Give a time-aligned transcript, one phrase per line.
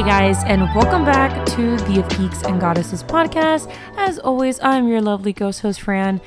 [0.00, 3.70] Hey guys, and welcome back to the Of Geeks and Goddesses podcast.
[3.98, 6.22] As always, I'm your lovely ghost host, Fran.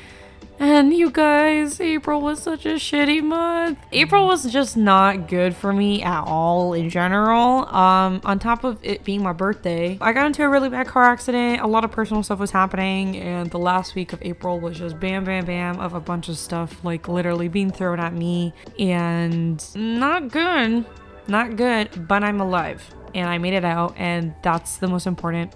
[0.60, 3.80] And you guys, April was such a shitty month.
[3.92, 7.68] April was just not good for me at all in general.
[7.68, 11.06] Um, on top of it being my birthday, I got into a really bad car
[11.06, 11.62] accident.
[11.62, 15.00] A lot of personal stuff was happening, and the last week of April was just
[15.00, 19.66] bam, bam, bam of a bunch of stuff like literally being thrown at me, and
[19.76, 20.86] not good,
[21.28, 22.08] not good.
[22.08, 25.54] But I'm alive, and I made it out, and that's the most important.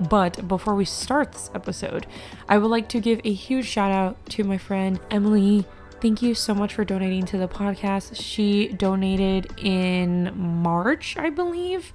[0.00, 2.06] But before we start this episode,
[2.48, 5.66] I would like to give a huge shout out to my friend Emily.
[6.00, 8.16] Thank you so much for donating to the podcast.
[8.16, 11.92] She donated in March, I believe,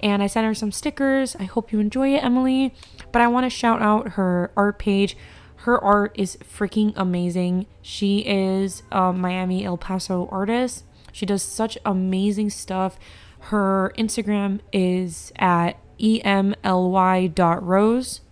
[0.00, 1.34] and I sent her some stickers.
[1.36, 2.74] I hope you enjoy it, Emily.
[3.12, 5.16] But I want to shout out her art page.
[5.60, 7.66] Her art is freaking amazing.
[7.80, 10.84] She is a Miami El Paso artist.
[11.10, 12.98] She does such amazing stuff.
[13.46, 16.60] Her Instagram is at emly.rose,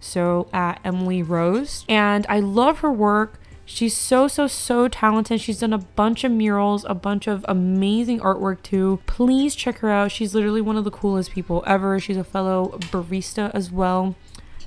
[0.01, 1.85] so at Emily Rose.
[1.89, 3.39] And I love her work.
[3.65, 5.41] She's so, so, so talented.
[5.41, 9.01] She's done a bunch of murals, a bunch of amazing artwork too.
[9.07, 10.11] Please check her out.
[10.11, 11.99] She's literally one of the coolest people ever.
[12.01, 14.17] She's a fellow barista as well.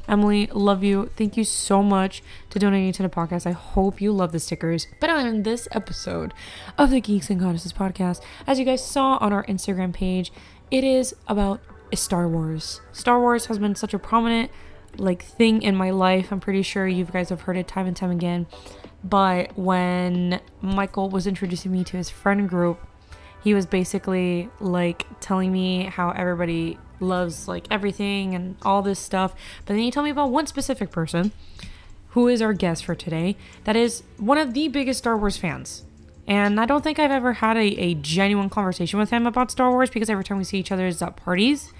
[0.07, 1.09] Emily, love you.
[1.15, 3.45] Thank you so much to donating to the podcast.
[3.45, 4.87] I hope you love the stickers.
[4.99, 6.33] But on this episode
[6.77, 10.31] of the Geeks and Goddesses podcast, as you guys saw on our Instagram page,
[10.71, 11.61] it is about
[11.93, 12.81] Star Wars.
[12.91, 14.51] Star Wars has been such a prominent
[14.97, 16.31] like thing in my life.
[16.31, 18.47] I'm pretty sure you guys have heard it time and time again.
[19.03, 22.79] But when Michael was introducing me to his friend group,
[23.43, 29.33] he was basically like telling me how everybody loves like everything and all this stuff.
[29.65, 31.31] But then he told me about one specific person
[32.09, 33.35] who is our guest for today
[33.65, 35.83] that is one of the biggest Star Wars fans.
[36.27, 39.71] And I don't think I've ever had a, a genuine conversation with him about Star
[39.71, 41.71] Wars because every time we see each other is at parties.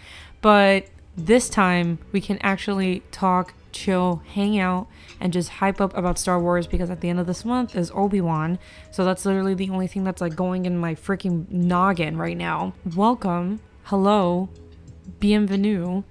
[0.42, 0.86] But
[1.18, 4.88] this time we can actually talk, chill, hang out,
[5.20, 7.92] and just hype up about Star Wars because at the end of this month is
[7.94, 8.60] Obi Wan.
[8.92, 12.74] So that's literally the only thing that's like going in my freaking noggin right now.
[12.96, 13.60] Welcome.
[13.86, 14.50] Hello.
[15.20, 16.04] Bienvenue.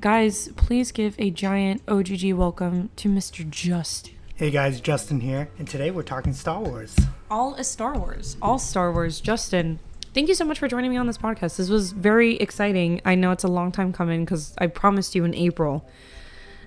[0.00, 3.48] Guys, please give a giant OGG welcome to Mr.
[3.48, 4.14] Justin.
[4.36, 6.96] Hey guys, Justin here, and today we're talking Star Wars.
[7.30, 8.36] All is Star Wars.
[8.40, 9.20] All Star Wars.
[9.20, 9.80] Justin,
[10.14, 11.56] thank you so much for joining me on this podcast.
[11.56, 13.00] This was very exciting.
[13.04, 15.84] I know it's a long time coming because I promised you in April,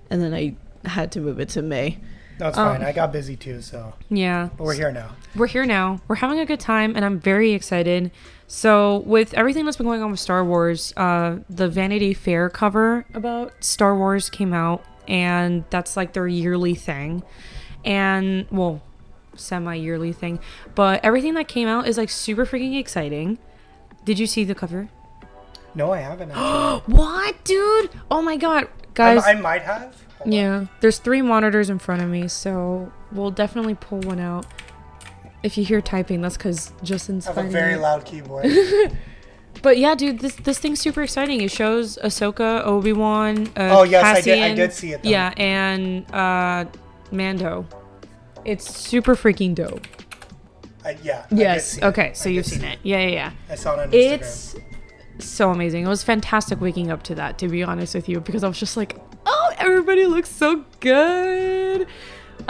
[0.10, 0.56] and then I
[0.88, 1.98] had to move it to May.
[2.38, 2.84] That's Um, fine.
[2.86, 4.50] I got busy too, so Yeah.
[4.58, 5.16] but we're here now.
[5.36, 6.02] We're here now.
[6.08, 8.12] We're having a good time, and I'm very excited.
[8.54, 13.06] So, with everything that's been going on with Star Wars, uh, the Vanity Fair cover
[13.14, 17.24] about Star Wars came out, and that's like their yearly thing.
[17.86, 18.82] And, well,
[19.36, 20.42] semi yearly thing.
[20.76, 23.38] But everything that came out is like super freaking exciting.
[24.04, 24.90] Did you see the cover?
[25.74, 26.32] No, I haven't.
[26.94, 27.90] What, dude?
[28.12, 28.68] Oh my god.
[28.96, 29.96] Guys, I, I might have.
[30.18, 30.32] Hold on.
[30.34, 34.46] Yeah, there's three monitors in front of me, so we'll definitely pull one out.
[35.44, 37.80] If you hear typing, that's because Justin's I have a very it.
[37.80, 38.46] loud keyboard.
[39.62, 41.42] But yeah, dude, this this thing's super exciting.
[41.42, 43.48] It shows Ahsoka, Obi Wan.
[43.50, 45.10] Uh, Oh, yes, I did- I did see it, though.
[45.10, 46.66] Yeah, and uh,
[47.12, 47.68] Mando.
[48.44, 49.86] It's super freaking dope.
[50.84, 51.26] I, yeah.
[51.30, 51.78] Yes.
[51.78, 51.84] it.
[51.84, 52.80] Okay, so you've seen see it.
[52.82, 53.32] Yeah, yeah, yeah.
[53.50, 54.62] I saw it on Instagram.
[55.16, 55.86] It's so amazing.
[55.86, 58.58] It was fantastic waking up to that, to be honest with you, because I was
[58.58, 58.98] just like,
[59.28, 61.86] oh, everybody looks so good.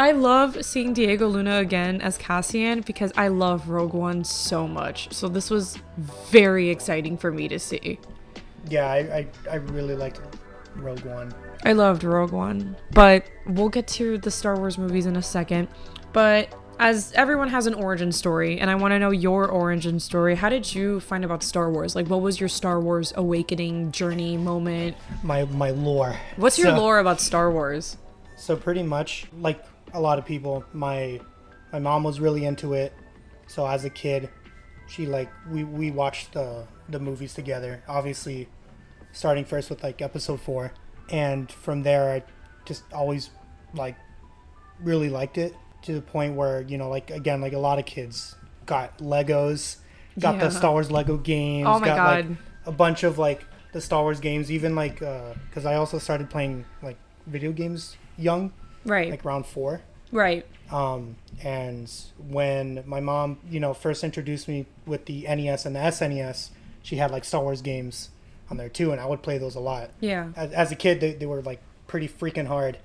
[0.01, 5.13] I love seeing Diego Luna again as Cassian because I love Rogue One so much.
[5.13, 7.99] So this was very exciting for me to see.
[8.67, 10.19] Yeah, I, I, I really liked
[10.75, 11.31] Rogue One.
[11.65, 15.67] I loved Rogue One, but we'll get to the Star Wars movies in a second.
[16.13, 20.33] But as everyone has an origin story, and I want to know your origin story,
[20.33, 21.95] how did you find about Star Wars?
[21.95, 24.97] Like, what was your Star Wars awakening journey moment?
[25.21, 26.15] My my lore.
[26.37, 27.97] What's your So- lore about Star Wars?
[28.35, 31.19] So pretty much, like a lot of people, my
[31.71, 32.93] my mom was really into it.
[33.47, 34.29] So as a kid,
[34.87, 37.83] she like we we watched the the movies together.
[37.87, 38.47] Obviously,
[39.11, 40.73] starting first with like episode four,
[41.09, 42.23] and from there I
[42.65, 43.29] just always
[43.73, 43.95] like
[44.79, 47.85] really liked it to the point where you know like again like a lot of
[47.85, 48.35] kids
[48.65, 49.77] got Legos,
[50.19, 50.45] got Yeah.
[50.45, 51.67] the Star Wars Lego games.
[51.67, 52.37] Oh my got, like, God.
[52.65, 56.29] a bunch of like the Star Wars games, even like uh, because I also started
[56.29, 56.97] playing like
[57.27, 58.51] video games young
[58.85, 59.81] Right, like round four.
[60.11, 60.45] right.
[60.71, 61.91] Um, and
[62.29, 66.49] when my mom, you know, first introduced me with the NES and the SNES,
[66.81, 68.09] she had like Star Wars games
[68.49, 69.89] on there too, and I would play those a lot.
[69.99, 70.29] Yeah.
[70.35, 72.77] As, as a kid, they, they were like pretty freaking hard.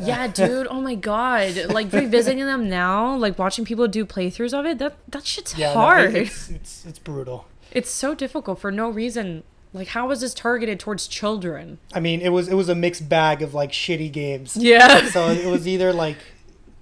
[0.00, 0.68] Yeah, dude.
[0.70, 1.66] Oh my god.
[1.68, 5.74] Like revisiting them now, like watching people do playthroughs of it, that that shit's Yeah,
[5.74, 6.14] hard.
[6.14, 7.46] it- it's, it's it's brutal.
[7.72, 9.42] it's so difficult for no reason.
[9.72, 11.78] Like, how was this targeted towards children?
[11.92, 14.56] I mean, it was it was a mixed bag of like shitty games.
[14.56, 15.08] Yeah.
[15.10, 16.16] So it was either like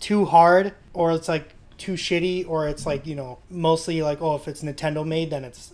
[0.00, 4.36] too hard or it's like too shitty or it's like, you know, mostly like oh,
[4.36, 5.72] if it's Nintendo made then it's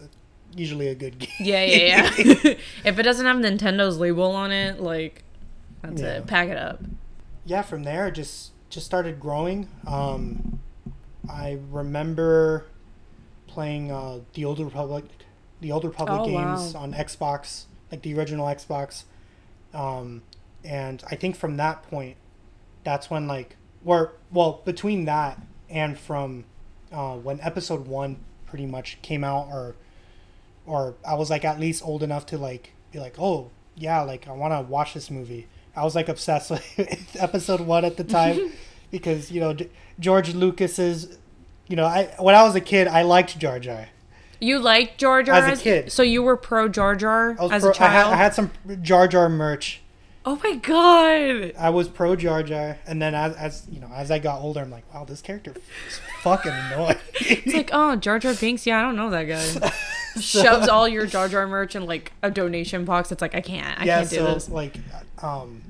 [0.57, 1.31] usually a good game.
[1.41, 2.55] Yeah, yeah, yeah.
[2.85, 5.23] if it doesn't have Nintendo's label on it, like,
[5.83, 6.19] that's Yeah.
[6.19, 6.27] it.
[6.27, 6.81] Pack it up.
[7.45, 9.69] yeah, from there just just started growing.
[9.87, 10.61] Um,
[11.31, 12.67] I remember
[13.47, 15.05] playing uh, the Old Republic,
[15.63, 16.83] the Old Republic Oh, games wow.
[16.83, 19.05] on Xbox, like the original Xbox.
[19.73, 20.23] Um,
[20.65, 22.17] and I think from that point,
[22.85, 26.45] that's when like, or well, between that and from
[26.93, 29.77] uh, when Episode One pretty much came out, or
[30.67, 34.29] or I was like at least old enough to like be like, oh yeah, like
[34.29, 35.47] I want to watch this movie.
[35.75, 38.53] I was like obsessed with episode one at the time
[38.91, 39.57] because you know
[39.99, 41.19] George Lucas's,
[41.69, 43.89] you know, I when I was a kid I liked Jar Jar.
[44.43, 45.93] You liked Jar Jar As a kid.
[45.93, 47.81] So you were pro Jar Jar as pro, a child?
[47.81, 48.51] I had, I had some
[48.83, 49.81] Jar Jar merch.
[50.25, 51.53] oh my god.
[51.57, 54.59] I was pro Jar Jar, and then as, as you know, as I got older,
[54.59, 55.55] I'm like, wow, this character
[55.87, 56.97] is fucking annoying.
[57.15, 58.67] It's like, oh, Jar Jar Binks?
[58.67, 59.73] Yeah, I don't know that guy.
[60.21, 63.13] Shoves all your Jar Jar merch in like a donation box.
[63.13, 63.81] It's like, I can't.
[63.81, 64.49] I yeah, can't do so this.
[64.49, 64.77] like,
[65.23, 65.63] um,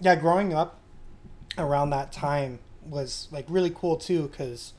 [0.00, 0.78] yeah, growing up
[1.58, 4.72] around that time was like really cool too, because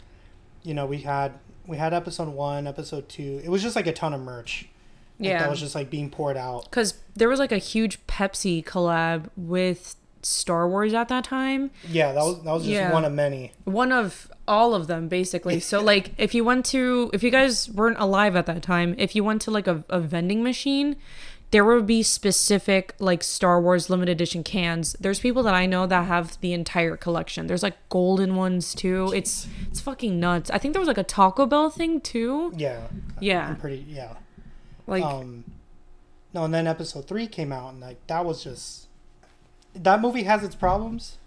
[0.64, 1.34] you know we had
[1.68, 3.42] we had episode one, episode two.
[3.44, 4.68] It was just like a ton of merch.
[5.20, 5.40] Like, Yeah.
[5.40, 6.66] that was just like being poured out.
[6.66, 11.72] Because there was like a huge Pepsi collab with Star Wars at that time.
[11.88, 12.92] Yeah, that was that was just Yeah.
[12.94, 13.54] one of many.
[13.66, 15.60] One of all of them, basically.
[15.60, 19.16] So, like, if you went to, if you guys weren't alive at that time, if
[19.16, 20.96] you went to like a, a vending machine,
[21.52, 24.96] there would be specific like Star Wars limited edition cans.
[25.00, 27.48] There's people that I know that have the entire collection.
[27.48, 29.12] There's like golden ones too.
[29.16, 30.50] It's it's fucking nuts.
[30.50, 32.54] I think there was like a Taco Bell thing too.
[32.56, 32.88] Yeah,
[33.20, 33.86] Yeah, I'm pretty.
[33.88, 34.14] Yeah.
[34.88, 35.44] like um
[36.34, 38.88] no and then episode three came out and like that was just
[39.74, 41.18] that movie has its problems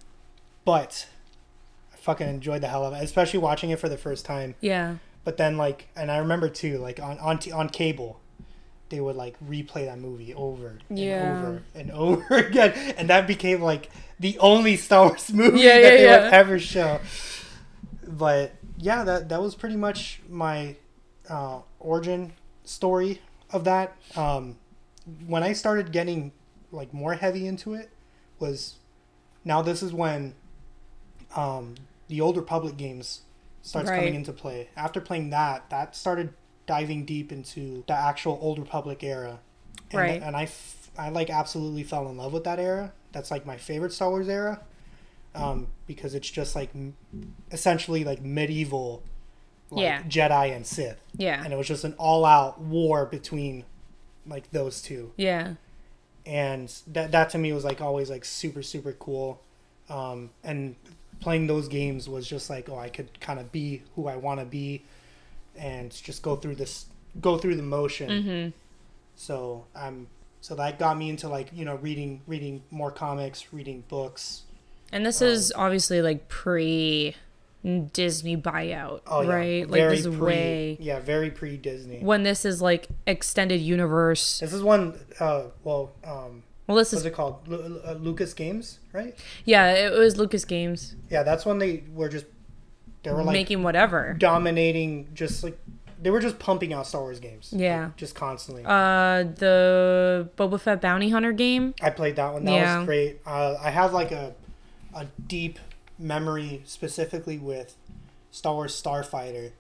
[0.65, 1.06] but
[1.93, 4.97] i fucking enjoyed the hell of it especially watching it for the first time yeah,
[5.23, 8.19] but then like and i remember too like on on, t- on cable
[8.94, 11.19] they would like replay that movie over and Yeah.
[11.20, 12.94] over and over again.
[12.96, 17.00] And that became like the only star wars movie Yeah, that they would ever show.
[18.06, 20.76] But yeah that that was pretty much my
[21.29, 23.20] uh, origin story
[23.50, 23.96] of that.
[24.17, 24.58] Um,
[25.26, 26.32] when i started getting
[26.73, 27.91] like more heavy into it
[28.38, 28.76] was
[29.44, 30.35] now this is when
[31.37, 31.75] um,
[32.08, 33.23] the old republic games
[33.62, 33.96] starts Right.
[33.96, 34.69] coming into play.
[34.76, 36.32] After playing that that started
[36.66, 39.38] diving deep into the actual old republic era.
[39.90, 40.22] And, Right.
[40.22, 42.93] and I, f- I like absolutely fell in love with that era.
[43.12, 44.61] That's like my favorite star wars era.
[45.34, 46.94] Um, because it's just like m-
[47.50, 49.02] essentially like medieval
[49.70, 50.02] like Yeah.
[50.05, 51.00] jedi and sith.
[51.16, 53.64] Yeah, and it was just an all-out war between
[54.26, 55.10] like those two.
[55.17, 55.55] Yeah,
[56.25, 59.40] and that that to me was like always like super super cool.
[59.88, 60.76] Um and
[61.20, 64.38] playing those games was just like oh i could kind of be who i want
[64.40, 64.82] to be
[65.56, 66.87] and just go through this
[67.21, 68.08] go through the motion.
[68.11, 68.49] Mm-hmm.
[69.15, 70.06] so um
[70.41, 74.43] so that got me into like you know reading reading more comics reading books.
[74.93, 77.17] And this is obviously like pre
[77.93, 79.32] Disney buyout, oh yeah.
[79.34, 79.70] right?
[79.70, 84.41] Like this pre way yeah very pre disney when this is like extended universe.
[84.41, 87.49] this is one uh well um Well, this what's is it called?
[87.49, 89.19] Lu- uh, lucas games right?
[89.46, 90.94] Yeah, it was Lucas Games.
[91.11, 92.27] Yeah that's when they were just
[93.05, 94.15] they were like making whatever.
[94.19, 95.58] dominating just like
[96.03, 97.53] they were just pumping out Star Wars games.
[97.56, 97.84] Yeah.
[97.84, 98.65] like, just constantly.
[98.65, 101.75] Uh, the Boba Fett bounty hunter game.
[101.81, 102.44] I played that one.
[102.44, 102.79] That yeah.
[102.79, 103.20] was great.
[103.25, 104.34] Uh, I have like a
[104.94, 105.58] a deep
[105.99, 107.77] memory specifically with
[108.31, 109.53] Star Wars Starfighter.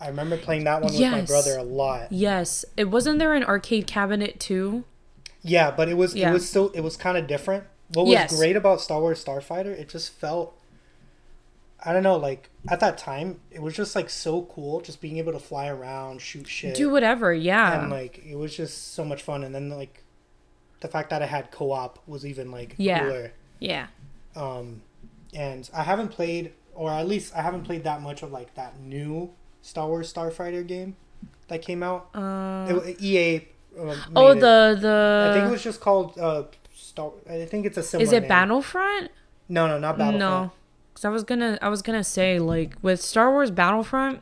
[0.00, 2.10] I remember playing that one with my brother a lot.
[2.10, 4.84] Yes, it wasn't there an arcade cabinet too.
[5.42, 6.30] Yeah, but it was Yeah.
[6.30, 7.64] it was still it was kind of different.
[7.92, 8.36] What was Yes.
[8.36, 10.59] great about Star Wars Starfighter, it just felt
[11.84, 15.16] I don't know, like at that time, it was just like so cool, just being
[15.18, 16.74] able to fly around, shoot shit.
[16.74, 17.80] Do whatever, yeah.
[17.80, 20.04] and like it was just so much fun and then like
[20.80, 23.00] the fact that i had co-op was even like Yeah.
[23.00, 23.88] cooler yeah.
[24.34, 24.80] um
[25.34, 28.80] and i haven't played or at least i haven't played that much of like that
[28.80, 30.96] new star wars starfighter game
[31.48, 34.40] that came out Uh, it, ea uh, oh, made it.
[34.40, 35.28] the the.
[35.30, 36.44] i think it was just called uh
[36.74, 38.28] star i think it's a similar is it name.
[38.30, 39.10] Battlefront?
[39.50, 40.52] no no not battlefront No,
[41.00, 44.20] because I was gonna I was gonna say like with Star Wars Battlefront,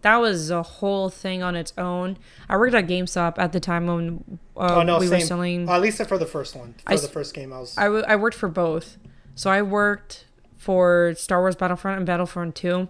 [0.00, 2.16] that was a whole thing on its own.
[2.48, 5.68] I worked at GameStop at the time when uh, oh no we same were selling.
[5.68, 8.04] at least for the first one for I the first game i was I, w-
[8.08, 8.96] I worked for both.
[9.34, 10.26] So I worked
[10.56, 12.88] for Star Wars Battlefront and Battlefront 2.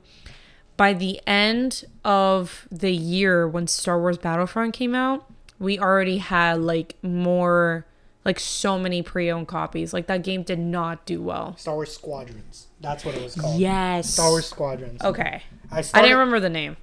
[0.76, 6.60] By the end of the year when Star Wars Battlefront came out, we already had
[6.60, 7.86] like more
[8.24, 9.92] like so many pre-owned copies.
[9.92, 11.56] Like that game did not do well.
[11.56, 12.68] Star Wars Squadrons.
[12.80, 13.60] That's what it was called.
[13.60, 14.10] Yes.
[14.14, 15.02] Star Wars Squadrons.
[15.02, 15.42] Okay.
[15.70, 16.76] I I didn't remember the name.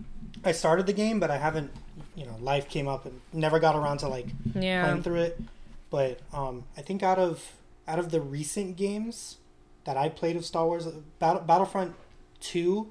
[0.43, 1.71] I started the game, but I haven't.
[2.15, 4.83] You know, life came up and never got around to like Yeah.
[4.85, 5.39] playing through it.
[5.89, 7.53] But um, I think out of
[7.87, 9.37] out of the recent games
[9.85, 10.85] that I played of Star Wars,
[11.19, 11.95] Battle, Battlefront
[12.39, 12.89] Two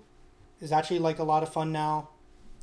[0.61, 2.09] is actually like a lot of fun now.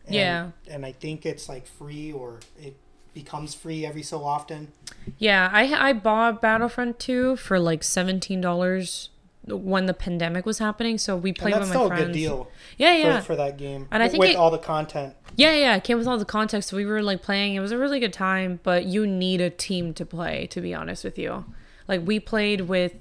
[0.06, 0.50] And, Yeah.
[0.68, 2.76] And I think it's like free or it
[3.14, 4.72] becomes free every so often.
[5.18, 9.10] Yeah, I I bought Battlefront 2 for like $17
[9.46, 12.02] when the pandemic was happening, so we played that's with my still friends.
[12.04, 13.20] a good deal Yeah, for, yeah.
[13.22, 13.88] for that game.
[13.92, 15.16] And I think with it- all the content.
[15.36, 16.70] Yeah, yeah, it came with all the context.
[16.70, 17.56] So we were like playing.
[17.56, 20.74] It was a really good time, but you need a team to play, to be
[20.74, 21.46] honest with you.
[21.88, 22.94] Like we played with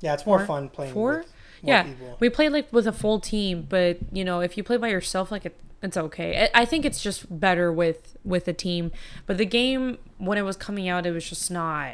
[0.00, 0.46] Yeah, it's more Four?
[0.46, 1.24] fun playing four.
[1.62, 2.16] yeah, people.
[2.20, 5.30] we played like with a full team, but you know, if you play by yourself,
[5.30, 6.50] like it, it's okay.
[6.54, 8.90] I, I think it's just better with with a team.
[9.26, 11.92] But the game when it was coming out, it was just not.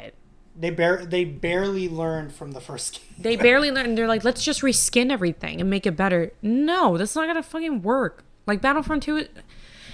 [0.55, 3.15] They bar- they barely learned from the first game.
[3.19, 3.97] They barely learned.
[3.97, 6.31] They're like, let's just reskin everything and make it better.
[6.41, 8.23] No, that's not gonna fucking work.
[8.45, 9.25] Like Battlefront Two,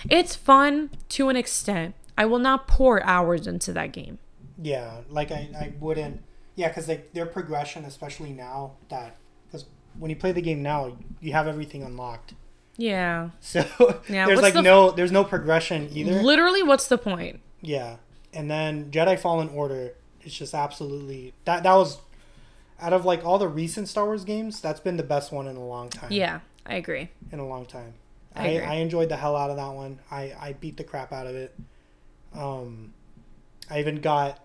[0.09, 1.95] it's fun to an extent.
[2.17, 4.19] I will not pour hours into that game.
[4.61, 6.21] Yeah, like I, I wouldn't.
[6.55, 9.15] Yeah, because like their progression, especially now that
[9.47, 9.65] because
[9.97, 12.33] when you play the game now, you have everything unlocked.
[12.75, 13.29] Yeah.
[13.39, 13.63] So
[14.09, 16.21] Yeah, there's like the- no there's no progression either.
[16.21, 17.39] Literally, what's the point?
[17.61, 17.97] Yeah,
[18.33, 21.99] and then Jedi Fallen Order is just absolutely that that was
[22.81, 25.55] out of like all the recent Star Wars games, that's been the best one in
[25.55, 26.11] a long time.
[26.11, 27.09] Yeah, I agree.
[27.31, 27.93] in a long time.
[28.35, 28.59] I I.
[28.59, 29.99] I, enjoyed the hell out of that one.
[30.11, 31.53] I, I beat the crap out of it.
[32.33, 32.93] Um,
[33.69, 34.39] I even got,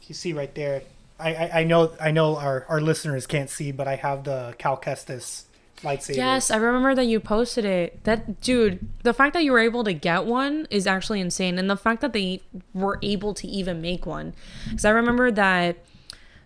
[0.00, 0.82] if you see right there,
[1.18, 4.54] I, I, I know I know our, our listeners can't see, but I have the
[4.58, 5.44] Cal Kestis
[5.82, 6.16] lightsaber.
[6.16, 8.02] Yes, I remember that you posted it.
[8.04, 11.68] That dude, the fact that you were able to get one is actually insane, and
[11.68, 12.42] the fact that they
[12.74, 15.76] were able to even make one, because I remember that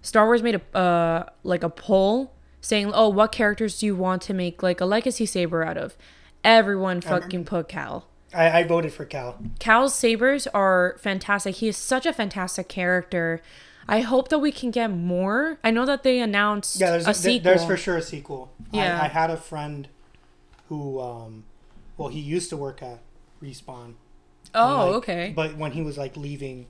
[0.02, 4.22] Star Wars made a uh like a poll saying, "Oh, what characters do you want
[4.22, 5.96] to make like a legacy saber out of?"
[6.42, 8.06] Everyone fucking put Cal.
[8.32, 9.38] I, I voted for Cal.
[9.58, 11.56] Cal's sabers are fantastic.
[11.56, 13.42] He is such a fantastic character.
[13.90, 15.58] I hope that we can get more.
[15.64, 17.44] I know that they announced Yeah, there's a sequel.
[17.44, 18.52] there's for sure a sequel.
[18.72, 19.00] Yeah.
[19.00, 19.88] I, I had a friend
[20.68, 21.44] who, um,
[21.96, 23.00] well, he used to work at
[23.42, 23.94] Respawn.
[24.54, 25.32] oh, like, okay.
[25.34, 26.66] But when he was like leaving,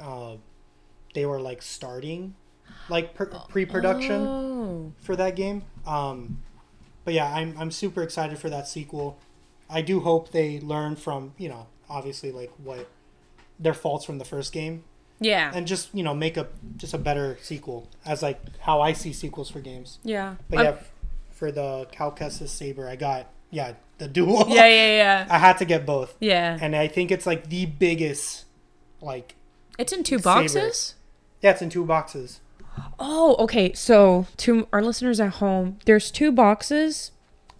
[0.00, 0.36] uh,
[1.14, 2.34] they were like starting
[2.88, 4.26] like per- pre-production.
[4.26, 4.92] Oh.
[5.00, 5.62] for that game.
[5.86, 6.42] Um,
[7.04, 9.18] but yeah, I'm I'm super excited for that sequel.
[9.70, 12.88] I do hope they learn from you know obviously like what
[13.58, 14.84] their faults from the first game
[15.20, 15.50] Yeah.
[15.54, 16.46] and just you know make a
[16.76, 19.98] just a better sequel as like how I see sequels for games.
[20.04, 20.36] yeah.
[20.50, 20.76] But Um, yeah,
[21.30, 24.44] for the Cal saber, I got yeah the dual.
[24.48, 25.26] yeah, yeah, yeah.
[25.30, 26.58] I had to get both, Yeah.
[26.60, 28.44] and I think it's like the biggest
[29.00, 29.34] like
[29.78, 30.22] It's in two Saber.
[30.22, 30.94] boxes?
[31.42, 32.40] yeah it's in two boxes.
[32.98, 33.72] Oh, okay.
[33.72, 37.10] So, to our listeners at home, there's two boxes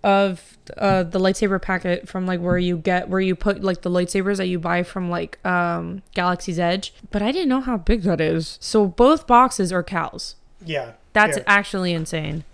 [0.06, 3.90] of uh the lightsaber packet from like where you get where you put like the
[3.90, 6.94] lightsabers that you buy from like um Galaxy's Edge.
[7.10, 8.56] But I didn't know how big that is.
[8.60, 10.36] So both boxes are Cal's.
[10.64, 12.44] Yeah, That's actually insane.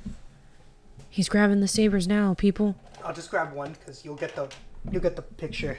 [1.08, 2.74] He's grabbing the sabers now, people.
[3.04, 4.48] I'll just grab one because you'll get the
[4.90, 5.76] you'll get the picture.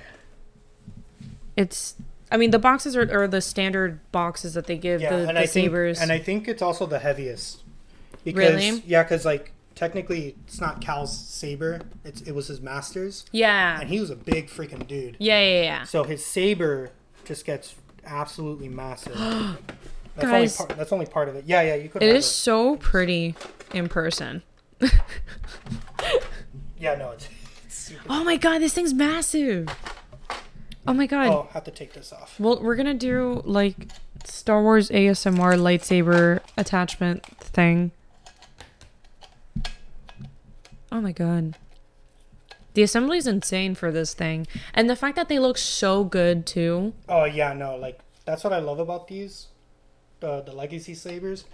[1.57, 1.95] It's
[2.31, 5.37] I mean the boxes are, are the standard boxes that they give Yeah, the, and
[5.37, 5.99] the I think, sabers.
[6.01, 7.63] and I think it's also the heaviest.
[8.23, 8.83] Because, Really?
[8.85, 13.79] Yeah, because like technically it's not Cal's saber; it's it was his master's, yeah.
[13.79, 15.17] and he was a big freaking dude.
[15.19, 15.83] Yeah, yeah, yeah.
[15.83, 16.91] So his saber
[17.25, 17.75] just gets
[18.05, 19.13] absolutely massive.
[20.15, 20.59] that's Guys.
[20.59, 21.45] only part, that's only part of it.
[21.45, 22.03] Yeah, yeah, you could.
[22.03, 23.35] It so pretty
[23.73, 24.43] in person.
[26.83, 27.29] Yeah, no, it's,
[27.63, 27.93] it's.
[28.09, 29.69] Oh my god, this thing's massive.
[30.85, 31.27] Oh my god.
[31.27, 32.37] Oh, I have to take this off.
[32.37, 33.87] Well, we're gonna do like
[34.25, 37.91] Star Wars ASMR lightsaber attachment thing.
[40.93, 41.57] Oh my god.
[42.75, 44.45] The assembly is insane for this thing.
[44.75, 46.93] And the fact that they look so good too.
[47.09, 49.47] Oh yeah, no, like that's what I love about these,
[50.19, 51.45] the the legacy sabers.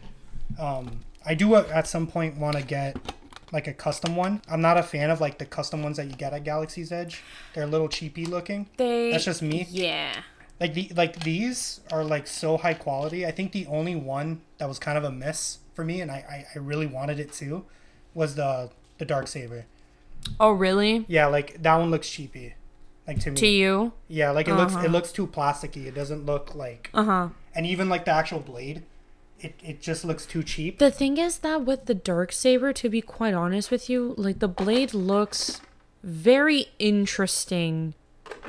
[0.60, 2.98] Um, I do uh, at some point want to get
[3.54, 4.42] like a custom one.
[4.52, 7.24] I'm not a fan of like the custom ones that you get at Galaxy's Edge.
[7.54, 8.68] They're a little cheapy looking.
[8.76, 9.68] They That's just me.
[9.70, 10.22] Yeah.
[10.60, 13.26] Like the like these are like so high quality.
[13.26, 16.26] I think the only one that was kind of a miss for me, and I
[16.30, 17.64] I, I really wanted it too,
[18.14, 19.66] was the the dark saber.
[20.40, 21.06] Oh really?
[21.08, 22.54] Yeah, like that one looks cheapy,
[23.08, 23.36] like to me.
[23.38, 23.94] To you?
[24.08, 24.86] Yeah, like it looks Uh-huh.
[24.86, 25.86] it looks too plasticky.
[25.88, 27.30] It doesn't look like Uh-huh.
[27.56, 28.84] and even like the actual blade,
[29.40, 30.78] it, it just looks too cheap.
[30.80, 34.40] The thing is that with the dark saber, to be quite honest with you, like
[34.40, 35.62] the blade looks
[36.04, 37.94] very interesting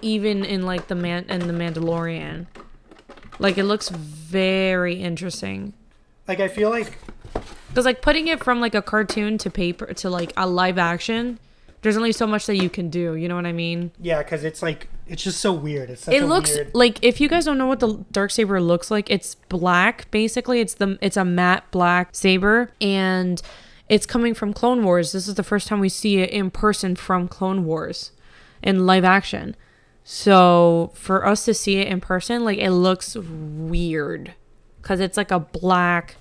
[0.02, 2.46] even in like the man and the Mandalorian.
[3.38, 5.72] Like it looks very interesting.
[6.28, 6.98] Like I feel like
[7.74, 11.38] Cuz like putting it from like a cartoon to paper to like a live action,
[11.82, 13.92] there's only so much that you can do, you know what I mean?
[14.00, 15.90] yeah, because it's like it's just so weird.
[15.90, 16.74] It's such It looks weird.
[16.74, 20.60] like if you guys don't know what the dark saber looks like, it's black basically.
[20.60, 23.40] It's the it's a matte black saber and
[23.88, 25.12] it's coming from Clone Wars.
[25.12, 28.12] This is the first time we see it in person from Clone Wars
[28.62, 29.56] in live action.
[30.04, 34.34] So for us to see it in person, like it looks weird
[34.80, 36.16] because it's like a black,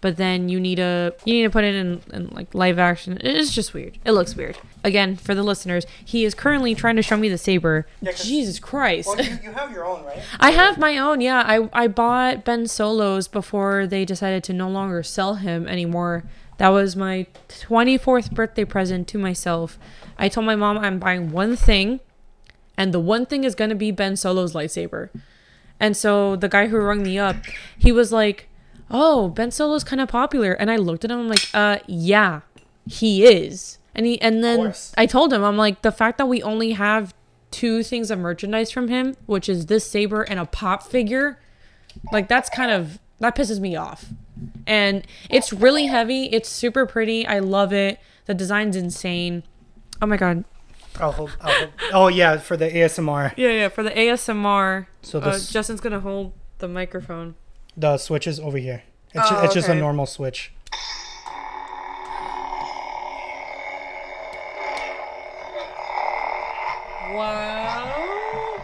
[0.00, 3.18] but then you need to you need to put it in, in like live action.
[3.20, 3.98] It's just weird.
[4.04, 4.58] It looks weird.
[4.82, 7.86] Again, for the listeners, he is currently trying to show me the saber.
[8.00, 9.08] Yeah, Jesus Christ.
[9.08, 10.22] Well, you, you have your own, right?
[10.40, 11.20] I have my own.
[11.20, 16.24] Yeah, I I bought Ben Solos before they decided to no longer sell him anymore.
[16.56, 19.78] That was my 24th birthday present to myself.
[20.18, 22.00] I told my mom I'm buying one thing,
[22.76, 25.10] and the one thing is gonna be Ben Solo's lightsaber.
[25.78, 27.36] And so the guy who rung me up,
[27.78, 28.49] he was like,
[28.90, 31.20] "Oh, Ben Solo's kind of popular," and I looked at him.
[31.20, 32.40] I'm like, "Uh, yeah,
[32.86, 34.72] he is." And he and then.
[34.96, 37.14] I told him, I'm like, the fact that we only have
[37.50, 41.40] two things of merchandise from him, which is this saber and a pop figure,
[42.12, 44.06] like that's kind of that pisses me off.
[44.66, 46.24] And it's really heavy.
[46.26, 47.26] It's super pretty.
[47.26, 47.98] I love it.
[48.26, 49.42] The design's insane.
[50.00, 50.44] Oh my god.
[50.98, 51.70] I'll hold, I'll hold.
[51.92, 53.34] Oh yeah, for the ASMR.
[53.36, 53.68] Yeah, yeah.
[53.68, 57.34] For the ASMR, So uh, Justin's gonna hold the microphone.
[57.76, 58.82] The switch is over here.
[59.12, 60.52] It's, Oh, ju- it's just a normal switch.
[67.12, 68.56] Wow.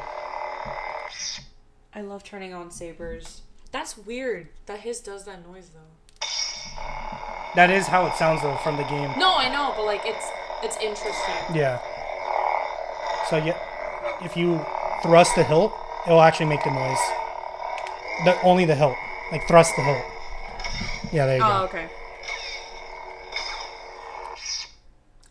[1.95, 3.42] I love turning on sabers.
[3.73, 6.27] That's weird that his does that noise though.
[7.57, 9.12] That is how it sounds though from the game.
[9.19, 10.27] No, I know, but like it's
[10.62, 11.35] it's interesting.
[11.57, 11.81] Yeah.
[13.31, 13.59] So yeah,
[14.25, 14.64] if you
[15.03, 15.73] thrust the hilt,
[16.07, 16.99] it will actually make the noise.
[18.24, 18.96] The only the hilt,
[19.31, 20.05] like thrust the hilt.
[21.12, 21.64] Yeah, there you Oh, go.
[21.64, 21.88] okay.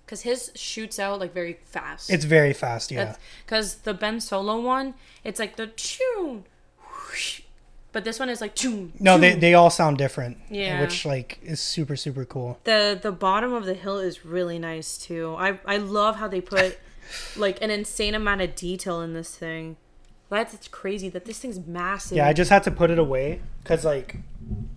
[0.08, 2.12] Cause his shoots out like very fast.
[2.12, 2.91] It's very fast.
[2.91, 3.15] Yeah.
[3.43, 4.93] Because the Ben Solo one,
[5.24, 6.43] it's like the tune,
[7.91, 8.93] but this one is like tune.
[9.00, 10.38] No, they they all sound different.
[10.52, 10.80] Yeah.
[10.82, 12.60] Which like is super super cool.
[12.65, 15.36] the the bottom of the hilt is really nice too.
[15.39, 16.78] I I love how they put
[17.36, 19.76] like an insane amount of detail in this thing.
[20.36, 22.17] That's it's crazy that this thing's massive.
[22.17, 24.17] Yeah, I just had to put it away because like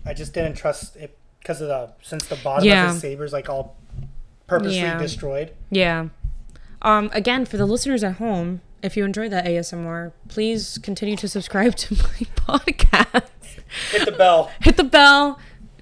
[0.06, 2.86] I just didn't trust it because of the since the bottom Yeah.
[2.86, 3.76] of his saber's like all
[4.46, 4.98] purposely Yeah.
[4.98, 5.52] destroyed.
[5.70, 6.08] Yeah.
[6.82, 11.28] Um, again, for the listeners at home, if you enjoyed that ASMR, please continue to
[11.28, 13.24] subscribe to my podcast.
[13.90, 14.50] Hit the bell.
[14.60, 15.38] Hit the bell,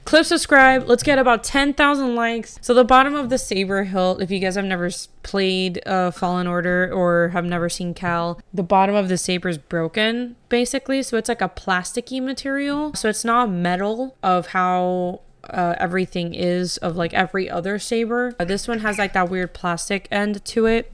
[0.07, 0.89] click subscribe.
[0.89, 2.59] Let's get about 10,000 likes.
[2.63, 4.89] So, the bottom of the saber hilt, if you guys have never
[5.23, 9.59] played uh, Fallen Order or have never seen Cal, the bottom of the saber is
[9.59, 11.03] broken, basically.
[11.03, 12.95] So, it's like a plasticky material.
[12.95, 18.35] So, it's not metal of how uh, everything is of like every other saber.
[18.39, 20.93] Uh, this one has like that weird plastic end to it.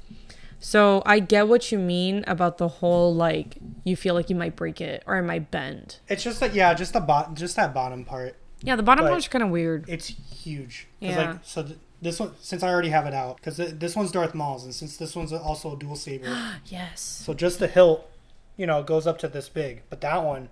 [0.64, 4.55] So I get what you mean about the whole like you feel like you might
[4.55, 5.96] break it or it might bend.
[6.09, 8.37] It's just like yeah, just the bot, just that bottom part.
[8.62, 9.85] Yeah, the bottom part's kind of weird.
[9.88, 10.87] It's huge.
[11.01, 11.33] Yeah.
[11.33, 14.11] Like, so th- this one, since I already have it out, because th- this one's
[14.12, 16.27] Darth Maul's, and since this one's also a dual saber,
[16.66, 17.01] Yes.
[17.01, 18.09] so just the hilt,
[18.57, 19.83] you know, goes up to this big.
[19.90, 20.48] But that one,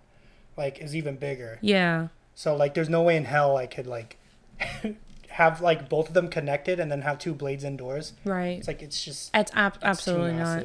[0.57, 1.59] like, is even bigger.
[1.61, 2.09] Yeah.
[2.35, 4.17] So like, there's no way in hell I could like
[5.29, 8.13] have like both of them connected and then have two blades indoors.
[8.25, 8.59] Right.
[8.59, 10.65] It's like it's just It's ab- it's absolutely not.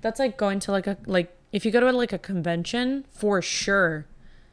[0.00, 3.40] That's like going to like a like if you go to like a convention for
[3.40, 4.06] sure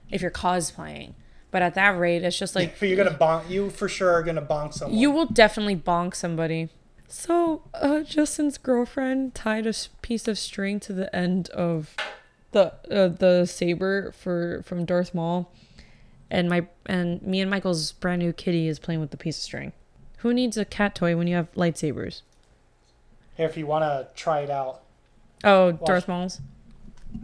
[0.10, 1.13] if you're cosplaying.
[1.52, 3.50] But at that rate, it's just like But you're gonna bonk.
[3.50, 4.98] You for sure are gonna bonk someone.
[4.98, 6.70] you will definitely bonk somebody.
[7.08, 11.94] So, uh, Justin's girlfriend tied a piece of string to the end of
[12.54, 15.52] the uh, the saber for from Darth Maul,
[16.30, 19.44] and my and me and Michael's brand new kitty is playing with the piece of
[19.44, 19.74] string.
[20.20, 22.22] Who needs a cat toy when you have lightsabers?
[23.36, 24.82] Here, if you wanna try it out,
[25.44, 26.40] Oh, Darth Maul's.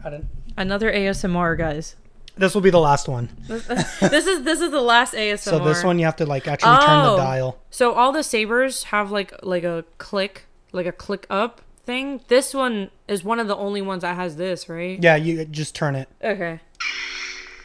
[0.03, 0.25] I don't.
[0.57, 1.95] Another ASMR, guys.
[2.37, 3.29] This will be the last one.
[3.47, 5.39] this is this is the last ASMR.
[5.39, 7.17] So this one you have to like actually turn the Oh.
[7.17, 7.57] dial.
[7.71, 12.21] So all the sabers have like like a click, like a click up thing.
[12.27, 15.01] This one is one of the only ones that has this, right?
[15.01, 16.07] Yeah, you just turn it.
[16.23, 16.59] Okay.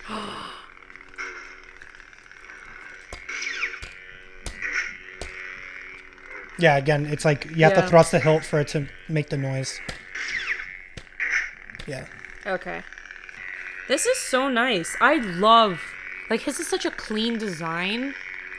[6.58, 7.80] Yeah, again, it's like you have Yeah.
[7.82, 9.80] to thrust the hilt for it to make the noise.
[11.86, 12.06] Yeah.
[12.46, 12.82] Okay.
[13.88, 14.96] This is so nice.
[15.00, 15.80] I love
[16.30, 18.14] like his is such a clean design.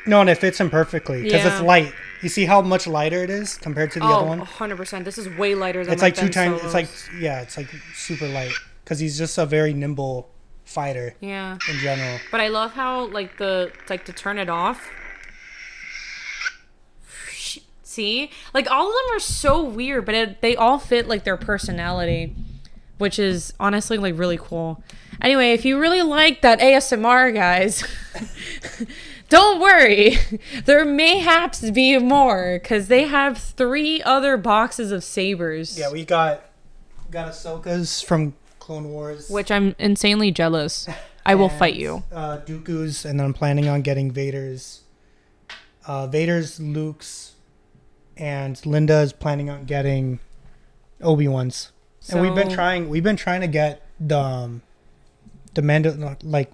[0.05, 1.93] No, and it fits him perfectly because it's light.
[2.21, 4.41] You see how much lighter it is compared to the other Oh, one?
[4.41, 5.05] 100%.
[5.05, 6.61] This is way lighter than It's like two times.
[6.63, 6.87] It's like
[7.19, 8.51] yeah, it's like super light
[8.83, 10.29] because he's just a very nimble
[10.65, 11.57] fighter Yeah.
[11.69, 12.19] in general.
[12.31, 14.89] But I love how like the like to turn it off.
[17.83, 21.37] See, like all of them are so weird, but it, they all fit like their
[21.37, 22.35] personality,
[22.97, 24.83] which is honestly like really cool.
[25.23, 27.83] Anyway, if you really like that ASMR, guys,
[29.29, 30.17] don't worry.
[30.65, 35.79] There mayhaps be more because they have three other boxes of sabers.
[35.79, 36.43] Yeah, we got
[37.09, 39.29] got Ahsoka's from Clone Wars.
[39.29, 40.89] which I'm insanely jealous.
[41.25, 42.03] I will and, fight you.
[42.11, 44.81] Uh, Dooku's, and then I'm planning on getting Vader's.
[45.85, 47.35] Uh, Vader's, Luke's,
[48.17, 50.19] and Linda is planning on getting
[51.01, 51.71] Obi Wan's.
[52.09, 52.89] and we've been trying.
[52.89, 54.61] We've been trying to get the um,
[55.53, 56.51] the Mandal like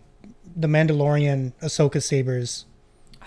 [0.55, 2.65] the Mandalorian Ahsoka sabers,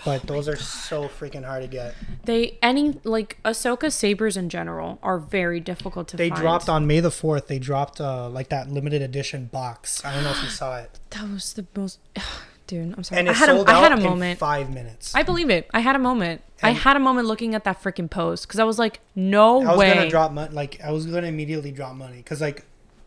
[0.05, 1.95] but those are so freaking hard to get.
[2.25, 6.41] They any like Ahsoka sabers in general are very difficult to They find.
[6.41, 7.47] dropped on May the fourth.
[7.47, 10.03] They dropped uh, like that limited edition box.
[10.05, 10.99] I don't know if you saw it.
[11.11, 11.99] That was the most,
[12.67, 12.93] dude.
[12.97, 13.19] I'm sorry.
[13.19, 14.39] And I had sold a, I had a in moment.
[14.39, 15.13] five minutes.
[15.15, 15.69] I believe it.
[15.73, 16.41] I had a moment.
[16.61, 19.65] I had a moment looking at that freaking post because I was like, no way.
[19.65, 19.93] I was way.
[19.93, 20.53] gonna drop money.
[20.53, 22.65] Like I was gonna immediately drop money because like,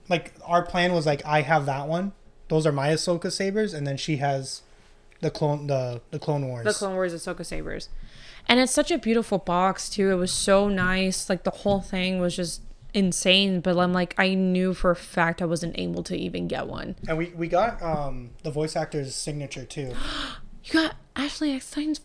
[0.08, 2.12] like our plan was like I have that one.
[2.48, 4.62] Those are my Ahsoka sabers, and then she has
[5.20, 6.64] the clone the the Clone Wars.
[6.64, 7.88] the Clone Wars Ahsoka sabers,
[8.48, 10.10] and it's such a beautiful box too.
[10.10, 11.28] It was so nice.
[11.28, 12.62] Like the whole thing was just
[12.94, 13.60] insane.
[13.60, 16.96] But I'm like, I knew for a fact I wasn't able to even get one.
[17.08, 19.94] and we we got um the voice actor's signature too.
[20.64, 22.00] You got Ashley Eckstein's.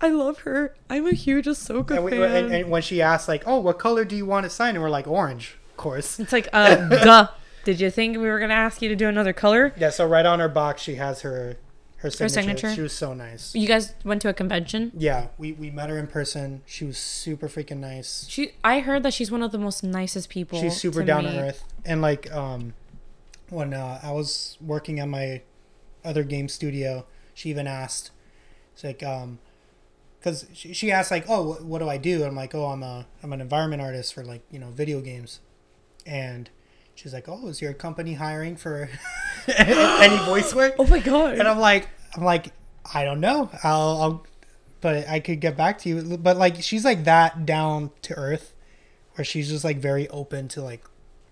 [0.00, 0.76] I love her.
[0.88, 2.22] I'm a huge Ahsoka and, we, fan.
[2.44, 4.82] and, and when she asked like, "Oh, what color do you want to sign?" and
[4.82, 7.28] we're like, "Orange, of course." It's like, uh, duh.
[7.64, 9.72] Did you think we were gonna ask you to do another color?
[9.76, 11.56] Yeah, so right on her box she has her
[11.98, 12.24] her signature.
[12.24, 12.74] Her signature?
[12.74, 13.54] She was so nice.
[13.54, 14.90] You guys went to a convention.
[14.96, 16.62] Yeah, we we met her in person.
[16.66, 18.26] She was super freaking nice.
[18.28, 20.60] She, I heard that she's one of the most nicest people.
[20.60, 21.32] She's super to down meet.
[21.32, 22.74] to earth and like um
[23.50, 25.42] when uh, i was working at my
[26.04, 28.10] other game studio she even asked
[28.72, 29.38] it's like um
[30.18, 32.82] because she, she asked like oh what, what do i do i'm like oh i'm
[32.82, 35.40] a i'm an environment artist for like you know video games
[36.06, 36.50] and
[37.02, 38.88] she's like oh is your company hiring for
[39.58, 40.74] any voice work?
[40.78, 41.38] Oh my god!
[41.38, 42.52] and i'm like i'm like
[42.94, 43.50] i don't know.
[43.64, 44.26] I'll i'll
[44.80, 46.16] but i could get back to you.
[46.18, 48.54] But like she's like that down to earth
[49.14, 50.84] where she's just like very open to like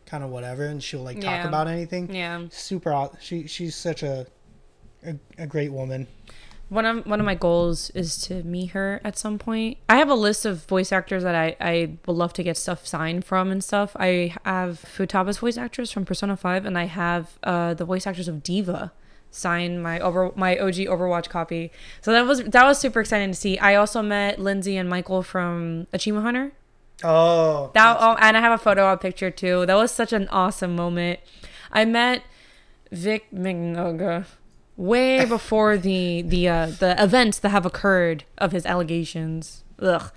[0.07, 1.49] kind of whatever and she'll like talk Yeah.
[1.49, 2.13] about anything.
[2.15, 4.27] Yeah, super she she's such a
[5.05, 6.07] a, a great woman
[6.71, 9.77] one of one of my goals is to meet her at some point.
[9.89, 12.87] I have a list of voice actors that I I would love to get stuff
[12.87, 13.95] signed from and stuff.
[13.97, 18.29] I have Futaba's voice actress from Persona Five, and I have uh the voice actors
[18.29, 18.93] of D.Va
[19.33, 21.71] sign my over my OG Overwatch copy.
[22.01, 23.59] So that was that was super exciting to see.
[23.59, 26.53] I also met Lindsay and Michael from Achievement Hunter.
[27.03, 29.67] oh That oh, and I have a photo, a picture too.
[29.67, 31.21] That was such an awesome moment.
[31.73, 32.23] I met
[32.91, 34.27] Vic Mignogna
[34.81, 39.63] way before the the uh, the events that have occurred of his allegations.
[39.79, 40.11] Ugh.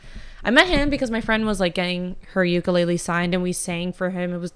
[0.45, 3.93] I met him because my friend was like getting her ukulele signed, and we sang
[3.93, 4.33] for him.
[4.33, 4.53] It was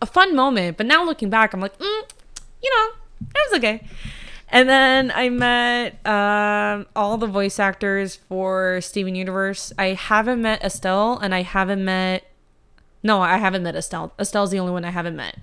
[0.00, 0.76] a fun moment.
[0.76, 2.02] But now looking back, I'm like, mm,
[2.62, 2.90] you know,
[3.28, 3.84] it was okay.
[4.48, 9.72] And then I met um, all the voice actors for Steven Universe.
[9.78, 12.24] I haven't met Estelle, and I haven't met.
[13.02, 14.12] No, I haven't met Estelle.
[14.18, 15.36] Estelle's the only one I haven't met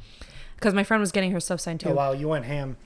[0.56, 1.90] because my friend was getting her stuff signed too.
[1.90, 2.78] oh wow you went ham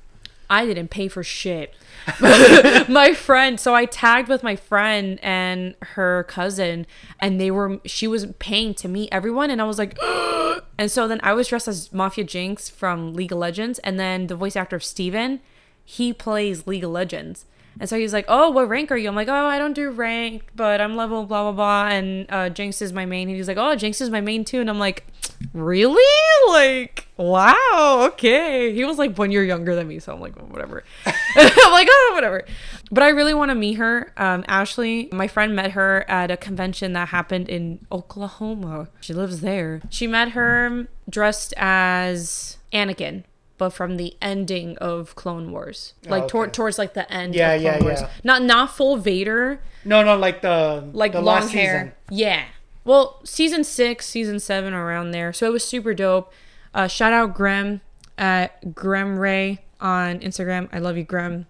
[0.51, 1.73] I didn't pay for shit.
[2.19, 6.85] my friend, so I tagged with my friend and her cousin,
[7.21, 9.97] and they were she was paying to meet everyone, and I was like,
[10.77, 14.27] and so then I was dressed as Mafia Jinx from League of Legends, and then
[14.27, 15.39] the voice actor of Steven,
[15.85, 17.45] he plays League of Legends.
[17.79, 19.89] And so he's like, "Oh, what rank are you?" I'm like, "Oh, I don't do
[19.89, 23.27] rank, but I'm level blah blah blah." And uh, Jinx is my main.
[23.29, 25.05] He's like, "Oh, Jinx is my main too." And I'm like,
[25.53, 26.03] "Really?
[26.49, 30.83] Like, wow, okay." He was like one year younger than me, so I'm like, whatever.
[31.05, 32.45] I'm like, oh, whatever.
[32.91, 34.11] But I really want to meet her.
[34.17, 38.89] Um, Ashley, my friend met her at a convention that happened in Oklahoma.
[38.99, 39.81] She lives there.
[39.89, 43.23] She met her dressed as Anakin.
[43.61, 47.51] But from the ending of Clone Wars, like Oh, tor- towards like the end Yeah,
[47.51, 48.09] of Clone yeah, Wars, yeah.
[48.23, 51.95] not not full Vader, no no like the like the long last hair.
[52.09, 52.45] Yeah.
[52.85, 55.31] Well, season six, season seven, around there.
[55.31, 56.33] So it was super dope.
[56.73, 57.81] Uh, shout out Grem
[58.17, 60.67] at Grem Ray on Instagram.
[60.73, 61.45] I love you, Grem.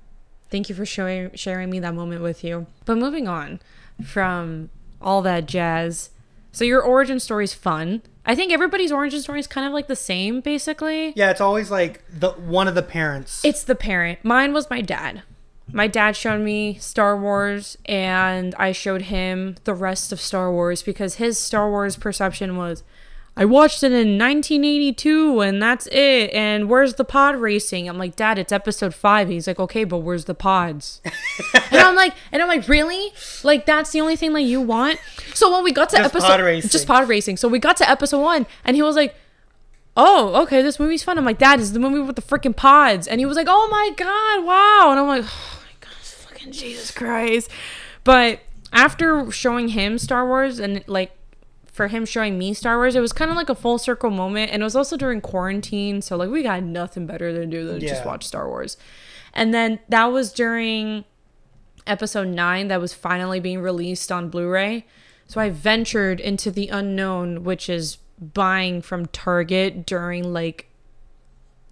[0.50, 2.65] Thank you for showing sharing me that moment with you.
[2.84, 3.62] But moving on
[4.04, 4.69] from
[5.02, 6.10] all that jazz.
[6.52, 8.02] So your origin story is fun.
[8.26, 11.14] I think everybody's origin story is kind of like the same, basically.
[11.16, 14.20] yeah it's always like the one of the parents It's the parent.
[14.24, 15.24] Mine was my dad.
[15.72, 20.84] my dad showed me Star Wars and I showed him the rest of Star Wars
[20.84, 22.84] because his Star Wars perception was
[23.38, 26.32] I watched it in 1982 and that's it.
[26.34, 27.88] And where's the pod racing?
[27.88, 29.30] I'm like, Dad, it's episode five.
[29.30, 31.02] He's like, okay, but where's the pods?
[31.72, 33.13] and I'm like, and I'm like, really?
[33.44, 35.00] Like that's the only thing that you want?
[35.34, 36.70] So when we got to Just episode, pod racing.
[36.70, 37.38] just pod racing.
[37.38, 39.15] So we got to episode one, and he was like,
[39.96, 41.17] oh, okay, this movie's fun.
[41.17, 43.08] I'm like, Dad, this is the movie with the freaking pods.
[43.08, 44.91] And he was like, oh my God, wow.
[44.91, 47.50] And I'm like, oh my God, fucking Jesus Christ.
[48.04, 48.41] But
[48.74, 51.12] after showing him Star Wars and like
[51.82, 54.52] for him showing me Star Wars, it was kind of like a full circle moment.
[54.52, 56.04] And it was also during quarantine.
[56.04, 58.78] So like we got nothing better to do than just watch Star Wars.
[59.34, 61.06] And then that was during
[61.88, 64.86] episode 9 that was finally being released on Blu-ray.
[65.26, 70.67] So I ventured into the unknown, which is buying from Target during like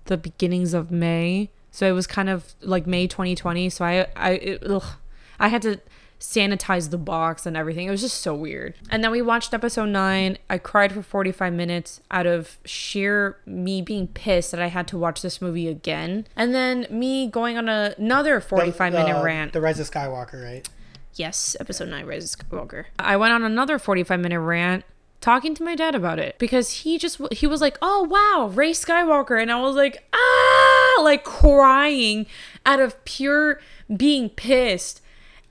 [0.05, 1.51] the beginnings of May.
[1.69, 3.69] So it was kind of like May 2020.
[3.69, 4.95] So I I it, ugh,
[5.39, 5.79] I had to
[6.19, 7.87] sanitize the box and everything.
[7.87, 8.75] It was just so weird.
[8.89, 10.37] And then we watched episode 9.
[10.49, 14.97] I cried for 45 minutes out of sheer me being pissed that I had to
[14.97, 16.27] watch this movie again.
[16.35, 19.53] And then me going on a, another 45 minute the, rant.
[19.53, 20.67] The Rise of Skywalker, right?
[21.15, 22.85] Yes, episode 9 Rise of Skywalker.
[22.97, 24.83] I went on another 45 minute rant
[25.21, 28.71] talking to my dad about it because he just he was like, "Oh, wow, Rey
[28.71, 32.25] Skywalker." And I was like, "Ah!" like crying
[32.65, 33.59] out of pure
[33.95, 35.01] being pissed.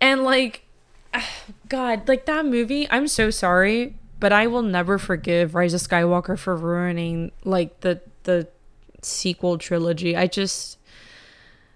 [0.01, 0.65] And like
[1.15, 1.29] ah,
[1.69, 6.39] god, like that movie, I'm so sorry, but I will never forgive Rise of Skywalker
[6.39, 8.49] for ruining like the the
[9.03, 10.17] sequel trilogy.
[10.17, 10.79] I just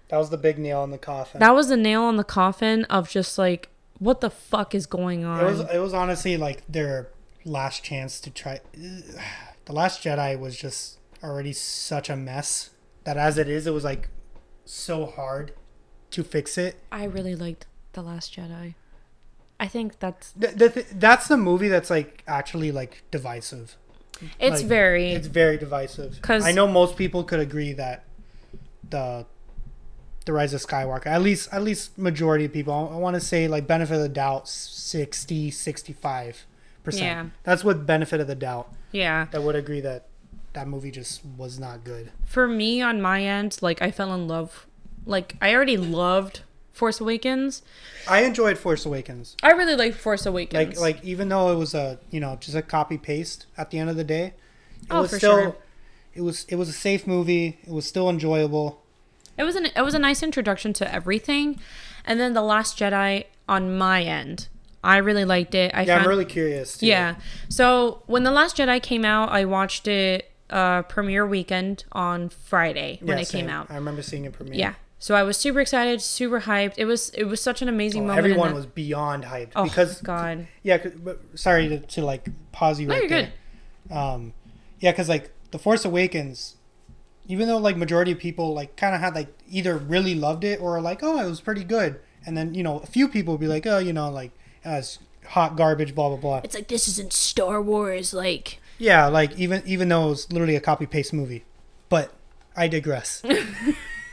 [0.09, 1.39] That was the big nail in the coffin.
[1.39, 5.23] that was the nail on the coffin of just like what the fuck is going
[5.23, 5.39] on?
[5.39, 7.09] it was it was honestly like their
[7.45, 8.59] last chance to try.
[9.65, 12.71] The Last Jedi was just already such a mess
[13.05, 14.09] that as it is, it was like
[14.65, 15.53] so hard
[16.11, 16.75] to fix it.
[16.91, 18.75] I really liked The Last Jedi.
[19.59, 23.77] I think that's The, the th- that's the movie that's like actually like divisive.
[24.39, 26.21] it's Like, very It's very divisive.
[26.21, 28.03] 'Cause- I know most people could agree that
[28.89, 29.25] the
[30.25, 33.47] the Rise of Skywalker, at least at least majority of people, I, want to say
[33.47, 36.45] like benefit of the doubt 60 65
[36.83, 37.03] percent.
[37.03, 37.25] Yeah.
[37.43, 38.71] That's what benefit of the doubt.
[38.91, 39.27] yeah.
[39.31, 40.07] That would agree that
[40.53, 42.11] that movie just was not good.
[42.25, 44.65] For me on my end, like I fell in love
[45.05, 46.41] like I already loved
[46.73, 47.61] Force Awakens.
[48.07, 49.37] I enjoyed Force Awakens.
[49.43, 50.79] I really liked Force Awakens.
[50.79, 53.79] Like like even though it was a you know just a copy paste at the
[53.79, 54.33] end of the day, it
[54.89, 55.55] Oh, was for still sure.
[56.15, 57.59] it was it was a safe movie.
[57.63, 58.81] It was still enjoyable.
[59.37, 61.59] It was an it was a nice introduction to everything,
[62.05, 64.47] and then the Last Jedi on my end,
[64.83, 65.71] I really liked it.
[65.75, 66.77] I Yeah, found, I'm really curious.
[66.77, 66.87] too.
[66.87, 67.15] yeah.
[67.49, 72.97] So when the Last Jedi came out, I watched it uh premiere weekend on Friday
[73.01, 73.69] when Yeah, it came out.
[73.71, 74.59] I remember seeing it premiere.
[74.59, 74.73] Yeah.
[75.03, 76.75] So I was super excited, super hyped.
[76.77, 78.19] It was it was such an amazing moment.
[78.19, 80.47] Everyone that- was beyond hyped oh because God.
[80.61, 80.77] yeah.
[80.77, 83.33] 'cause- But sorry to, to like pause you No, right you're there.
[83.91, 84.31] Um,
[84.79, 86.55] yeah, because like the Force Awakens,
[87.27, 90.61] even though like majority of people like kind of had like either really loved it
[90.61, 93.41] or like oh it was pretty good, and then you know a few people would
[93.41, 94.31] be like oh you know like
[94.65, 96.41] uh, it's hot garbage blah blah blah.
[96.45, 98.13] It's like this isn't Star Wars.
[98.13, 101.43] Like Yeah, like even even though it was literally a copy paste movie,
[101.89, 102.13] but
[102.55, 103.21] I digress.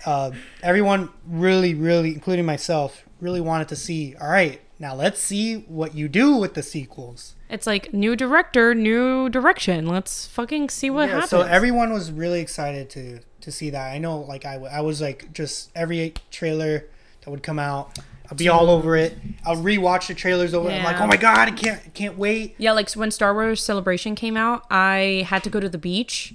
[0.07, 0.31] uh,
[0.63, 4.15] everyone really, really, including myself, really wanted to see.
[4.21, 7.35] All right, now let's see what you do with the sequels.
[7.49, 9.87] it's like new director, new direction.
[9.87, 11.31] Let's fucking see what Yeah, happens.
[11.31, 13.93] so everyone was really excited to to see that.
[13.93, 16.87] I know, like I, I was like just every trailer
[17.23, 17.99] that would come out,
[18.31, 19.17] I'll be all over it.
[19.47, 20.69] I'll rewatch the trailers over.
[20.71, 20.79] Yeah.
[20.79, 22.55] I'm like, oh my god, I can't, I can't wait.
[22.59, 26.35] Yeah, like when Star Wars Celebration came out, I had to go to the beach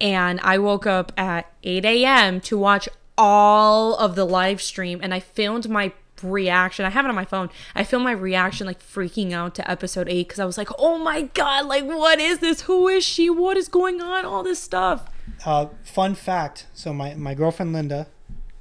[0.00, 2.40] and I woke up at 8 a.m.
[2.42, 6.84] to watch all of the live stream and I filmed my reaction.
[6.84, 7.50] I have it on my phone.
[7.74, 10.98] I filmed my reaction like freaking out to episode 8 because I was like, oh
[10.98, 12.62] my god, like what is this?
[12.62, 13.30] Who is she?
[13.30, 14.24] What is going on?
[14.24, 15.08] All this stuff.
[15.44, 18.08] Uh, fun fact: so my my girlfriend Linda,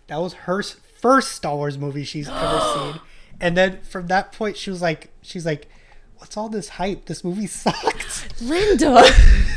[0.08, 3.02] that was her first Star Wars movie she's ever seen,
[3.42, 5.68] and then from that point she was like, she's like,
[6.18, 7.06] what's all this hype?
[7.06, 8.42] This movie sucked.
[8.42, 9.04] Linda.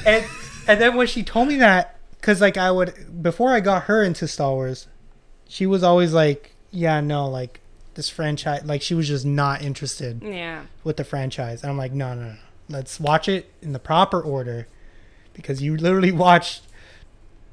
[0.07, 0.25] and
[0.69, 4.03] and then when she told me that, because like I would before I got her
[4.03, 4.87] into Star Wars,
[5.49, 7.61] she was always like, yeah, no, like
[7.95, 10.63] this franchise, like she was just not interested yeah.
[10.85, 11.63] with the franchise.
[11.63, 12.35] And I'm like, no, no, no.
[12.69, 14.67] Let's watch it in the proper order
[15.35, 16.63] because you literally watched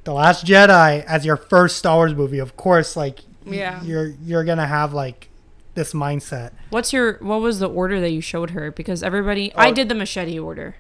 [0.05, 2.39] The Last Jedi as your first Star Wars movie.
[2.39, 3.83] Of course, like y- Yeah.
[3.83, 5.27] you're you're gonna have like
[5.75, 6.51] this mindset.
[6.69, 8.71] What's your what was the order that you showed her?
[8.71, 9.73] Because everybody I Oh.
[9.73, 10.75] did the machete order.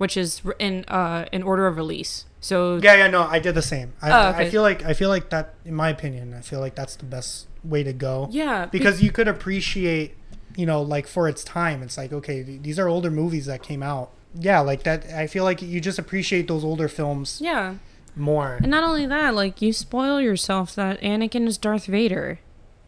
[0.00, 2.24] Which is in uh in order of release.
[2.40, 3.92] So Yeah, yeah, no, I did the same.
[4.00, 4.46] I, Oh, okay.
[4.46, 7.04] I feel like I feel like that, in my opinion, I feel like that's the
[7.04, 8.26] best way to go.
[8.30, 10.16] yeah, be- because you could appreciate,
[10.56, 11.82] you know, like for its time.
[11.82, 14.08] It's like okay, these are older movies that came out.
[14.34, 15.04] Yeah, like that.
[15.12, 17.74] I feel like you just appreciate those older films yeah,
[18.16, 18.54] more.
[18.62, 22.38] and not only that, like you spoil yourself that Anakin is Darth Vader.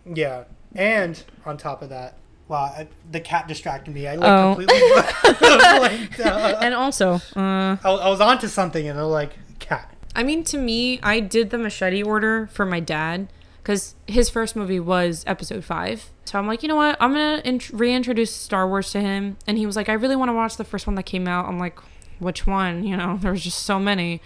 [0.06, 0.44] Yeah,
[0.74, 2.14] and on top of that,
[2.48, 4.06] wow, I, the cat distracted me.
[4.06, 4.54] I like Oh.
[4.54, 4.80] completely
[5.78, 6.62] blanked out.
[6.62, 9.94] And also, uh, I, I was onto something, and I was like, cat.
[10.14, 13.28] I mean, to me, I did the machete order for my dad
[13.62, 16.10] because his first movie was Episode Five.
[16.24, 16.96] So I'm like, you know what?
[17.00, 20.28] I'm gonna int- reintroduce Star Wars to him, and he was like, I really want
[20.28, 21.46] to watch the first one that came out.
[21.46, 21.78] I'm like,
[22.18, 22.84] which one?
[22.84, 24.20] You know, there was just so many.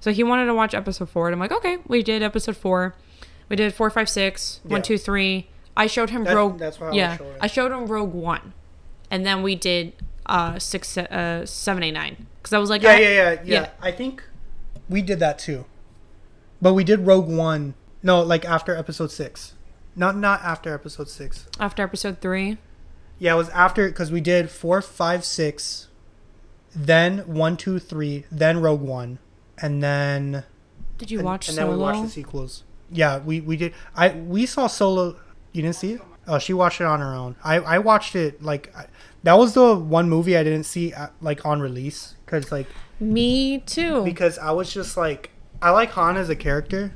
[0.00, 2.94] So he wanted to watch Episode Four, and I'm like, okay, we did Episode Four.
[3.48, 4.82] We did four, five, six, one, Yeah.
[4.82, 5.48] two, three.
[5.76, 6.58] I showed him That- Rogue.
[6.58, 7.36] that's was yeah, showing.
[7.40, 8.52] I showed him Rogue One,
[9.10, 9.92] and then we did
[10.26, 12.26] uh six, uh seven, eight, nine.
[12.38, 13.70] Because I was like, Yeah, I- yeah, yeah, yeah, yeah.
[13.80, 14.22] I think
[14.88, 15.64] we did that too,
[16.62, 17.74] but we did Rogue One.
[18.02, 19.54] No, like after Episode Six,
[19.94, 21.46] not not after Episode Six.
[21.60, 22.58] after Episode Three.
[23.18, 25.88] Yeah, it was after because we did four, five, six,
[26.74, 29.18] then one, two, three, then Rogue One,
[29.58, 30.44] and then
[30.98, 31.68] Did you and, watch and Solo?
[31.70, 32.62] then we watched the sequels.
[32.90, 33.72] Yeah, we we did.
[33.94, 35.16] I we saw Solo.
[35.56, 36.02] You didn't see it?
[36.28, 37.36] Oh, she watched it on her own.
[37.42, 38.86] I I watched it like I,
[39.22, 42.66] that was the one movie I didn't see uh like on release because like
[43.00, 44.04] Me too.
[44.04, 45.30] because I was just like
[45.62, 46.92] I like Han as a character.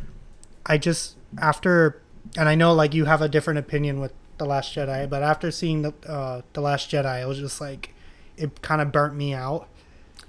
[0.67, 2.03] I just after
[2.37, 5.51] and I know like you have a different opinion with the Last Jedi, but after
[5.51, 7.95] seeing the uh, the Last Jedi, I was just like
[8.37, 9.69] it kind of burnt me out.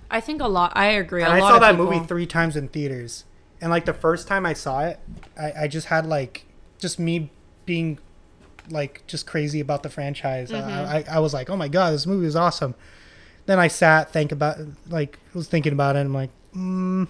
[0.10, 0.72] I think a lot.
[0.76, 1.24] I agree.
[1.24, 3.26] I saw that people- movie three times in theaters,
[3.60, 5.00] and like the first time I saw it,
[5.38, 6.46] I, I just had like
[6.78, 7.32] just me
[7.66, 8.00] being
[8.70, 10.52] like just crazy about the franchise.
[10.52, 10.70] Mm-hmm.
[10.70, 12.76] I, I I was like, oh my god, this movie is awesome.
[13.46, 14.58] Then I sat think about
[14.90, 16.00] like was thinking about it.
[16.00, 17.08] and I'm like, mm,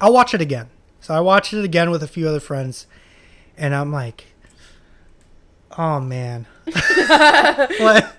[0.00, 0.68] I'll watch it again.
[1.00, 2.86] So I watched it again with a few other friends,
[3.56, 4.26] and I'm like,
[5.76, 8.14] oh man, what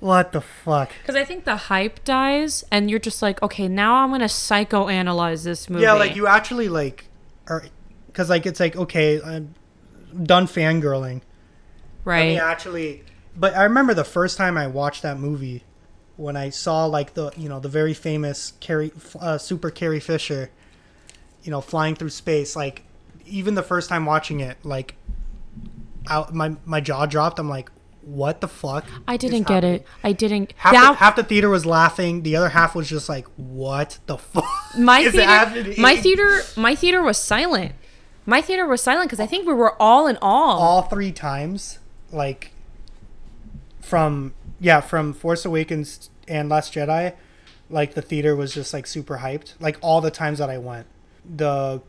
[0.00, 0.92] what the fuck?
[1.02, 5.44] Because I think the hype dies, and you're just like, okay, now I'm gonna psychoanalyze
[5.44, 5.82] this movie.
[5.82, 7.06] Yeah, like you actually like,
[7.48, 7.64] are
[8.06, 9.54] because like it's like okay, I'm
[10.22, 11.22] done fangirling.
[12.08, 12.28] Let right?
[12.28, 13.04] me actually,
[13.36, 15.62] but I remember the first time I watched that movie
[16.16, 20.50] when I saw like the you know the very famous Carrie, uh, Super Carrie Fisher,
[21.42, 22.56] you know, flying through space.
[22.56, 22.82] Like
[23.26, 24.96] even the first time watching it, like,
[26.06, 27.38] I, my my jaw dropped.
[27.38, 27.70] I'm like,
[28.02, 28.86] what the fuck?
[29.06, 29.74] I didn't get happening?
[29.80, 29.86] it.
[30.02, 30.54] I didn't.
[30.56, 32.22] Half, that the, half the theater was laughing.
[32.22, 34.44] The other half was just like, "What the fuck
[34.78, 35.22] my theater.
[35.24, 36.40] happening?" My theater.
[36.56, 37.72] My theater was silent.
[38.24, 40.56] My theater was silent because I think we were all in awe.
[40.58, 41.78] all three times,
[42.12, 42.52] like
[43.80, 47.14] from yeah, from Force Awakens and Last Jedi,
[47.70, 49.54] like the theater was just like super hyped.
[49.60, 50.86] Like all the times that I went,
[51.24, 51.80] the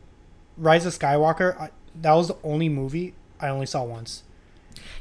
[0.56, 4.22] Rise of Skywalker, I, that was the only movie I only saw once.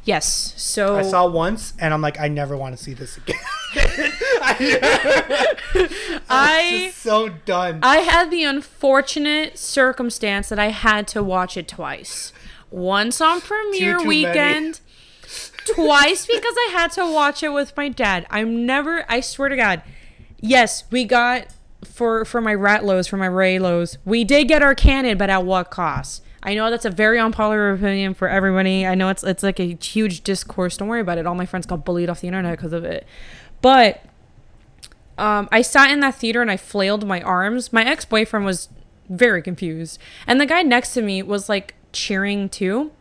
[0.03, 0.53] Yes.
[0.57, 3.35] So I saw once, and I'm like, I never want to see this again.
[6.29, 7.79] I- just so done.
[7.83, 12.33] I had the unfortunate circumstance that I had to watch it twice.
[12.71, 14.07] Once on premiere too many.
[14.07, 14.79] weekend,
[15.75, 18.25] twice because I had to watch it with my dad.
[18.29, 19.81] I'm never I swear to God.
[20.39, 21.47] Yes, we got
[21.83, 25.71] for for my Reylos, for my Reylos, we did get our canon, but at what
[25.71, 26.23] cost?
[26.41, 28.85] I know that's a very unpopular opinion for everybody.
[28.85, 30.77] I know it's it's like a huge discourse.
[30.77, 31.25] Don't worry about it.
[31.25, 33.05] All my friends got bullied off the internet because of it.
[33.61, 34.03] But
[35.17, 37.73] um, I sat in that theater and I flailed my arms.
[37.73, 38.69] My ex boyfriend was
[39.09, 39.99] very confused.
[40.25, 42.91] And the guy next to me was like cheering too.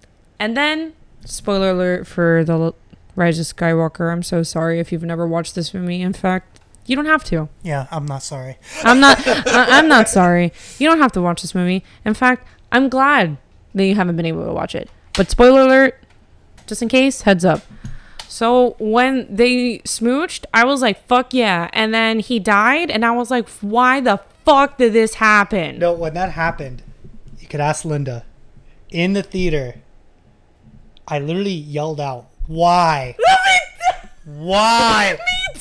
[0.40, 2.74] And then, spoiler alert for The
[3.16, 4.12] Rise of Skywalker.
[4.12, 6.02] I'm so sorry if you've never watched this me.
[6.02, 7.48] In fact, you don't have to.
[7.62, 8.57] yeah, I'm not sorry.
[8.83, 9.20] I'm not.
[9.26, 10.52] I'm not sorry.
[10.78, 11.85] You don't have to watch this movie.
[12.04, 13.37] In fact, I'm glad
[13.74, 14.88] that you haven't been able to watch it.
[15.14, 16.02] But spoiler alert,
[16.66, 17.62] just in case, heads up.
[18.26, 23.11] So when they smooched, I was like, "Fuck yeah!" And then he died, and I
[23.11, 26.82] was like, "Why the fuck did this happen?" No, when that happened,
[27.38, 28.24] you could ask Linda.
[28.90, 29.76] In the theater,
[31.09, 33.16] I literally yelled out, "Why?
[34.24, 35.61] Why?" Me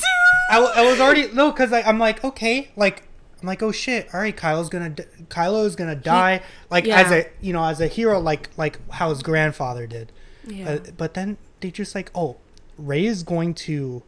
[0.50, 3.02] I, I was already no, because I'm like, okay, like
[3.40, 7.00] I'm like, oh shit, all right, Kylo's gonna, d- Kylo is gonna die, like yeah.
[7.00, 10.12] as a you know as a hero, like like how his grandfather did.
[10.46, 10.70] Yeah.
[10.70, 12.36] Uh, but then they just like, oh,
[12.76, 14.02] Rey is going to,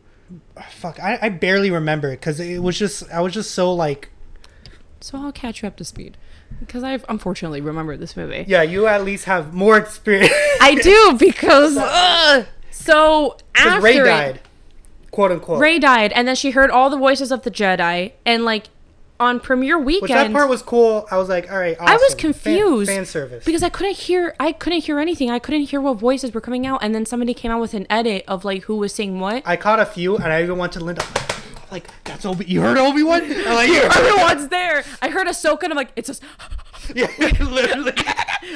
[0.70, 4.10] fuck, I, I barely remember it because it was just I was just so like,
[5.00, 6.16] So I'll catch you up to speed
[6.58, 8.44] because I've unfortunately remember this movie.
[8.48, 10.32] yeah, you at least have more experience.
[10.60, 12.46] I do because ugh.
[12.70, 14.40] so Because after Rey died.
[15.10, 15.60] quote unquote.
[15.60, 18.66] Rey died, and then she heard all the voices of the Jedi, and like
[19.18, 21.06] on premiere weekend, Which that part was cool.
[21.10, 21.76] I was like, all right.
[21.78, 22.18] I was awesome.
[22.18, 23.44] Fan- confused Fan, service.
[23.44, 24.34] because I couldn't hear.
[24.40, 25.30] I couldn't hear anything.
[25.30, 27.86] I couldn't hear what voices were coming out, and then somebody came out with an
[27.90, 29.42] edit of like who was saying what.
[29.44, 31.04] I caught a few, and I even went to Linda.
[31.70, 32.44] Like that's Obi.
[32.46, 33.20] You heard Obi Wan?
[33.28, 34.84] Like heard Everyone's there.
[35.00, 36.22] I heard Ahsoka, and I'm like, it's just
[36.94, 37.92] Yeah, literally.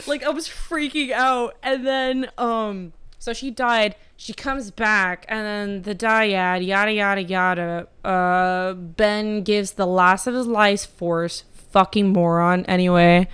[0.06, 3.96] like I was freaking out, and then um, so she died.
[4.16, 7.88] She comes back, and then the dyad, yada yada yada.
[8.04, 11.44] Uh, Ben gives the last of his life force.
[11.70, 12.64] Fucking moron.
[12.66, 13.28] Anyway,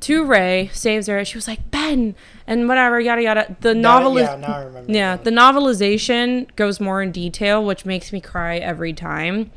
[0.00, 1.24] to Rey saves her.
[1.24, 2.14] She was like Ben
[2.48, 3.56] and whatever yada yada.
[3.60, 4.90] The novel yeah, now I remember.
[4.90, 9.52] yeah, the novelization goes more in detail, which makes me cry every time.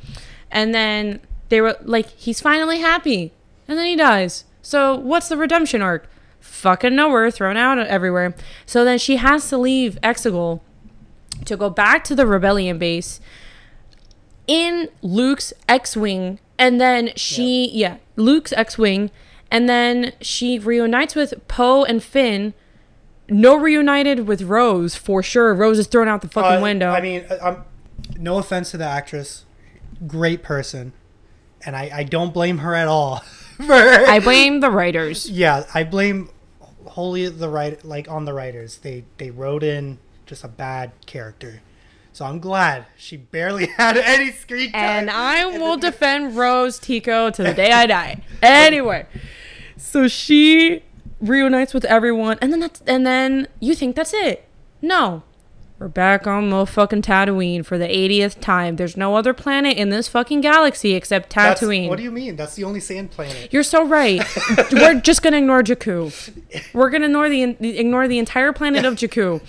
[0.52, 3.32] And then they were like, he's finally happy.
[3.68, 4.44] And then he dies.
[4.62, 6.10] So what's the redemption arc?
[6.42, 8.36] Fucking nowhere, thrown out everywhere.
[8.66, 10.60] So then she has to leave Exegol
[11.46, 13.22] to go back to the rebellion base
[14.48, 19.12] in Luke's X-wing, and then she yeah, Luke's X-wing,
[19.50, 22.54] and then she reunites with Poe and Finn.
[23.32, 25.54] No reunited with Rose for sure.
[25.54, 26.92] Rose is thrown out the fucking Uh, window.
[26.92, 27.64] I mean, I- I'm,
[28.18, 29.46] no offense to the actress,
[30.06, 30.92] great person,
[31.66, 33.20] and I, I don't blame her at all.
[33.58, 35.30] for- I blame the writers.
[35.30, 36.30] yeah, I blame
[36.86, 38.78] wholly the right like on the writers.
[38.80, 41.62] They they wrote in just a bad character.
[42.14, 44.82] So I'm glad she barely had any screen time.
[44.82, 48.24] And I will defend Rose Tico to the day I die.
[48.42, 49.06] Anyway,
[49.78, 50.84] so she
[51.22, 54.48] reunites with everyone, and then that's and then you think that's it.
[54.82, 55.24] No.
[55.80, 58.76] We're back on motherfucking Tatooine for the 80th time.
[58.76, 61.90] There's no other planet in this fucking galaxy except That's- Tatooine.
[61.90, 62.36] What do you mean?
[62.36, 63.52] That's the only sand planet.
[63.52, 64.22] You're so right.
[64.72, 66.14] We're just gonna ignore Jakku.
[66.76, 69.42] We're gonna ignore the ignore the entire planet of Jakku.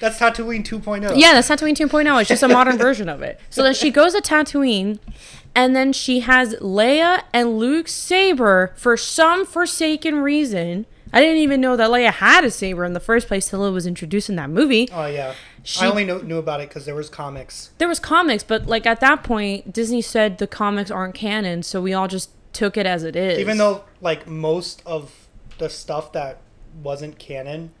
[0.00, 1.12] That's Tatooine 2.0.
[1.16, 2.20] Yeah, that's Tatooine 2.0.
[2.20, 3.38] It's just a modern version of it.
[3.50, 4.98] So then she goes to Tatooine,
[5.54, 10.86] and then she has Leia and Luke's saber for some forsaken reason.
[11.16, 13.70] I didn't even know that Leia had a saber in the first place till it
[13.70, 14.86] was introduced in that movie.
[14.92, 15.32] Oh yeah.
[15.62, 17.70] She- I only know, knew about it because there was comics.
[17.78, 21.80] There was comics, but like at that point, Disney said the comics aren't canon, so
[21.80, 23.38] we all just took it as it is.
[23.38, 26.42] Even though like most of the stuff that
[26.82, 27.72] wasn't canon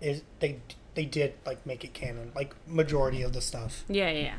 [0.00, 0.56] is they
[0.94, 2.32] they did like make it canon.
[2.34, 3.84] Like majority of the stuff.
[3.86, 4.36] Yeah, yeah.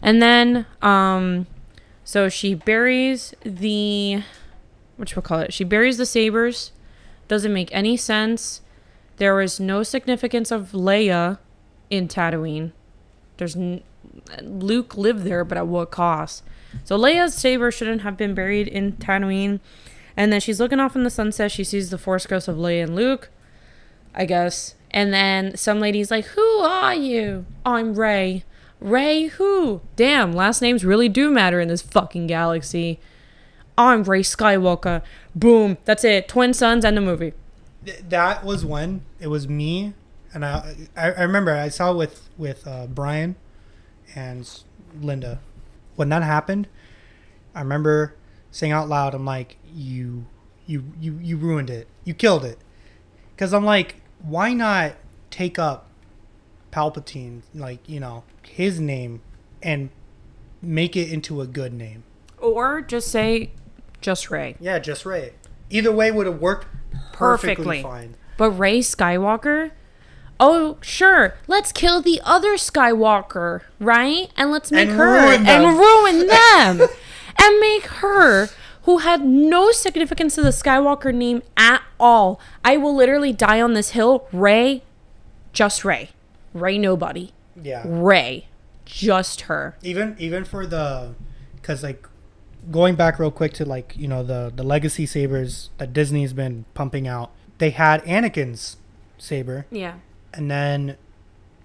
[0.00, 1.48] And then, um,
[2.04, 4.22] so she buries the,
[4.96, 5.52] what you call it?
[5.52, 6.70] She buries the sabers.
[7.34, 8.60] Doesn't make any sense.
[9.16, 11.38] There was no significance of Leia
[11.90, 12.70] in Tatooine.
[13.38, 13.82] There's n-
[14.40, 16.44] Luke lived there, but at what cost?
[16.84, 19.58] So Leia's saber shouldn't have been buried in Tatooine.
[20.16, 21.50] And then she's looking off in the sunset.
[21.50, 23.30] She sees the Force ghosts of Leia and Luke.
[24.14, 24.76] I guess.
[24.92, 27.46] And then some lady's like, Who are you?
[27.66, 28.44] I'm Rey.
[28.78, 29.80] Rey who?
[29.96, 33.00] Damn, last names really do matter in this fucking galaxy.
[33.76, 35.02] I'm Rey Skywalker.
[35.34, 35.78] Boom.
[35.84, 36.28] That's it.
[36.28, 37.32] Twin sons and the movie.
[37.84, 39.94] Th- that was when it was me
[40.34, 43.36] and I I, I remember I saw with with uh, Brian
[44.14, 44.48] and
[45.00, 45.40] Linda.
[45.96, 46.66] When that happened,
[47.54, 48.16] I remember
[48.50, 50.26] saying out loud, I'm like, you
[50.66, 51.86] you you you ruined it.
[52.04, 52.58] You killed it.
[53.36, 54.94] Cuz I'm like, why not
[55.30, 55.88] take up
[56.72, 59.22] Palpatine like, you know, his name
[59.62, 59.90] and
[60.60, 62.02] make it into a good name.
[62.38, 63.50] Or just say
[64.04, 64.54] just Rey.
[64.60, 65.32] Yeah, just Rey.
[65.70, 66.66] Either way would have worked
[67.12, 67.82] perfectly, Perfectly.
[67.82, 68.16] fine.
[68.36, 69.70] But Rey Skywalker?
[70.38, 71.34] Oh, sure.
[71.46, 74.28] Let's kill the other Skywalker, right?
[74.36, 75.64] And let's make And her ruin them.
[75.64, 76.26] and ruin
[76.80, 76.88] them.
[77.42, 78.48] and make her
[78.82, 82.38] who had no significance to the Skywalker name at all.
[82.62, 84.28] I will literally die on this hill.
[84.32, 84.82] Rey,
[85.54, 86.10] just Rey.
[86.52, 87.32] Rey nobody.
[87.60, 87.82] Yeah.
[87.86, 88.48] Rey.
[88.84, 89.76] Just her.
[89.82, 91.14] even even for the
[91.56, 92.06] because like
[92.70, 96.64] going back real quick to like you know the the legacy sabers that disney's been
[96.74, 98.76] pumping out they had anakin's
[99.18, 99.94] saber Yeah.
[100.32, 100.96] and then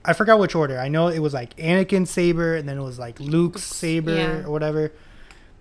[0.03, 2.99] i forgot which order i know it was like anakin's saber and then it was
[2.99, 4.43] like luke's saber Yeah.
[4.45, 4.91] or whatever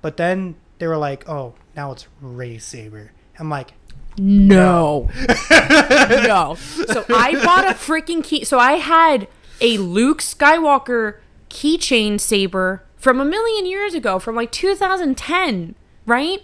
[0.02, 3.74] but then they were like oh now it's rey's saber i'm like
[4.20, 5.08] No.
[5.50, 6.56] no.
[6.88, 8.42] So I bought a freaking key.
[8.44, 9.28] So I had
[9.60, 11.18] a Luke Skywalker
[11.48, 15.74] keychain saber from a million years ago, from like 2010,
[16.06, 16.42] right?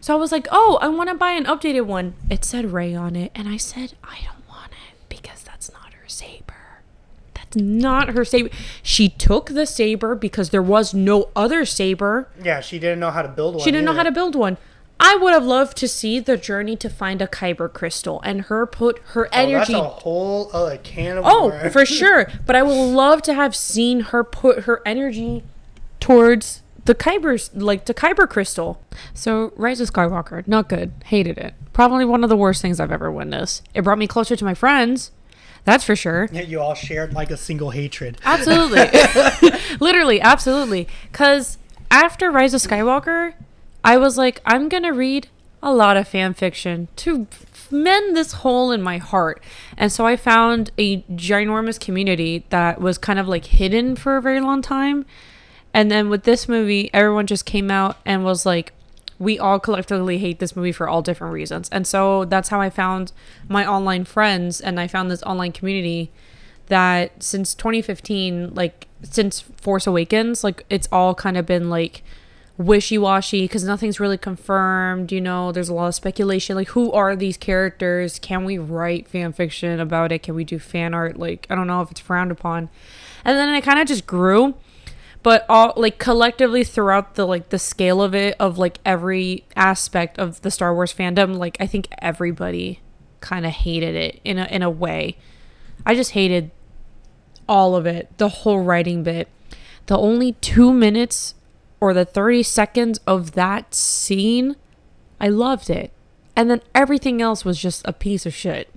[0.00, 2.14] So I was like, oh, I want to buy an updated one.
[2.30, 3.32] It said Rey on it.
[3.34, 6.54] And I said, I don't want it because that's not her saber.
[7.34, 8.50] That's not her saber.
[8.82, 12.28] She took the saber because there was no other saber.
[12.42, 14.56] yeah she didn't know how to build one She didn't know how to build one.
[15.00, 18.66] I would have loved to see the journey to find a kyber crystal and her
[18.66, 19.74] put her energy.
[19.74, 22.28] Oh, that's a whole other can of Oh, for sure.
[22.46, 25.44] But I would love to have seen her put her energy
[26.08, 28.82] towards the Kyber, like the Kyber crystal.
[29.12, 30.92] So, Rise of Skywalker, not good.
[31.04, 31.52] Hated it.
[31.74, 33.68] Probably one of the worst things I've ever witnessed.
[33.74, 35.12] It brought me closer to my friends.
[35.64, 36.30] That's for sure.
[36.32, 38.18] Yeah, you all shared like a single hatred.
[38.24, 38.88] Absolutely.
[39.80, 40.88] Literally, absolutely.
[41.12, 41.58] Because
[41.90, 43.34] after Rise of Skywalker,
[43.84, 45.28] I was like, I'm going to read
[45.62, 47.26] a lot of fan fiction to
[47.70, 49.42] mend this hole in my heart.
[49.76, 54.22] And so I found a ginormous community that was kind of like hidden for a
[54.22, 55.04] very long time.
[55.78, 58.72] And then with this movie, everyone just came out and was like,
[59.20, 61.68] we all collectively hate this movie for all different reasons.
[61.68, 63.12] And so that's how I found
[63.48, 66.10] my online friends and I found this online community
[66.66, 72.02] that since 2015, like since Force Awakens, like it's all kind of been like
[72.56, 77.14] wishy-washy because nothing's really confirmed you know there's a lot of speculation like who are
[77.14, 78.18] these characters?
[78.18, 80.24] Can we write fan fiction about it?
[80.24, 81.16] Can we do fan art?
[81.16, 82.68] Like i don't know if it's frowned upon.
[83.24, 84.56] And then it kind of just grew
[85.28, 90.18] but all like collectively throughout the like the scale of it of like every aspect
[90.18, 92.80] of the Star Wars fandom like I think everybody
[93.20, 95.18] kind of hated it in a in a way.
[95.84, 96.50] I just hated
[97.46, 99.28] all of it the whole writing bit.
[99.84, 101.34] The only 2 minutes
[101.78, 104.56] or the 30 seconds of that scene
[105.20, 105.92] I loved it.
[106.36, 108.70] And then everything else was just a piece of shit.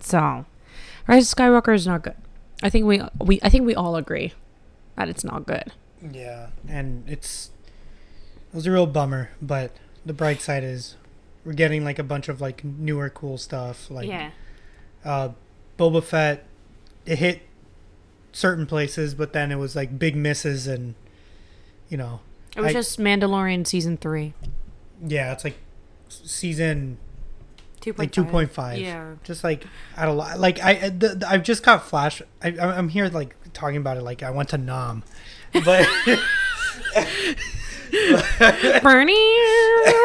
[0.00, 0.44] So
[1.08, 2.16] Rise of Skywalker is not good.
[2.62, 4.34] I think we we I think we all agree
[4.96, 5.72] that it's not good.
[6.12, 7.50] Yeah, and it's
[8.52, 9.72] it was a real bummer, but
[10.04, 10.96] the bright side is
[11.44, 14.10] we're getting like a bunch of like newer cool stuff like
[15.04, 15.30] uh
[15.78, 16.44] Boba Fett
[17.06, 17.42] it hit
[18.32, 20.94] certain places but then it was like big misses and
[21.88, 22.20] you know
[22.56, 24.34] It was I- just Mandalorian season three.
[25.06, 25.56] yeah it's like
[26.08, 26.98] season
[27.80, 27.98] 2.5.
[27.98, 29.14] like 2.5 Yeah.
[29.24, 29.64] just like
[29.96, 33.34] a lot like i the, the- i've just got flash I, I- i'm here like
[33.52, 35.02] talking about it like i went to nam
[35.64, 35.86] but
[38.82, 39.36] Bernie,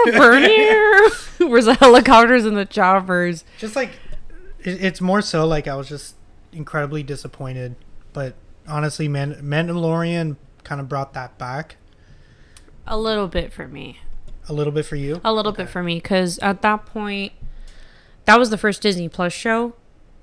[0.06, 1.12] Bernie.
[1.40, 3.44] Where's the helicopters and the choppers?
[3.60, 3.92] just like
[4.60, 6.16] it, it's more so like i was just
[6.52, 7.76] incredibly disappointed
[8.14, 8.34] but
[8.68, 11.76] honestly Man- mandalorian kind of brought that back
[12.88, 14.00] A little bit for me.
[14.50, 17.34] a little bit for you A little bit for me because at that point,
[18.26, 19.76] that was the first Disney Plus show,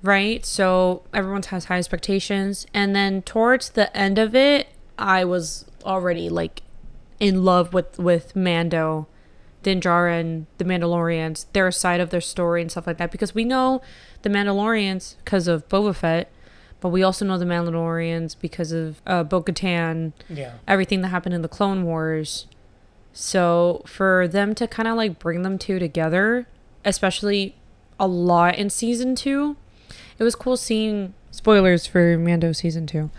[0.03, 0.45] right?
[0.45, 6.29] So everyone has high expectations, and then towards the end of it, I was already
[6.29, 6.63] like
[7.21, 9.07] in love with with Mando,
[9.63, 13.13] Din Djarin, the Mandalorians, their side of their story and stuff like that.
[13.13, 13.81] Because we know
[14.23, 16.31] the Mandalorians because of Boba Fett,
[16.81, 21.43] but we also know the Mandalorians because of uh, Bo-Katan, yeah everything that happened in
[21.43, 22.47] the Clone Wars.
[23.13, 26.47] So for them to kind of like bring them two together,
[26.85, 27.55] especially
[28.01, 29.57] a lot in season two,
[30.19, 33.11] it was cool seeing spoilers for Mando season two.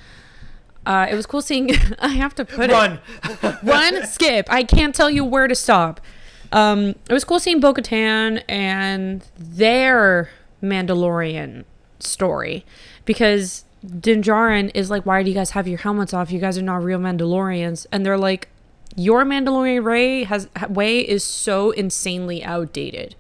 [0.86, 1.72] Uh, it was cool seeing.
[2.00, 4.48] I have to put run it run, skip.
[4.52, 6.02] I can't tell you where to stop.
[6.52, 10.30] Um, it was cool seeing Bo Katan and their
[10.62, 11.66] Mandalorian
[12.00, 12.66] story
[13.06, 13.66] because
[14.00, 16.32] Din Djarin is like, Why do you guys have your helmets off?
[16.32, 17.86] You guys are not real Mandalorians.
[17.92, 18.50] And they're like,
[18.96, 23.16] Your Mandalorian Ray has way is so insanely outdated.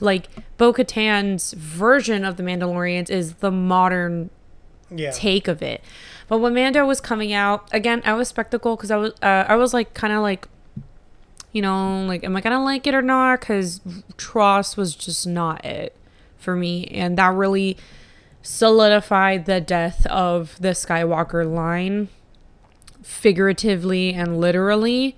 [0.00, 4.30] Like Bo Katan's version of the Mandalorians is the modern
[4.90, 5.82] yeah take of it.
[6.28, 9.56] But when Mando was coming out, again, I was spectacle because I was uh, I
[9.56, 10.48] was like kind of like,
[11.52, 13.40] you know, like am I gonna like it or not?
[13.40, 13.80] Because
[14.16, 15.96] TROS was just not it
[16.36, 17.76] for me, and that really
[18.42, 22.08] solidified the death of the Skywalker line,
[23.02, 25.16] figuratively and literally.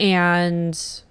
[0.00, 1.02] And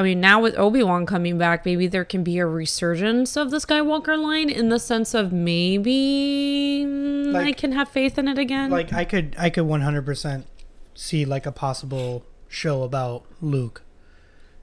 [0.00, 3.50] I mean, now with Obi Wan coming back, maybe there can be a resurgence of
[3.50, 8.38] the Skywalker line in the sense of maybe mm, I can have faith in it
[8.38, 8.70] again.
[8.70, 10.44] like i could i could 100%
[10.94, 13.82] see like a possible show about luke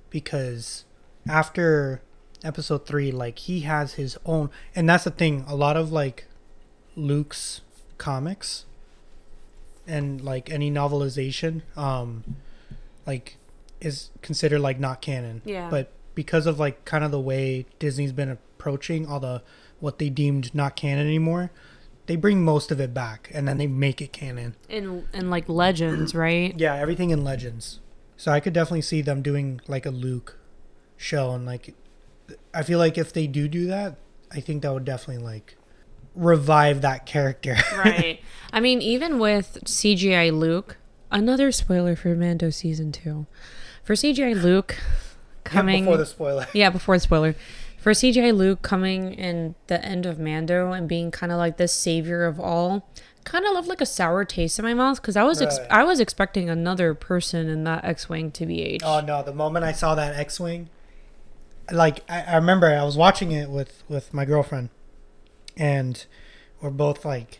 [0.09, 0.85] because
[1.29, 2.01] after
[2.43, 6.25] episode 3 like he has his own and that's the thing a lot of like
[6.95, 7.61] luke's
[7.99, 8.65] comics
[9.85, 12.23] and like any novelization um
[13.05, 13.36] like
[13.81, 15.69] is considered like not canon Yeah.
[15.69, 19.43] but because of like kind of the way disney's been approaching all the
[19.79, 21.51] what they deemed not canon anymore
[22.07, 25.47] they bring most of it back and then they make it canon in in like
[25.49, 26.53] legends, right?
[26.57, 27.81] yeah, everything in Legends.
[28.15, 30.39] So I could definitely see them doing like a Luke
[30.95, 31.75] show, and like,
[32.53, 33.97] I feel like if they do do that,
[34.31, 35.57] I think that would definitely like
[36.15, 37.57] revive that character.
[37.75, 38.21] right.
[38.53, 40.77] I mean, even with CGI Luke,
[41.11, 43.27] another spoiler for Mando season two.
[43.87, 44.75] For CGI Luke,
[45.45, 46.45] coming before the spoiler.
[46.53, 47.35] yeah, before the spoiler.
[47.77, 51.71] For CGI Luke coming in the end of Mando and being kind of like this
[51.71, 52.85] savior of all,
[53.23, 55.71] kind of left like a sour taste in my mouth because I was ex- Right.
[55.71, 58.81] I was expecting another person in that X-wing to be H.
[58.83, 59.23] Oh no!
[59.23, 60.67] The moment I saw that X-wing,
[61.71, 64.67] like I, I remember I was watching it with with my girlfriend,
[65.55, 66.05] and
[66.59, 67.39] we're both like,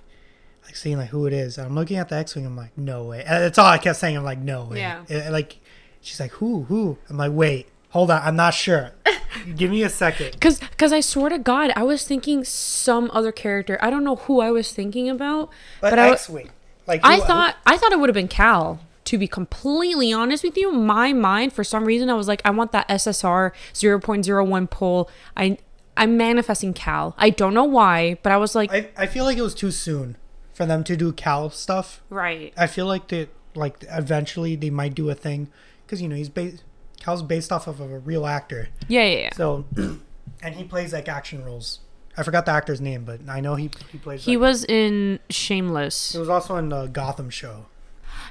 [0.63, 1.57] like seeing like who it is.
[1.57, 2.45] And I'm looking at the X-wing.
[2.45, 3.25] I'm like, no way.
[3.27, 4.15] That's all I kept saying.
[4.15, 4.79] I'm like, no way.
[4.79, 5.03] Yeah.
[5.09, 5.59] And, like,
[6.01, 6.97] she's like, who, who?
[7.09, 8.21] I'm like, wait, hold on.
[8.23, 8.91] I'm not sure.
[9.55, 10.39] Give me a second.
[10.41, 13.77] Cause, cause I swear to God, I was thinking some other character.
[13.81, 15.49] I don't know who I was thinking about,
[15.81, 16.49] But, but, I, X-wing,
[16.87, 18.79] like I who- thought, I thought it would have been Cal.
[19.05, 22.49] To be completely honest with you, my mind for some reason I was like, I
[22.49, 25.09] want that SSR 0.01 pull.
[25.35, 25.57] I,
[25.95, 27.15] I'm manifesting Cal.
[27.17, 29.71] I don't know why, but I was like, I, I feel like it was too
[29.71, 30.17] soon
[30.53, 32.01] for them to do Cal stuff.
[32.09, 32.53] right.
[32.57, 35.49] I feel like that like eventually they might do a thing
[35.87, 36.63] because you know he's based
[36.99, 38.67] Cal's based off of a real actor.
[38.87, 39.33] Yeah, yeah, yeah.
[39.33, 39.65] So,
[40.41, 41.79] and he plays like action roles.
[42.17, 44.25] I forgot the actor's name, but I know he he plays.
[44.25, 46.11] He like, was in Shameless.
[46.11, 47.67] He was also in the Gotham show.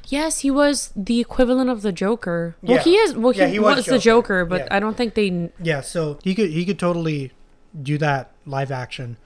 [0.09, 2.57] Yes, he was the equivalent of the Joker.
[2.63, 2.83] Well, Yeah.
[2.83, 3.15] he is.
[3.15, 4.43] Well, he, Yeah, he was, was the Joker.
[4.43, 4.69] Joker, but Yeah.
[4.77, 5.51] I don't think they.
[5.61, 7.33] Yeah, so he could he could totally
[7.81, 9.17] do that live action,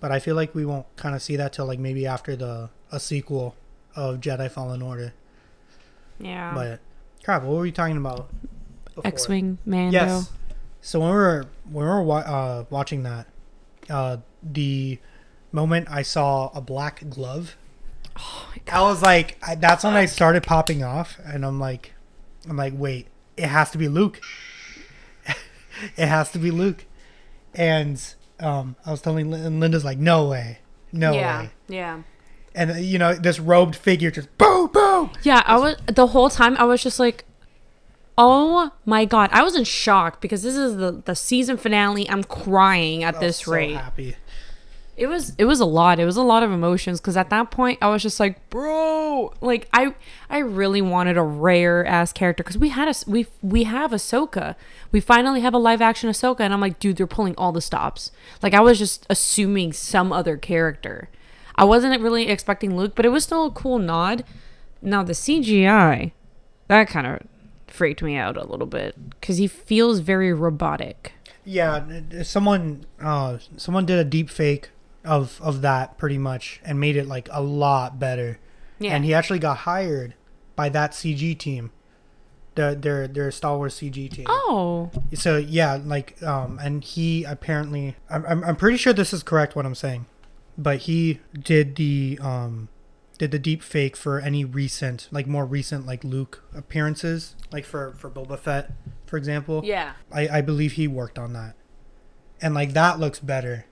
[0.00, 2.70] but I feel like we won't kind of see that till like maybe after the
[2.90, 3.54] a sequel
[3.94, 5.12] of Jedi Fallen Order.
[6.18, 6.52] Yeah.
[6.54, 6.80] But
[7.26, 8.30] crap, what were we talking about?
[8.94, 9.06] before?
[9.06, 9.92] X-wing Mando.
[9.92, 10.30] Yes.
[10.80, 13.26] So when we were when we were wa- uh, watching that,
[13.90, 15.00] uh, the
[15.50, 17.56] moment I saw a black glove,
[18.16, 21.92] Oh I was like, I, that's when I started popping off, and I'm like,
[22.48, 24.20] I'm like, wait, it has to be Luke.
[25.96, 26.84] it has to be Luke,
[27.54, 28.00] and
[28.38, 30.60] um, I was telling and Linda's like, no way,
[30.92, 31.18] no way.
[31.18, 31.40] yeah.
[31.42, 32.02] way, Yeah.
[32.56, 35.10] And you know this robed figure just boom boom.
[35.22, 35.42] Yeah.
[35.46, 36.56] I was the whole time.
[36.56, 37.24] I was just like,
[38.18, 42.08] "Oh my god!" I was in shock because this is the the season finale.
[42.08, 43.76] I'm crying at this so rate.
[43.76, 44.16] happy.
[44.96, 46.00] It was it was a lot.
[46.00, 49.30] It was a lot of emotions because at that point I was just like, bro,
[49.42, 49.94] like I
[50.30, 54.54] I really wanted a rare ass character because we had a we we have Ahsoka.
[54.92, 57.60] We finally have a live action Ahsoka, and I'm like, dude, they're pulling all the
[57.60, 58.10] stops.
[58.42, 61.10] Like I was just assuming some other character.
[61.56, 64.24] I wasn't really expecting Luke, but it was still a cool nod.
[64.82, 66.12] Now the CGI,
[66.68, 67.22] that kind of
[67.66, 71.12] freaked me out a little bit because he feels very robotic.
[71.44, 71.84] Yeah,
[72.22, 74.70] someone uh someone did a deep fake
[75.04, 78.38] of of that pretty much and made it like a lot better.
[78.78, 78.94] Yeah.
[78.94, 80.14] And he actually got hired
[80.56, 81.70] by that CG team.
[82.56, 84.26] The their their Star Wars CG team.
[84.28, 89.22] Oh, So yeah, like um and he apparently I'm I'm, I'm pretty sure this is
[89.22, 90.06] correct what I'm saying.
[90.58, 92.68] But he did the um
[93.18, 97.94] did the deep fake for any recent like more recent like Luke appearances, like for
[97.98, 98.72] for Boba Fett,
[99.06, 99.62] for example.
[99.64, 99.92] yeah.
[100.12, 101.54] I, I believe he worked on that,
[102.40, 103.66] and like that looks better.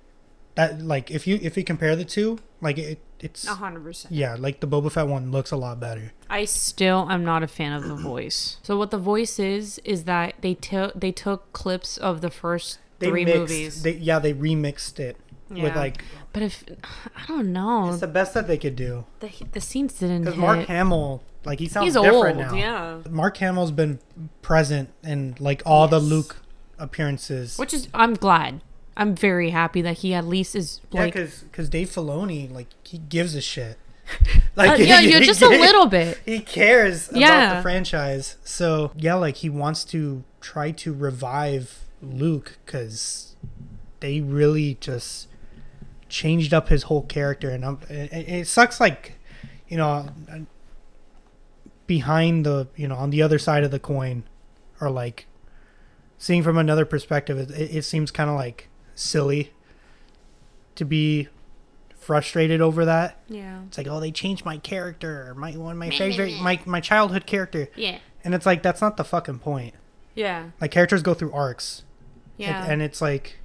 [0.55, 4.13] That like if you if you compare the two, like it it's hundred percent.
[4.15, 6.13] yeah, like the Boba Fett one looks a lot better.
[6.29, 8.59] I still am not a fan of the voice.
[8.63, 12.79] So what the voice is is that they took they took clips of the first
[12.99, 13.83] They three mixed, movies.
[13.83, 15.17] They, yeah, they remixed it
[15.63, 16.03] with like
[16.33, 16.65] but if
[17.17, 19.05] I don't know, it's the best that they could do.
[19.21, 20.39] the the scenes didn't Because.
[20.39, 22.55] Mark Hamill, like he sounds He's different old, now.
[22.55, 22.99] yeah.
[23.11, 23.99] Mark Hamill's been
[24.43, 26.37] present in like all the Luke
[26.79, 27.59] appearances.
[27.59, 28.61] Which is I'm glad.
[28.97, 32.99] I'm very happy that he at least is yeah, like because Dave Filoni, like he
[32.99, 33.79] gives a shit.
[34.57, 36.21] uh, yeah, he- yeah, he just a little bit.
[36.25, 38.37] he cares about the franchise.
[38.45, 43.35] So yeah, like he wants to try to revive Luke because
[44.01, 45.29] they really just
[46.15, 48.79] changed up his whole character, and um, it, it sucks.
[48.81, 49.19] Like
[49.69, 50.07] you know,
[51.87, 54.25] behind the you know on the other side of the coin,
[54.81, 55.27] or like
[56.19, 59.53] seeing from another perspective, it, it, it seems kind of like silly
[60.77, 61.29] to be
[61.97, 63.19] frustrated over that.
[63.29, 63.63] Yeah.
[63.67, 67.27] It's like, oh, they changed my character, my one of my favorite, my my childhood
[67.27, 67.99] character, Yeah.
[68.23, 69.75] and it's like that's not the fucking point.
[70.15, 70.51] Yeah.
[70.61, 71.83] Like characters go through arcs,
[72.37, 72.63] Yeah.
[72.63, 73.39] and, and it's like,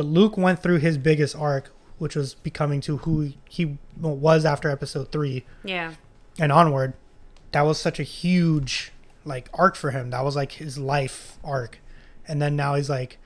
[0.00, 4.70] but Luke went through his biggest arc, which was becoming to who he was after
[4.70, 5.92] Episode three yeah.
[6.38, 6.94] and onward.
[7.52, 8.92] That was such a huge
[9.26, 10.08] like arc for him.
[10.08, 11.80] That was like his life arc,
[12.26, 13.18] and then now he's like,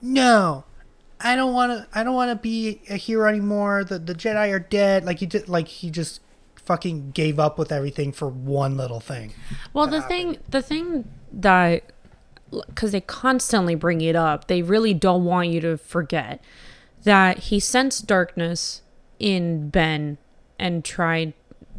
[0.00, 0.62] no.
[1.20, 1.88] I don't want to.
[1.92, 3.82] I don't want to be a hero anymore.
[3.82, 5.04] The the Jedi are dead.
[5.04, 5.48] Like he did.
[5.48, 6.20] Like he just
[6.54, 9.32] fucking gave up with everything for one little thing.
[9.72, 11.82] Well, the thing, the thing that,
[12.66, 16.42] because they constantly bring it up, they really don't want you to forget
[17.04, 18.82] that he sensed darkness
[19.18, 20.18] in Ben
[20.58, 21.34] and tried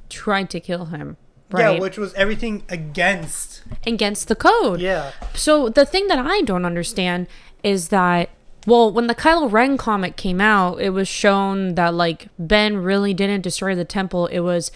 [0.10, 1.18] tried to kill him
[1.54, 1.76] right?
[1.76, 3.62] Yeah, which was everything against.
[3.86, 4.82] Against the code.
[4.82, 5.12] Yeah.
[5.34, 7.28] So the thing that I don't understand
[7.64, 8.30] is that
[8.66, 13.14] well, when the Kylo Ren comic came out, it was shown that like Ben really
[13.14, 14.28] didn't destroy the temple.
[14.28, 14.72] It was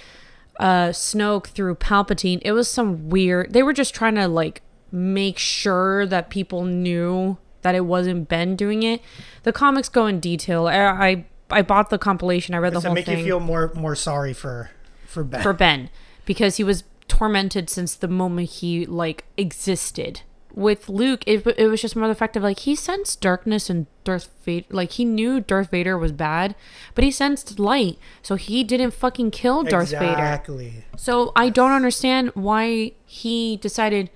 [0.59, 2.39] uh Snoke through Palpatine.
[2.43, 3.53] It was some weird.
[3.53, 4.61] They were just trying to like
[4.91, 9.01] make sure that people knew that it wasn't Ben doing it.
[9.43, 10.67] The comics go in detail.
[10.67, 12.55] I I, I bought the compilation.
[12.55, 14.71] I read the Does whole make thing you feel more more sorry for
[15.05, 15.41] for Ben?
[15.41, 15.89] for Ben
[16.25, 20.21] because he was tormented since the moment he like existed.
[20.53, 23.85] With Luke, it, it was just more the fact of like he sensed darkness and
[24.03, 24.65] Darth Vader.
[24.71, 26.55] Like he knew Darth Vader was bad,
[26.95, 30.05] but he sensed light, so he didn't fucking kill Darth Vader.
[30.13, 30.83] exactly.
[30.95, 34.09] So I don't understand why he decided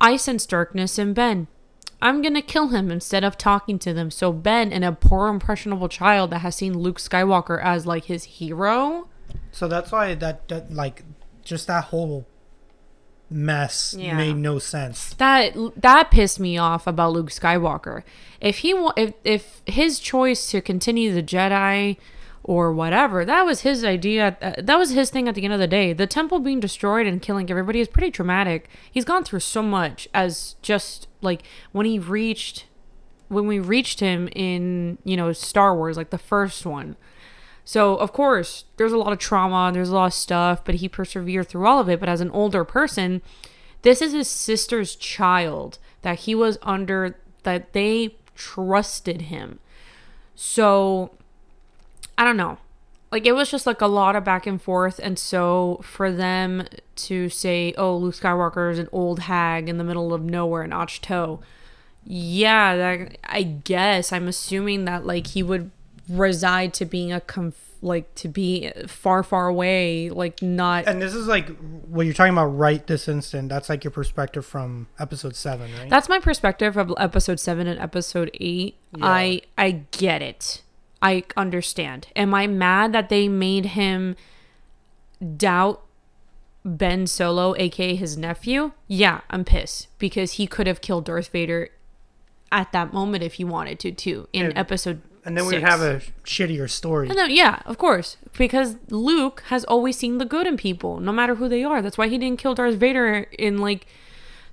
[0.00, 1.46] I sense darkness in Ben.
[2.02, 4.10] I'm gonna kill him instead of talking to them.
[4.10, 8.24] So Ben, and a poor impressionable child that has seen Luke Skywalker as like his
[8.24, 9.08] hero,
[9.50, 11.02] So that's why that, that like
[11.42, 12.26] just that whole
[13.28, 14.16] mess Yeah.
[14.16, 15.14] made no sense.
[15.14, 18.02] that that pissed me off about Luke Skywalker.
[18.40, 21.96] If he if if his choice to continue the Jedi
[22.48, 24.36] or whatever, that was his idea.
[24.40, 25.92] uh, That was his thing at the end of the day.
[25.92, 28.68] The temple being destroyed and killing everybody is pretty traumatic.
[28.88, 31.42] He's gone through so much as just like
[31.72, 32.66] when he reached
[33.28, 36.94] when we reached him in, you know, Star Wars like the first one.
[37.64, 40.88] So, of course, there's a lot of trauma, there's a lot of stuff, but he
[40.88, 41.98] persevered through all of it.
[41.98, 43.22] But as an older person,
[43.82, 49.58] this is his sister's child that he was under, that they trusted him.
[50.36, 51.10] So,
[52.18, 52.58] I don't know.
[53.12, 54.98] Like, it was just like a lot of back and forth.
[55.02, 59.84] And so, for them to say, oh, Luke Skywalker is an old hag in the
[59.84, 61.38] middle of nowhere in Ahch-To,
[62.04, 65.70] yeah, that, I guess I'm assuming that like he would
[66.08, 70.86] reside to being a conf- like to be far, far away, like not.
[70.86, 71.48] And this is like
[71.86, 73.48] what you're talking about right this instant.
[73.48, 75.90] That's like your perspective from episode seven, right?
[75.90, 78.76] That's my perspective of episode seven and episode eight.
[79.00, 80.62] I I get it.
[81.06, 82.08] I understand.
[82.16, 84.16] Am I mad that they made him
[85.36, 85.84] doubt
[86.64, 88.72] Ben Solo, aka his nephew?
[88.88, 91.70] Yeah, I'm pissed because he could have killed Darth Vader
[92.50, 95.00] at that moment if he wanted to too in episode.
[95.24, 97.08] and then we have a shittier story.
[97.08, 101.12] And then, yeah, of course, because Luke has always seen the good in people, no
[101.12, 101.80] matter who they are.
[101.80, 103.86] That's why he didn't kill Darth Vader in like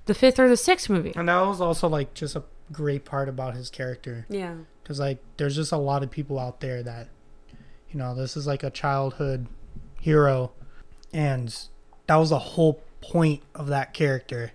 [0.06, 1.14] the fifth or the sixth movie.
[1.16, 4.26] And that was also like just a great part about his character.
[4.28, 4.54] Yeah.
[4.84, 7.08] Because like there's just a lot of people out there that,
[7.90, 9.46] you know, this is like a childhood
[10.00, 10.52] hero,
[11.12, 11.56] and
[12.06, 14.52] that was the whole point of that character.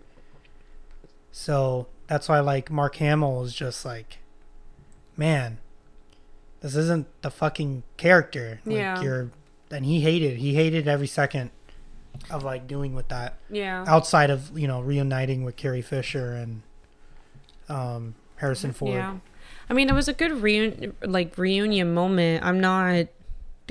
[1.32, 4.20] So that's why like Mark Hamill is just like,
[5.18, 5.60] man,
[6.62, 8.62] this isn't the fucking character.
[8.66, 9.02] Like, Yeah.
[9.02, 9.32] You're,
[9.72, 11.52] and he hated he hated every second
[12.30, 13.84] of like doing with that Yeah.
[13.88, 16.62] outside of you know reuniting with Carrie Fisher and
[17.70, 18.94] um, Harrison Ford.
[18.96, 19.18] Yeah.
[19.70, 22.44] I mean, it was a good reun- like reunion moment.
[22.44, 23.08] I'm not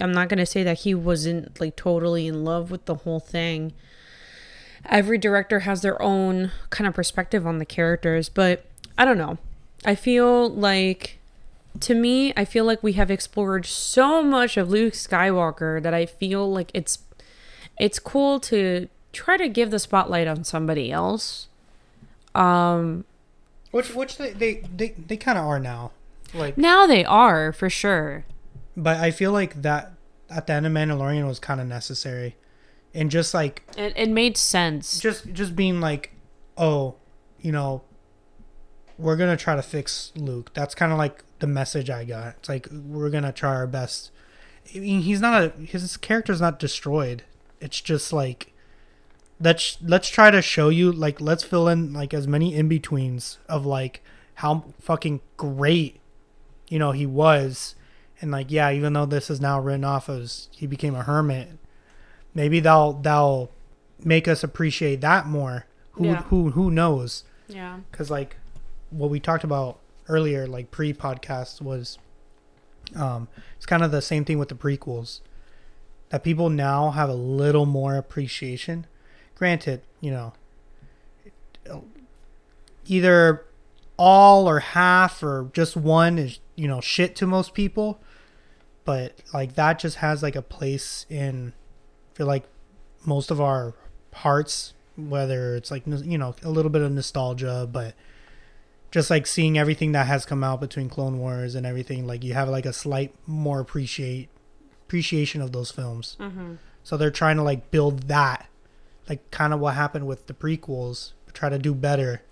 [0.01, 3.21] I'm not going to say that he wasn't like totally in love with the whole
[3.21, 3.73] thing.
[4.87, 8.65] Every director has their own kind of perspective on the characters, but
[8.97, 9.39] I don't know.
[9.85, 11.19] I feel like
[11.81, 16.07] to me, I feel like we have explored so much of Luke Skywalker that I
[16.07, 17.01] feel like it's
[17.79, 21.49] it's cool to try to give the spotlight on somebody else.
[22.35, 23.05] Um
[23.71, 25.93] Which which they they they, they kind of are now.
[26.35, 28.25] Like, now they are for sure.
[28.77, 29.93] but I feel like that
[30.31, 32.37] at the end of Mandalorian was kind of necessary,
[32.95, 35.01] and just like It, it made sense.
[35.01, 36.13] just just being like,
[36.59, 36.97] oh,
[37.41, 37.83] you know,
[38.99, 40.53] we're gonna try to fix Luke.
[40.55, 42.35] That's kind of like the message I got.
[42.41, 44.11] It's like we're gonna try our best.
[44.75, 47.23] I mean, he's not a his character's not destroyed.
[47.61, 48.53] It's just like
[49.41, 53.39] let's let's try to show you like let's fill in like as many in betweens
[53.49, 54.03] of like
[54.35, 56.01] how fucking great
[56.69, 57.75] you know he was
[58.21, 61.51] and like yeah even though this is now written off as he became a hermit
[62.35, 63.51] maybe they'll they'll
[64.05, 66.23] make us appreciate that more who Yeah.
[66.25, 67.79] who who knows Yeah.
[67.91, 68.37] because like
[68.91, 69.79] what we talked about
[70.09, 71.99] earlier like pre-podcast was
[72.97, 75.21] um it's kind of the same thing with the prequels
[76.09, 78.87] that people now have a little more appreciation
[79.39, 80.33] granted you know
[82.87, 83.45] either
[83.97, 88.01] all or half or just one is you know shit to most people
[88.85, 91.53] but like that just has like a place in
[92.13, 92.45] I feel like
[93.05, 93.75] most of our
[94.15, 97.95] hearts whether it's like you know a little bit of nostalgia but
[98.91, 102.35] just like seeing everything that has come out between clone wars and everything like you
[102.35, 104.29] have like a slight more appreciate
[104.87, 106.55] appreciation of those films Mm-hmm.
[106.83, 108.48] so they're trying to like build that
[109.09, 112.23] like kind of what happened with the prequels, try to do better,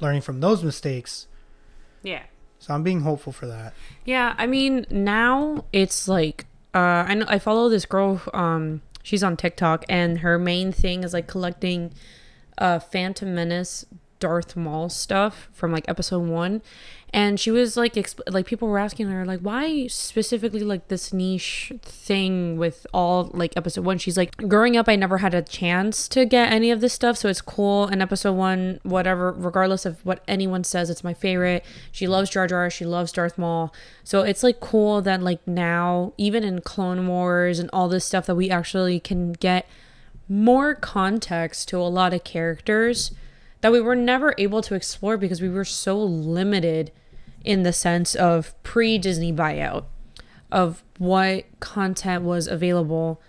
[0.00, 1.26] learning from those mistakes.
[2.02, 2.22] Yeah.
[2.58, 3.72] So I'm being hopeful for that.
[4.04, 9.22] Yeah, I mean now it's like uh I know I follow this girl um she's
[9.22, 11.92] on TikTok and her main thing is like collecting
[12.58, 13.86] uh Phantom Menace
[14.18, 16.60] Darth Maul stuff from like episode 1
[17.12, 21.12] and she was like exp- like people were asking her like why specifically like this
[21.12, 25.42] niche thing with all like episode 1 she's like growing up I never had a
[25.42, 27.86] chance to get any of this stuff so it's cool.
[27.86, 31.64] And episode 1 whatever regardless of what anyone says it's my favorite.
[31.90, 32.70] She loves Jar Jar.
[32.70, 33.74] She loves Darth Maul.
[34.04, 38.26] So it's like cool that like now even in Clone Wars and all this stuff
[38.26, 39.68] that we actually can get
[40.28, 43.10] more context to a lot of characters
[43.60, 46.92] that we were never able to explore because we were so limited
[47.44, 49.84] in the sense of pre Disney buyout
[50.50, 53.20] of what content was available.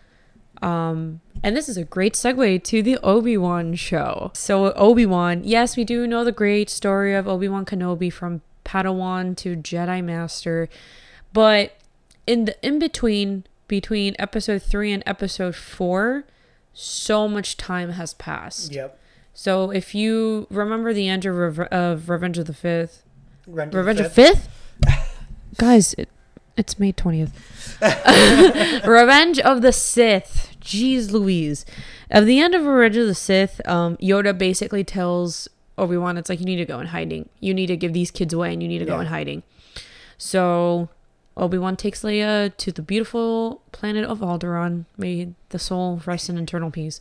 [0.61, 4.31] Um, and this is a great segue to the Obi Wan show.
[4.33, 8.41] So, Obi Wan, yes, we do know the great story of Obi Wan Kenobi from
[8.63, 10.69] Padawan to Jedi Master,
[11.33, 11.77] but
[12.27, 16.25] in the in between, between episode three and episode four,
[16.73, 18.71] so much time has passed.
[18.71, 18.99] Yep.
[19.33, 23.03] So if you remember the end of, Reve- of Revenge of the Fifth,
[23.47, 24.49] Revenge the of Fifth,
[25.57, 26.09] guys, it,
[26.57, 27.31] it's May twentieth.
[28.85, 30.55] Revenge of the Sith.
[30.61, 31.65] Jeez, Louise.
[32.09, 36.29] At the end of Revenge of the Sith, um, Yoda basically tells Obi Wan, "It's
[36.29, 37.29] like you need to go in hiding.
[37.39, 39.43] You need to give these kids away, and you need to go in hiding."
[40.17, 40.89] So
[41.35, 44.85] Obi Wan takes Leia to the beautiful planet of Alderaan.
[44.97, 46.99] May the soul rest in eternal peace.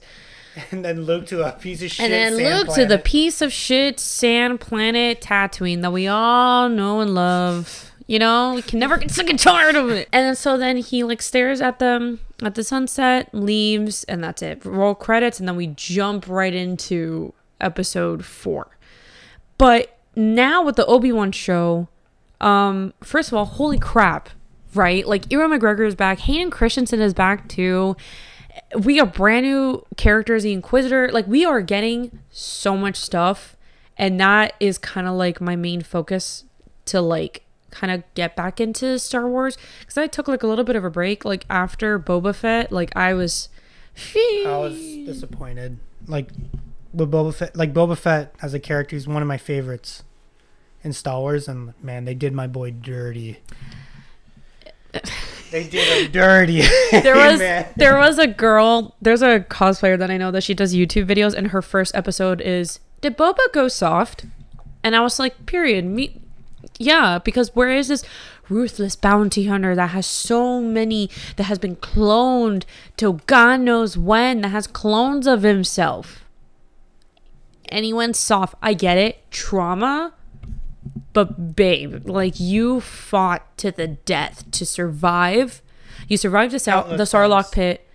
[0.73, 2.11] And then Luke to a piece of shit.
[2.11, 7.01] And then Luke to the piece of shit sand planet Tatooine that we all know
[7.01, 7.93] and love.
[8.07, 10.09] You know, we can never get sick and tired of it.
[10.13, 14.43] And then, so then he like stares at them at the sunset, leaves, and that's
[14.43, 14.65] it.
[14.65, 18.77] Roll credits, and then we jump right into episode four.
[19.59, 21.87] But now with the Obi Wan show,
[22.41, 24.31] um, first of all, holy crap,
[24.75, 25.07] right?
[25.07, 27.97] Like Ewan McGregor is back, Hayden Christensen is back too.
[28.79, 31.11] We got brand new characters, the Inquisitor.
[31.13, 33.57] Like we are getting so much stuff,
[33.99, 36.45] and that is kind of like my main focus
[36.87, 40.65] to like kind of get back into Star Wars because I took like a little
[40.65, 41.25] bit of a break.
[41.25, 43.49] Like after Boba Fett, like I was.
[44.15, 45.79] I was disappointed.
[46.07, 46.29] Like
[46.93, 50.05] with Boba Fett, like Boba Fett as a character, he's one of my favorites
[50.83, 53.41] in Star Wars, and man, they did my boy dirty.
[55.51, 56.63] They did him dirty.
[56.91, 57.67] there was Man.
[57.77, 61.35] there was a girl there's a cosplayer that i know that she does youtube videos
[61.35, 64.27] and her first episode is did boba go soft?
[64.83, 65.85] And i was like period.
[65.85, 66.21] Me
[66.79, 68.05] yeah because where is this
[68.49, 72.65] ruthless bounty hunter that has so many that has been cloned
[72.97, 76.25] to god knows when that has clones of himself?
[77.69, 78.57] And he went soft?
[78.61, 79.31] I get it.
[79.31, 80.13] Trauma
[81.13, 85.63] but babe, like you fought to the death to survive.
[86.09, 87.51] You survived the Sou- the Sarlacc times.
[87.51, 87.87] pit.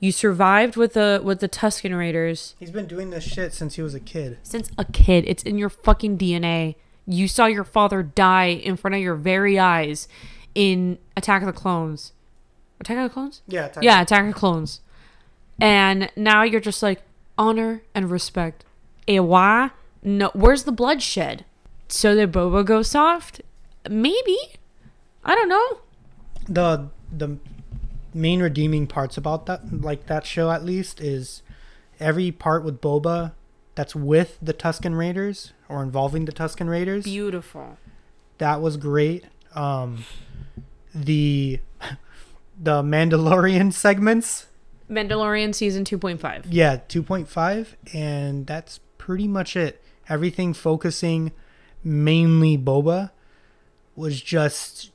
[0.00, 3.82] You survived with the with the Tusken Raiders He's been doing this shit since he
[3.82, 4.38] was a kid.
[4.42, 5.24] since a kid.
[5.28, 6.74] It's in your fucking DNA.
[7.06, 10.08] You saw your father die in front of your very eyes
[10.54, 12.12] in Attack of the Clones.
[12.80, 13.42] Attack of the Clones?
[13.46, 13.66] Yeah.
[13.66, 14.80] Attack- Yeah, Attack of the Clones.
[15.60, 17.02] And now you're just like
[17.38, 18.64] honor and respect.
[19.06, 19.70] Eh, why?
[20.02, 21.44] No, where's the bloodshed?
[21.92, 23.42] So did Boba go soft?
[23.88, 24.36] Maybe.
[25.24, 25.78] I don't know.
[26.48, 27.36] The the
[28.14, 31.42] main redeeming parts about that, like that show at least, is
[32.00, 33.32] every part with Boba
[33.74, 37.04] that's with the Tusken Raiders or involving the Tusken Raiders.
[37.04, 37.76] Beautiful.
[38.38, 39.24] that was great.
[39.54, 40.04] Um,
[40.94, 41.60] the
[42.60, 44.46] the Mandalorian segments,
[44.90, 46.46] Mandalorian season 2.5.
[46.48, 49.82] yeah, two point five, and that's pretty much it.
[50.08, 51.32] Everything focusing
[51.84, 53.10] mainly Boba
[53.96, 54.90] was just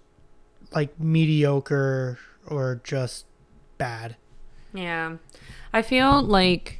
[0.71, 2.17] like mediocre
[2.47, 3.25] or just
[3.77, 4.15] bad.
[4.73, 5.17] Yeah.
[5.73, 6.79] I feel like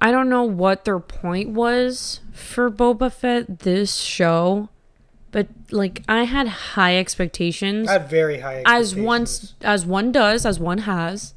[0.00, 4.68] I don't know what their point was for Boba Fett this show,
[5.30, 9.54] but like I had high expectations I had very high as expectations.
[9.62, 11.34] as one does, as one has.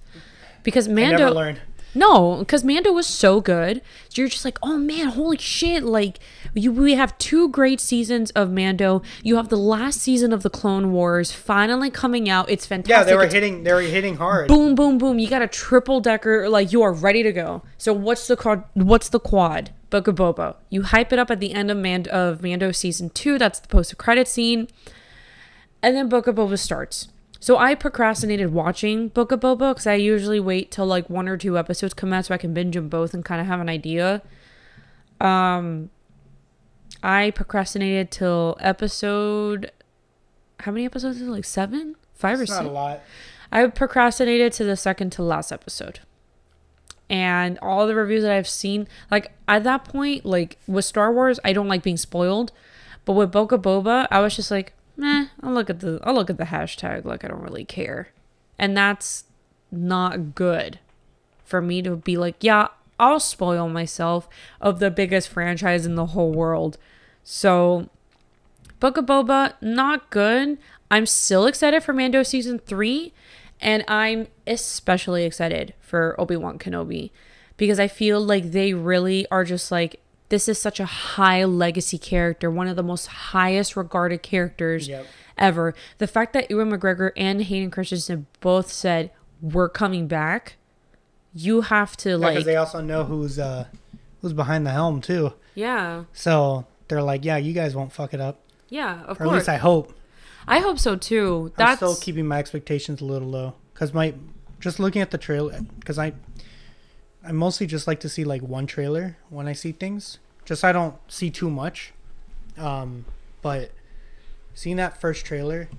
[0.63, 1.61] Because I never Mando learned.
[1.95, 3.81] No, because Mando was so good.
[4.09, 5.83] So you're just like, oh man, holy shit!
[5.83, 6.19] Like
[6.53, 9.01] you, we have two great seasons of Mando.
[9.23, 12.49] You have the last season of the Clone Wars finally coming out.
[12.49, 12.89] It's fantastic.
[12.91, 13.63] Yeah, they were It's hitting.
[13.63, 14.47] They were hitting hard.
[14.47, 15.17] boom, boom, boom.
[15.17, 16.49] You got a triple decker.
[16.49, 17.63] Like you are ready to go.
[17.77, 18.63] So what's the quad?
[18.73, 19.71] What's the quad?
[19.89, 20.55] Book of Boba.
[20.69, 23.37] You hype it up at the end of Mando, of Mando season two.
[23.39, 24.67] That's the post credit scene,
[25.81, 27.07] and then Book of Boba starts.
[27.39, 31.37] So I procrastinated watching Book of Boba because I usually wait till like one or
[31.37, 33.69] two episodes come out so I can binge them both and kind of have an
[33.69, 34.21] idea.
[35.21, 35.89] Um,
[37.03, 39.71] I procrastinated till episode.
[40.61, 41.31] How many episodes is it?
[41.31, 43.01] Like seven, five It's or not a lot.
[43.51, 45.99] I procrastinated to the second to last episode.
[47.09, 51.39] And all the reviews that I've seen, like at that point, like with Star Wars,
[51.45, 52.51] I don't like being spoiled.
[53.05, 56.29] But with Boca Boba, I was just like, meh, I'll look at the I'll look
[56.29, 58.09] at the hashtag, like I don't really care.
[58.59, 59.25] And that's
[59.71, 60.79] not good
[61.45, 62.67] for me to be like, yeah,
[62.99, 64.27] I'll spoil myself
[64.59, 66.77] of the biggest franchise in the whole world.
[67.23, 67.89] So
[68.79, 70.57] Book of Boba, not good.
[70.91, 73.13] I'm still excited for Mando season three,
[73.59, 77.11] and I'm especially excited for Obi Wan Kenobi
[77.57, 81.97] because I feel like they really are just like this is such a high legacy
[81.97, 85.05] character, one of the most highest regarded characters Yep.
[85.37, 85.73] ever.
[85.99, 89.11] The fact that Ewan McGregor and Hayden Christensen both said
[89.41, 90.57] we're coming back,
[91.33, 93.65] you have to Because like they also know who's uh
[94.21, 95.33] who's behind the helm too.
[95.55, 98.39] yeah So they're like, yeah, you guys won't fuck it up.
[98.69, 99.93] yeah of Or at least I hope.
[100.47, 101.47] I hope so too.
[101.51, 104.13] I'm That's still keeping my expectations a little low because my
[104.59, 106.13] just looking at the trailer because I
[107.27, 110.71] I mostly just like to see like one trailer when I see things just I
[110.71, 111.91] don't see too much.
[112.57, 113.05] Um,
[113.41, 113.71] but
[114.53, 115.69] seeing that first trailer,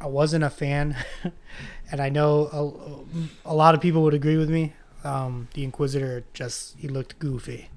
[0.00, 0.96] I wasn't a fan,
[1.90, 3.06] and I know
[3.46, 4.74] a, a lot of people would agree with me.
[5.04, 7.70] Um, the Inquisitor just he looked goofy.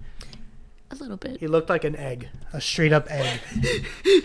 [0.89, 1.39] a little bit.
[1.39, 3.39] He looked like an egg, a straight up egg.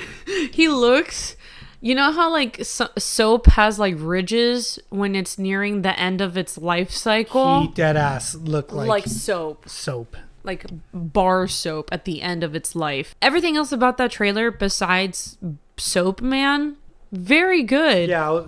[0.53, 1.37] He looks.
[1.85, 6.35] You know how like so- soap has like ridges when it's nearing the end of
[6.39, 10.17] its life cycle, He dead ass looked like, like soap, soap.
[10.45, 10.65] like
[10.95, 13.15] bar soap at the end of its life.
[13.21, 15.37] Everything else about that trailer, besides
[15.77, 16.77] Soap Man,
[17.13, 18.09] very good.
[18.09, 18.45] Yeah,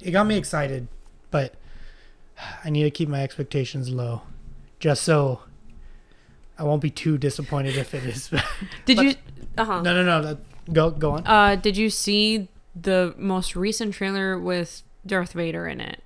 [0.00, 0.86] it got me excited,
[1.32, 1.54] but
[2.64, 4.22] I need to keep my expectations low,
[4.78, 5.40] just so
[6.56, 8.28] I won't be too disappointed if it is.
[8.84, 9.14] Did But- you?
[9.56, 9.82] Uh huh.
[9.82, 10.22] no, no, no.
[10.22, 10.38] that-
[10.72, 11.26] Go, go on.
[11.26, 12.46] Uh, did you see
[12.82, 16.02] the most recent trailer with Darth Vader in it?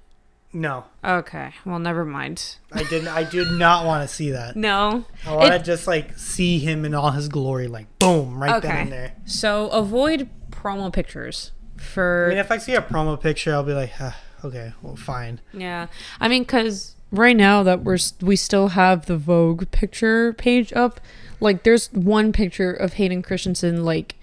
[0.54, 2.56] No, Okay, well, never mind.
[2.70, 3.08] I didn't.
[3.08, 4.54] I did not want to see that.
[4.54, 5.06] No.
[5.26, 8.76] I want to just like see him in all his glory, like boom, right then
[8.76, 9.12] and there.
[9.24, 13.72] So avoid promo pictures for I mean, if I see a promo picture, I'll be
[13.72, 15.40] like, ah, okay, well, fine.
[15.54, 15.86] Yeah,
[16.20, 21.00] I mean, cause right now that we're we still have the Vogue picture page up,
[21.40, 24.16] like there's one picture of Hayden Christensen like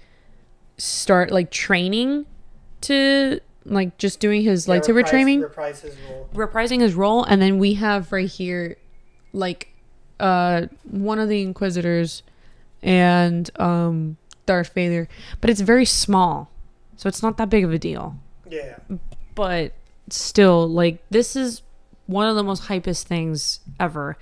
[0.78, 2.24] start like training
[2.82, 5.94] to like just doing his lightsaber training, Reprise his
[6.34, 8.76] reprising his role, and then we have right here,
[9.32, 9.68] like,
[10.18, 12.22] uh, one of the Inquisitors
[12.82, 14.16] and um
[14.46, 15.08] Darth Vader,
[15.40, 16.50] but it's very small,
[16.96, 18.16] so it's not that big of a deal.
[18.48, 18.78] Yeah.
[19.36, 19.72] but
[20.08, 21.62] still like this is
[22.06, 24.16] one of the most hypest things ever.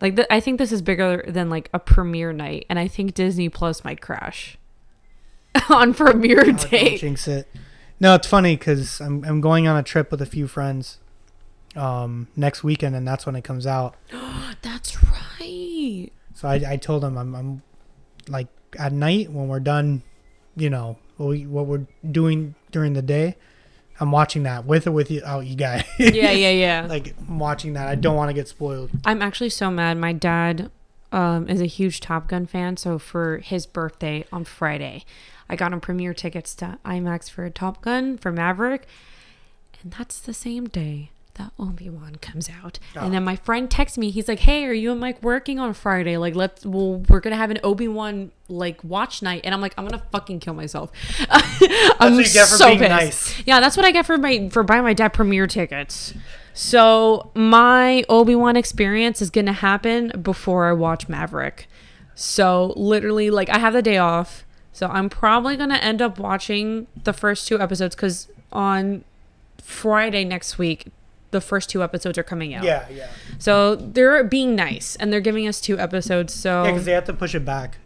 [0.00, 3.14] Like th- i think this is bigger than like a premiere night and i think
[3.14, 4.56] disney plus might crash
[5.68, 7.48] on premiere Oh, day jinx it.
[8.00, 10.98] No, it's funny because I'm I'm going on a trip with a few friends,
[11.76, 13.94] um, next weekend, and that's when it comes out.
[14.62, 17.62] that's right So I, I told them I'm, I'm
[18.28, 20.02] like at night when we're done,
[20.56, 23.36] you know, what we what we're doing during the day.
[24.00, 25.84] I'm watching that with or with you out you guys.
[25.98, 27.88] yeah yeah yeah like I'm watching that.
[27.88, 28.90] I don't want to get spoiled.
[29.04, 30.70] i'm actually so mad my dad
[31.10, 35.04] um is a huge top gun fan so for his birthday on friday
[35.48, 38.86] i got him premiere tickets to imax for top gun for maverick
[39.82, 42.78] and that's the same day that Obi-Wan comes out.
[42.94, 43.00] Oh.
[43.00, 43.10] And ah.
[43.10, 44.10] then my friend texts me.
[44.10, 46.18] He's like, "Hey, are you and Mike working on Friday?
[46.18, 49.72] Like, let's well, we're going to have an Obi-Wan like watch night." And I'm like,
[49.78, 50.90] "I'm going to fucking kill myself."
[51.30, 52.90] I'm what you get for so being pissed.
[52.90, 53.42] nice.
[53.46, 56.12] Yeah, that's what I get for my for buying my dad premiere tickets.
[56.52, 61.68] So, my Obi-Wan experience is going to happen before I watch Maverick.
[62.16, 64.44] So, literally like I have the day off.
[64.72, 69.04] So, I'm probably going to end up watching the first two episodes cuz on
[69.62, 70.86] Friday next week,
[71.30, 72.64] the first two episodes are coming out.
[72.64, 73.08] Yeah, yeah,
[73.38, 76.32] So they're being nice and they're giving us two episodes.
[76.32, 76.70] So yeah.
[76.70, 77.78] Because they have to push it back.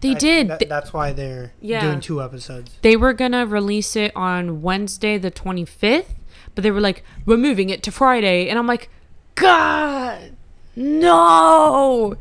[0.00, 0.48] they I- did.
[0.48, 1.82] that- that's why they're Yeah.
[1.82, 2.70] doing two episodes.
[2.80, 6.14] they were gonna release it on Wednesday the 25th,
[6.54, 8.48] but they were like, we're moving it to Friday.
[8.48, 8.88] And I'm like,
[9.34, 10.32] God,
[10.74, 12.16] no.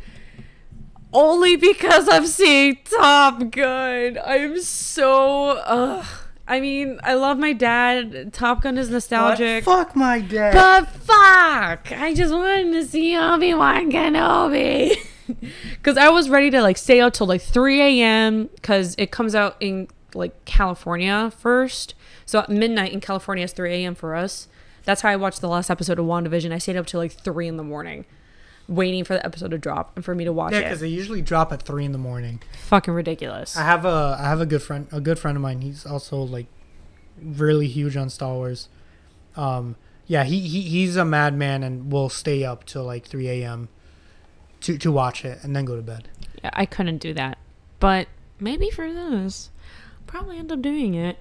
[1.14, 4.20] Only because I'm seeing Top Gun.
[4.24, 5.60] I'm so.
[5.66, 6.06] Ugh.
[6.48, 8.34] I mean, I love my dad.
[8.34, 9.66] Top Gun is nostalgic.
[9.66, 10.54] But fuck my dad.
[10.54, 11.92] But fuck!
[11.92, 14.96] I just wanted to see Obi Wan Kenobi.
[15.74, 18.50] Because I was ready to like stay out till like 3 a.m.
[18.56, 21.94] Because it comes out in like California first.
[22.26, 23.94] So at midnight in California is 3 a.m.
[23.94, 24.48] for us.
[24.86, 26.52] That's how I watched the last episode of WandaVision.
[26.52, 28.06] I stayed up till like 3 in the morning
[28.70, 30.64] waiting for the episode to drop and for me to watch Yeah, it.
[30.64, 32.42] because they usually drop at three in the morning.
[32.68, 33.58] Fucking ridiculous.
[33.58, 35.62] I have a I have a good friend a good friend of mine.
[35.62, 36.46] He's also like
[37.22, 38.70] really huge on Star Wars.
[39.36, 39.76] Um,
[40.08, 43.70] yeah, he, he he's a madman and will stay up till like three a.m.
[44.62, 46.08] to to watch it and then go to bed.
[46.44, 47.38] Yeah, I couldn't do that.
[47.80, 48.08] But
[48.40, 49.50] maybe for this,
[50.08, 51.18] probably end up doing it.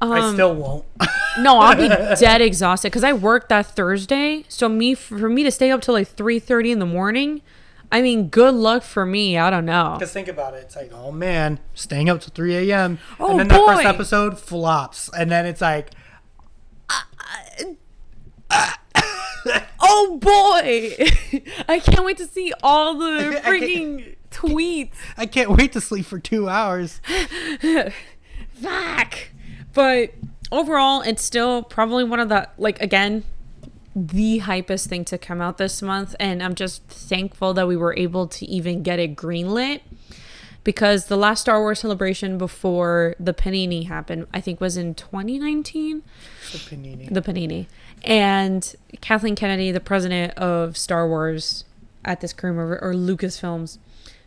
[0.00, 0.84] Um, I still won't.
[1.38, 1.88] no, I'll be
[2.20, 4.44] dead exhausted because I worked that Thursday.
[4.48, 7.42] So me for me to stay up till like three thirty in the morning.
[7.92, 9.36] I mean, good luck for me.
[9.36, 9.96] I don't know.
[9.98, 12.98] Because think about it, it's like, oh man, staying up till three a.m.
[13.18, 13.88] Oh, and then the first boy.
[13.88, 15.90] episode flops, and then it's like,
[19.82, 20.94] Oh boy,
[21.68, 24.94] I can't wait to see all the I freaking tweets.
[25.16, 27.00] I can't wait to sleep for two hours.
[28.52, 29.18] Fuck.
[29.72, 30.12] But
[30.50, 33.24] overall, it's still probably one of the like again
[33.94, 37.96] the hypest thing to come out this month, and I'm just thankful that we were
[37.96, 39.80] able to even get it greenlit.
[40.62, 46.02] Because the last Star Wars celebration before the Panini happened, I think was in 2019.
[46.52, 47.12] The panini.
[47.12, 47.66] the panini
[48.02, 51.64] and kathleen kennedy the president of star wars
[52.04, 53.78] at this current or lucasfilms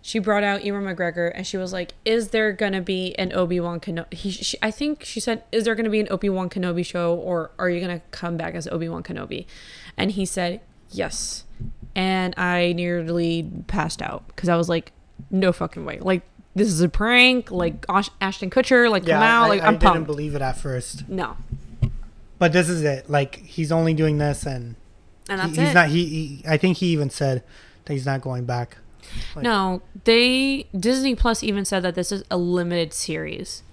[0.06, 3.80] she brought out ewan mcgregor and she was like is there gonna be an obi-wan
[3.80, 7.16] kenobi he, she, i think she said is there gonna be an obi-wan kenobi show
[7.16, 9.46] or are you gonna come back as obi-wan kenobi?
[9.98, 10.60] And he said
[10.92, 11.46] yes.
[11.96, 14.92] And i nearly passed out because i was like
[15.32, 16.00] no fucking way.
[16.00, 16.24] Like
[16.56, 17.50] this is a prank.
[17.50, 19.44] Like Ash- ashton kutcher like yeah, come out.
[19.46, 20.08] I, like I i'm didn't pumped.
[20.08, 21.38] believe it at first, no.
[22.40, 23.10] But this is it.
[23.10, 24.76] Like he's only doing this, and
[25.30, 25.74] and he- he's it.
[25.74, 25.88] not.
[25.90, 27.42] He, he, I think he even said
[27.86, 28.78] that he's not going back.
[29.36, 33.64] Like- No, they Disney Plus even said that this is a limited series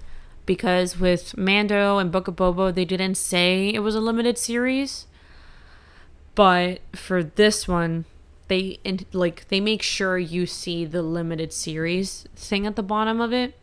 [0.47, 5.07] because with Mando and Book of Boba, they didn't say it was a limited series.
[6.35, 8.05] But for this one,
[8.49, 13.21] they in, like they make sure you see the limited series thing at the bottom
[13.21, 13.55] of it.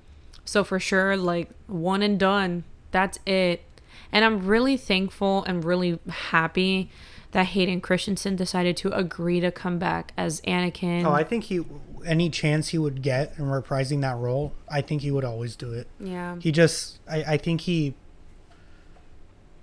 [0.45, 2.63] So for sure, like one and done.
[2.91, 3.63] That's it.
[4.11, 6.89] And I'm really thankful and really happy
[7.31, 11.03] that Hayden Christensen decided to agree to come back as Anakin.
[11.05, 11.65] Oh, I think he
[12.05, 15.73] any chance he would get in reprising that role, I think he would always do
[15.73, 15.87] it.
[15.99, 16.37] yeah.
[16.39, 17.95] He just, I, I think he,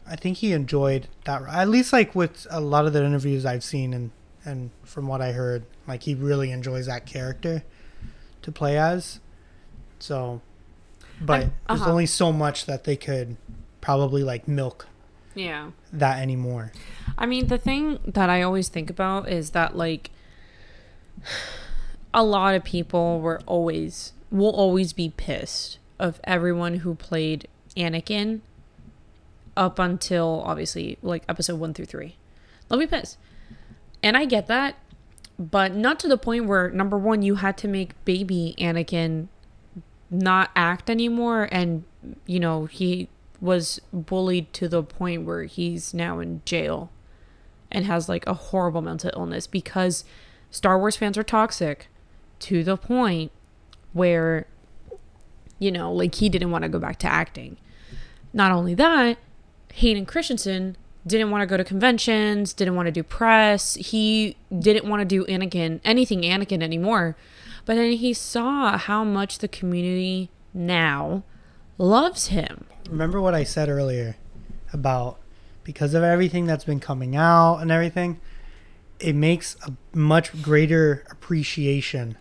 [0.06, 1.42] I think he enjoyed that.
[1.48, 4.10] At least like with a lot of the interviews I've seen and
[4.44, 7.64] and from what I heard, like he really enjoys that character
[8.42, 9.20] to play as.
[9.98, 10.42] So,
[11.20, 11.90] but I'm- there's uh-huh.
[11.90, 13.38] only so much that they could
[13.80, 14.86] probably like milk
[15.34, 15.70] Yeah.
[15.94, 16.72] that anymore.
[17.16, 20.10] I mean, the thing that I always think about is that like
[22.12, 27.46] a lot of people were always will always be pissed of everyone who played
[27.76, 28.40] Anakin
[29.56, 32.16] up until obviously like episode 1 through 3.
[32.68, 33.16] They'll be pissed.
[34.02, 34.76] And I get that,
[35.38, 39.28] but not to the point where number 1 you had to make baby Anakin
[40.10, 41.84] not act anymore and
[42.26, 43.08] you know, he
[43.40, 46.90] was bullied to the point where he's now in jail
[47.74, 50.04] and has like a horrible mental illness because
[50.50, 51.88] Star Wars fans are toxic
[52.40, 53.32] to the point
[53.92, 54.46] where
[55.58, 57.56] you know, like he didn't want to go back to acting.
[58.32, 59.18] Not only that,
[59.72, 63.74] Hayden Christensen didn't want to go to conventions, didn't want to do press.
[63.74, 67.16] He didn't want to do Anakin, anything Anakin anymore.
[67.64, 71.22] But then he saw how much the community now
[71.78, 72.66] loves him.
[72.88, 74.16] Remember what I said earlier
[74.72, 75.18] about
[75.65, 78.20] because of everything that's been coming out and everything,
[79.01, 82.16] it makes a much greater appreciation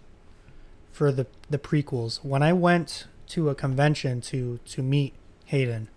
[0.91, 2.23] for the the prequels.
[2.23, 5.13] When I went to a convention to to meet
[5.45, 5.89] Hayden,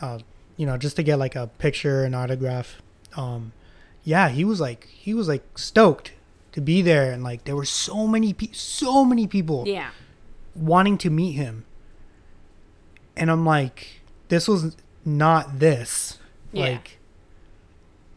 [0.00, 0.18] uh,
[0.56, 2.80] you know, just to get like a picture and autograph,
[3.16, 3.52] um,
[4.04, 6.12] yeah, he was like he was like stoked
[6.52, 9.90] to be there, and like there were so many pe- so many people Yeah.
[10.54, 11.64] wanting to meet him.
[13.16, 16.18] And I'm like, this was not this.
[16.52, 16.64] Yeah.
[16.64, 16.98] Like,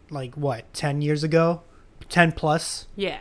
[0.09, 1.61] like what, 10 years ago?
[2.09, 2.87] 10 plus?
[2.95, 3.19] Yeah.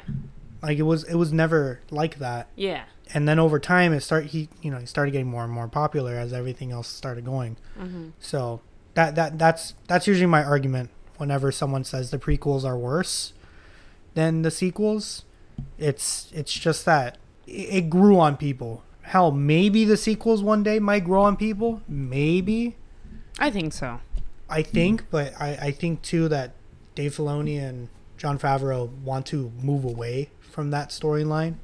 [0.63, 2.49] Like it was, it was never like that.
[2.57, 2.85] Yeah.
[3.13, 5.69] And then over time, it started, he, you know, he started getting more and more
[5.69, 7.57] popular as everything else started going.
[7.79, 8.11] Mm-hmm.
[8.19, 8.61] So
[8.95, 13.35] that, that, that's, that's usually my argument whenever someone says the prequels are worse
[14.15, 15.25] than the sequels.
[15.79, 18.83] It's, it's just that it, it grew on people.
[19.03, 21.83] Hell, maybe the sequels one day might grow on people.
[21.87, 22.77] Maybe.
[23.39, 24.01] I think so.
[24.49, 24.71] I hmm.
[24.71, 26.55] think, but I, I think too that
[26.95, 31.57] Dave Filoni and Jon Favreau want to move away from that storyline,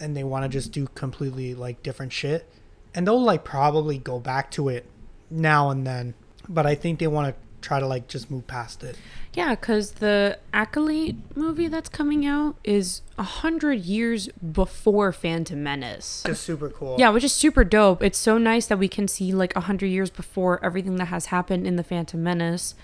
[0.00, 2.50] and they want to just do completely like different shit.
[2.94, 4.86] and they'll like probably go back to it
[5.30, 6.14] now and then,
[6.48, 8.96] but I think they want to try to like just move past it.
[9.32, 16.24] Yeah, because the Acolyte movie that's coming out is a hundred years before Phantom Menace.
[16.26, 16.96] Just super cool.
[16.98, 18.02] Yeah, which is super dope.
[18.02, 21.26] It's so nice that we can see like a hundred years before everything that has
[21.26, 22.74] happened in the Phantom Menace.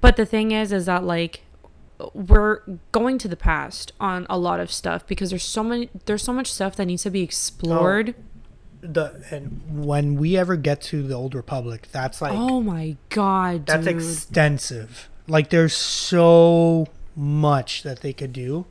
[0.00, 1.42] But the thing is, is that like
[2.14, 6.22] we're going to the past on a lot of stuff because there's so many there's
[6.22, 8.14] so much stuff that needs to be explored.
[8.18, 8.22] Oh,
[8.82, 13.66] the and when we ever get to the old republic, that's like Oh, my god,
[13.66, 13.96] that's dude.
[13.96, 15.08] extensive.
[15.26, 16.86] Like there's so
[17.16, 18.66] much that they could do,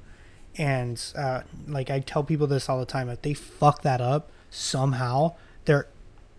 [0.58, 3.10] and uh, like I tell people this all the time.
[3.10, 5.36] If they fuck that up somehow,
[5.66, 5.88] they're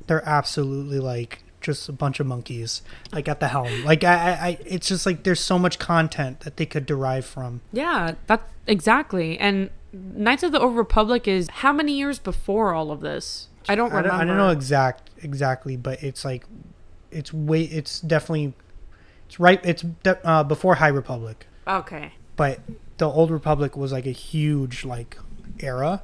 [0.07, 2.83] they're absolutely like just a bunch of monkeys
[3.13, 3.85] like at the helm.
[3.85, 7.27] Like I, I, I it's just like there's so much content that they could derive
[7.27, 7.61] from.
[7.73, 9.39] yeah, that's exactly.
[9.39, 13.49] And Knights of the Old Republic is how many years before all of this?
[13.69, 14.09] I don't I remember.
[14.09, 16.47] don't, I don't know exact exactly, but it's like
[17.11, 18.55] it's way it's definitely
[19.31, 19.61] it's right.
[19.65, 21.47] It's de- uh, before High Republic.
[21.69, 22.13] Okay.
[22.37, 22.59] but
[22.99, 25.17] the old republic was like a huge like
[25.61, 26.03] era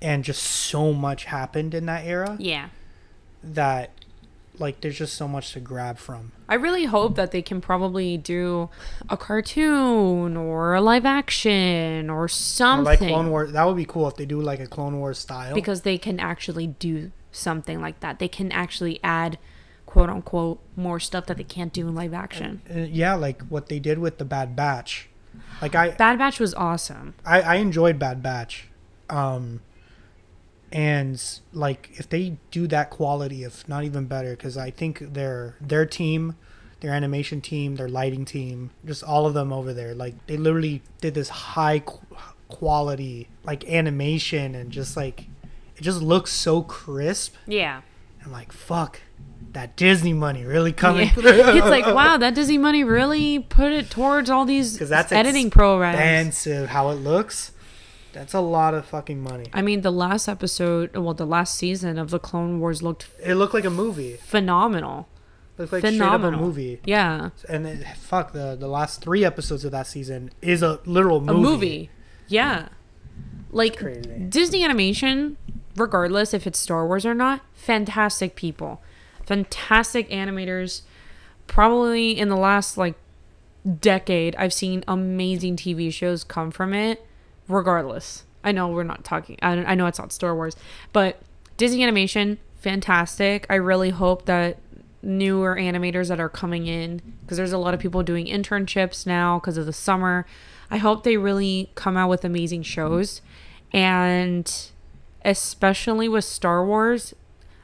[0.00, 2.68] and just so much happened in that era Yeah.
[3.44, 3.90] that
[4.58, 8.16] like there's just so much to grab from I really hope that they can probably
[8.16, 8.70] do
[9.10, 13.84] a cartoon or a live action or Or, something like clone wars that would be
[13.84, 17.80] cool if they do like a clone wars style because they can actually do something
[17.80, 18.18] like that.
[18.18, 19.38] They can actually add
[19.92, 22.62] quote unquote more stuff that they can't do in live action.
[22.74, 25.08] Uh, yeah like what they did with the bad batch
[25.60, 27.12] like i Bad Batch was awesome.
[27.26, 28.68] i, I enjoyed bad batch
[29.10, 29.60] um
[30.72, 35.56] and like if they do that quality if not even better because i think their
[35.60, 36.36] their team
[36.80, 40.80] their animation team their lighting team just all of them over there like they literally
[41.02, 41.98] did this high qu-
[42.48, 45.26] quality like animation and just like
[45.76, 47.82] it just looks so crisp Yeah.
[48.24, 49.00] i'm like fuck
[49.52, 51.12] that disney money really coming Yeah.
[51.14, 55.12] through it's like wow, that Disney money really put it towards all these because that's
[55.12, 55.96] editing programs.
[55.96, 57.52] expensive how it looks
[58.12, 61.98] that's a lot of fucking money I mean, the last episode, well, the last season
[61.98, 65.08] of the Clone Wars looked it looked like a movie phenomenal.
[65.58, 66.18] It looked like phenomenal.
[66.20, 69.86] straight up a movie Yeah, and it, fuck the the last three episodes of that
[69.86, 71.38] season is a literal movie.
[71.38, 71.90] a movie.
[72.28, 72.68] Yeah,
[73.50, 73.78] like.
[74.30, 75.36] Disney animation,
[75.76, 78.82] regardless if it's Star Wars or not, fantastic people,
[79.26, 80.82] fantastic animators.
[81.46, 82.94] Probably in the last like
[83.80, 87.06] decade, I've seen amazing TV shows come from it.
[87.48, 89.38] Regardless, I know we're not talking.
[89.42, 90.56] I, I know it's not Star Wars,
[90.92, 91.20] but
[91.56, 93.46] Disney animation, fantastic.
[93.50, 94.58] I really hope that
[95.02, 99.38] newer animators that are coming in because there's a lot of people doing internships now
[99.38, 100.24] because of the summer.
[100.70, 103.20] I hope they really come out with amazing shows
[103.72, 104.70] and
[105.24, 107.14] especially with Star Wars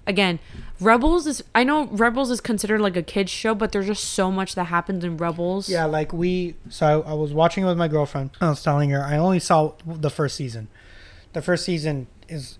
[0.08, 0.40] again,
[0.80, 4.32] Rebels is I know Rebels is considered like a kids show, but there's just so
[4.32, 5.68] much that happens in Rebels.
[5.68, 6.56] Yeah, like we.
[6.68, 8.30] So I, I was watching it with my girlfriend.
[8.40, 10.68] I was telling her I only saw the first season.
[11.34, 12.58] The first season is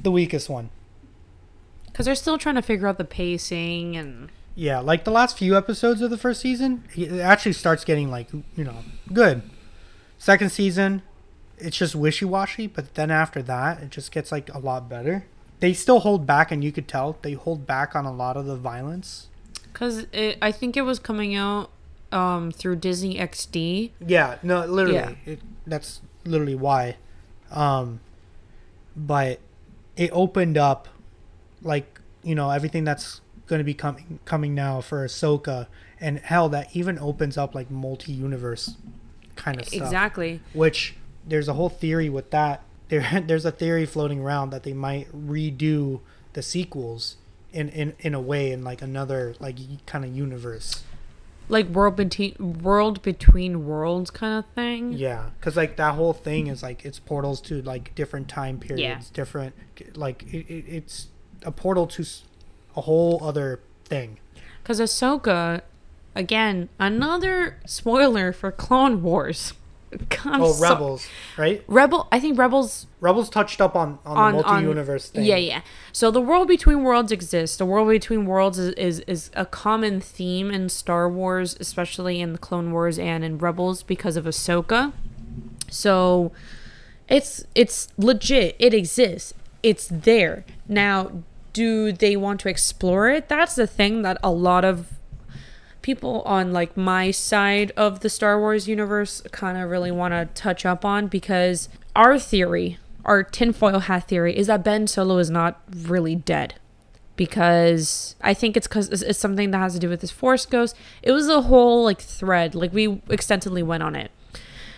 [0.00, 0.70] the weakest one.
[1.92, 5.56] Cuz they're still trying to figure out the pacing and Yeah, like the last few
[5.56, 9.42] episodes of the first season, it actually starts getting like you know good.
[10.18, 11.02] Second season,
[11.58, 15.26] it's just wishy washy, but then after that, it just gets like a lot better.
[15.60, 18.46] They still hold back, and you could tell they hold back on a lot of
[18.46, 19.28] the violence.
[19.72, 21.70] cuz I think it was coming out
[22.12, 23.90] um through Disney XD.
[24.06, 25.32] Yeah, no, literally, Yeah.
[25.32, 26.96] It, that's literally why.
[27.50, 28.00] Um,
[28.96, 29.40] but
[29.96, 30.88] it opened up,
[31.62, 35.66] like you know, everything that's going to be coming coming now for Ahsoka,
[36.00, 38.76] and hell, that even opens up like multi-universe
[39.36, 39.82] kind of stuff.
[39.82, 40.40] Exactly.
[40.52, 40.94] Which
[41.26, 42.62] there's a whole theory with that.
[42.88, 46.00] There, there's a theory floating around that they might redo
[46.32, 47.16] the sequels
[47.52, 49.56] in in in a way in like another like
[49.86, 50.82] kind of universe.
[51.48, 54.92] Like world between world between worlds kind of thing.
[54.92, 59.10] Yeah, because like that whole thing is like it's portals to like different time periods,
[59.10, 59.54] different
[59.94, 61.08] like it, it, it's
[61.44, 62.04] a portal to
[62.76, 64.18] a whole other thing.
[64.62, 65.60] Because Ahsoka,
[66.14, 69.52] again, another spoiler for Clone Wars.
[70.24, 71.06] I'm oh, so- Rebels,
[71.36, 71.62] right?
[71.66, 72.08] Rebel.
[72.10, 75.24] I think Rebels Rebels touched up on on, on the on- multi-universe thing.
[75.24, 75.60] Yeah, yeah.
[75.92, 77.56] So the world between worlds exists.
[77.56, 82.32] The world between worlds is, is is a common theme in Star Wars, especially in
[82.32, 84.92] the Clone Wars and in Rebels because of Ahsoka.
[85.70, 86.32] So
[87.08, 88.56] it's it's legit.
[88.58, 89.34] It exists.
[89.62, 90.44] It's there.
[90.68, 91.22] Now,
[91.52, 93.28] do they want to explore it?
[93.28, 94.88] That's the thing that a lot of
[95.84, 100.24] people on like my side of the Star Wars universe kind of really want to
[100.34, 105.28] touch up on because our theory our tinfoil hat theory is that Ben Solo is
[105.28, 106.54] not really dead
[107.16, 110.74] because I think it's because it's, something that has to do with his Force Ghost.
[111.02, 114.10] It was a whole like thread, like we extensively went on it.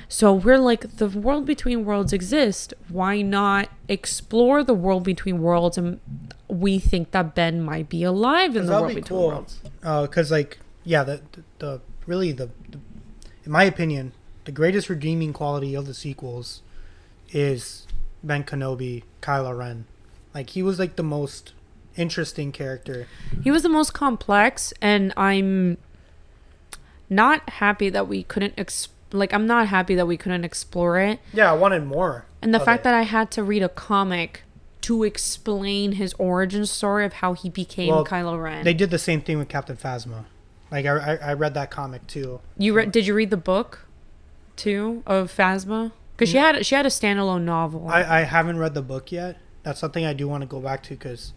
[0.09, 2.75] So we're like, the world between worlds exists.
[2.89, 5.79] Why not explore the world between worlds?
[5.79, 6.01] And
[6.49, 9.29] we think that Ben might be alive in the world be between cool.
[9.29, 9.61] worlds.
[9.83, 12.79] Uh, because like yeah, the, the the really the, the
[13.45, 14.13] in my opinion
[14.45, 16.63] the greatest redeeming quality of the sequels
[17.33, 17.87] is
[18.23, 19.85] Ben Kenobi, Kylo Ren.
[20.33, 21.53] Like he was like the most
[21.97, 23.09] interesting character.
[23.43, 25.79] He was the most complex, and I'm
[27.11, 29.33] not happy that we couldn't ex- like.
[29.33, 32.27] I'm not happy that we couldn't explore it, Yeah, I wanted more.
[32.43, 32.85] and the fact it.
[32.85, 34.43] that I had to read a comic
[34.83, 38.63] to explain his origin story of how he became Well, Kylo Ren.
[38.65, 40.27] they did the same thing with Captain Phasma.
[40.71, 42.41] Like I, I, I read that comic too.
[42.59, 42.93] you read?
[42.93, 43.87] Did you read the book
[44.57, 45.93] too of Phasma?
[46.17, 46.41] Because she mm.
[46.41, 47.89] had she had a standalone novel.
[47.89, 49.39] I, I haven't read the book yet.
[49.63, 51.33] That's something I do want to go back to because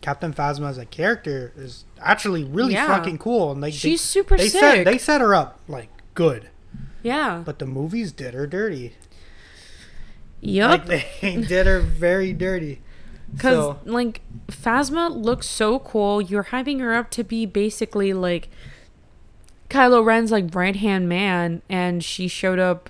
[0.00, 2.86] Captain Phasma as a character is actually really Yeah.
[2.86, 3.52] fucking cool.
[3.52, 4.60] And like She's they, super they sick.
[4.60, 6.48] set they set her up like good,
[7.02, 7.42] yeah.
[7.44, 8.94] but the movies did her dirty.
[10.40, 10.88] Yup.
[10.88, 12.80] Like they did her very dirty.
[13.34, 16.20] Because So- like Phasma looks so cool.
[16.20, 18.48] You're hyping her up to be basically like
[19.70, 22.88] Kylo Ren's like right hand man, and she showed up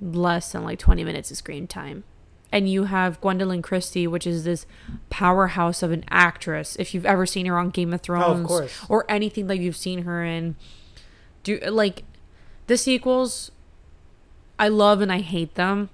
[0.00, 2.04] less than like 20 minutes of screen time.
[2.50, 4.64] And you have Gwendoline Christie, which is this
[5.10, 6.76] powerhouse of an actress.
[6.76, 8.84] If you've ever seen her on Game of Thrones course.
[8.88, 10.56] or anything that you've seen her in,
[11.42, 12.04] do like
[12.66, 13.50] the sequels.
[14.58, 15.88] I love and I hate them,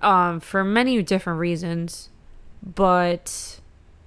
[0.00, 2.08] um, for many different reasons
[2.62, 3.60] but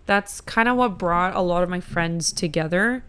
[0.05, 3.03] that's kind of what brought a lot of my friends together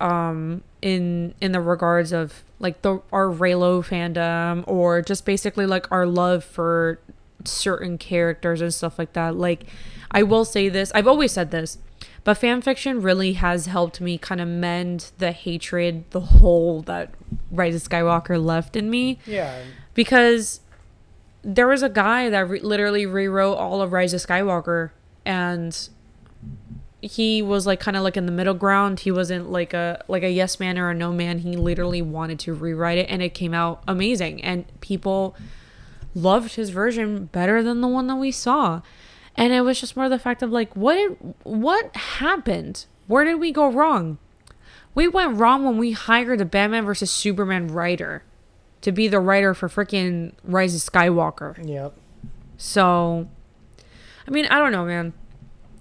[0.00, 5.90] um in in the regards of like the our Reylo fandom or just basically like
[5.92, 6.98] our love for
[7.44, 9.36] certain characters and stuff like that.
[9.36, 9.66] Like
[10.10, 11.78] I will say this I've always said this
[12.24, 17.12] but fan fiction really has helped me kind of mend the hatred the hole that
[17.50, 19.18] Rise of Skywalker left in me.
[19.26, 19.58] Yeah,
[19.92, 20.60] because
[21.44, 24.90] there was a guy that re- literally rewrote all of Rise of Skywalker,
[25.24, 25.88] and
[27.00, 29.00] he was like kind of like in the middle ground.
[29.00, 31.40] He wasn't like a like a yes man or a no man.
[31.40, 35.36] He literally wanted to rewrite it, and it came out amazing, and people
[36.14, 38.80] loved his version better than the one that we saw.
[39.36, 42.86] And it was just more the fact of like, what what happened?
[43.06, 44.18] Where did we go wrong?
[44.94, 48.22] We went wrong when we hired a Batman versus Superman writer
[48.84, 51.56] to be the writer for freaking Rise of Skywalker.
[51.66, 51.94] yep.
[52.58, 53.26] So,
[54.28, 55.14] I mean, I don't know, man.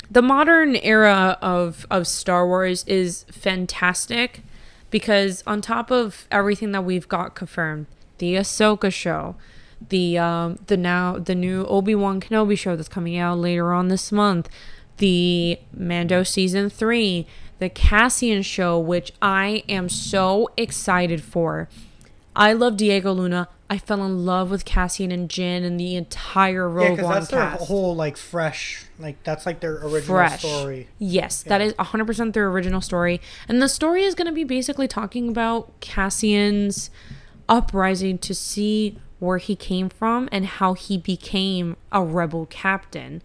[0.10, 4.42] The modern era of of Star Wars is fantastic
[4.90, 7.88] because on top of everything that we've got confirmed,
[8.20, 9.36] the Ahsoka show,
[9.90, 13.90] the um the now the new Obi Wan Kenobi show that's coming out later on
[13.90, 14.50] this month,
[14.98, 17.28] the Mando season three,
[17.60, 21.68] the Cassian show, which I am so excited for.
[22.36, 23.48] I love Diego Luna.
[23.70, 27.14] I fell in love with Cassian and Jyn and the entire Yeah, Rogue because One
[27.16, 27.64] that's their cast.
[27.68, 30.40] whole like fresh, like that's like their original Fresh.
[30.44, 30.88] story.
[31.00, 31.68] Yes, that Yeah.
[31.68, 33.20] is 100% their original story.
[33.48, 36.90] And the story is going to be basically talking about Cassian's
[37.50, 43.22] uprising to see where he came from and how he became a rebel captain,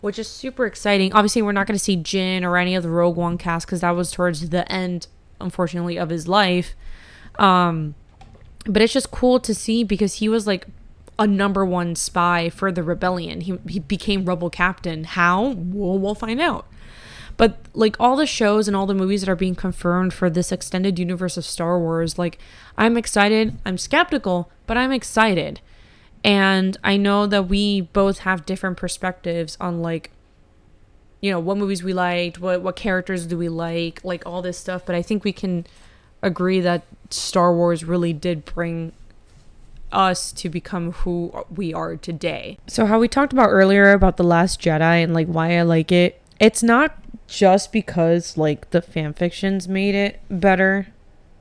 [0.00, 1.12] which is super exciting.
[1.12, 3.80] Obviously, we're not going to see Jyn or any of the Rogue One cast because
[3.80, 5.08] that was towards the end,
[5.40, 6.74] unfortunately, of his life.
[7.38, 7.94] Um,
[8.64, 10.66] but it's just cool to see because he was like
[11.18, 13.42] a number one spy for the rebellion.
[13.42, 15.04] He, he became rebel captain.
[15.04, 15.48] How?
[15.48, 16.66] We'll, we'll find out.
[17.36, 20.52] But like all the shows and all the movies that are being confirmed for this
[20.52, 22.38] extended universe of Star Wars, like
[22.76, 23.56] I'm excited.
[23.64, 25.60] I'm skeptical, but I'm excited.
[26.22, 30.10] And I know that we both have different perspectives on like
[31.20, 34.58] you know, what movies we liked, what what characters do we like, like all this
[34.58, 35.66] stuff, but I think we can
[36.22, 38.92] agree that Star Wars really did bring
[39.92, 42.58] us to become who we are today.
[42.68, 45.90] So how we talked about earlier about the last Jedi and like why I like
[45.90, 46.96] it, it's not
[47.26, 50.88] just because like the fan fictions made it better.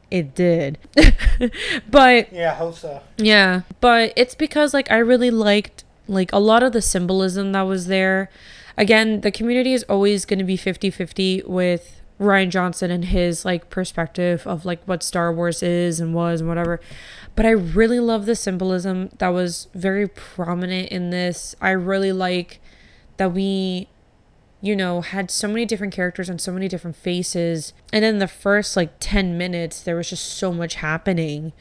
[0.10, 0.80] It did.
[1.90, 3.02] but Yeah, Hosa.
[3.18, 7.62] yeah, but it's because like I really liked like a lot of the symbolism that
[7.62, 8.32] was there.
[8.78, 13.70] Again, the community is always going to be 50-50 with Rian Johnson and his like
[13.70, 16.80] perspective of like what Star Wars is and was and whatever.
[17.36, 21.56] But I really love the symbolism that was very prominent in this.
[21.62, 22.60] I really like
[23.18, 23.88] that we
[24.62, 27.72] you know, had so many different characters and so many different faces.
[27.94, 31.54] And in the first like 10 minutes, there was just so much happening.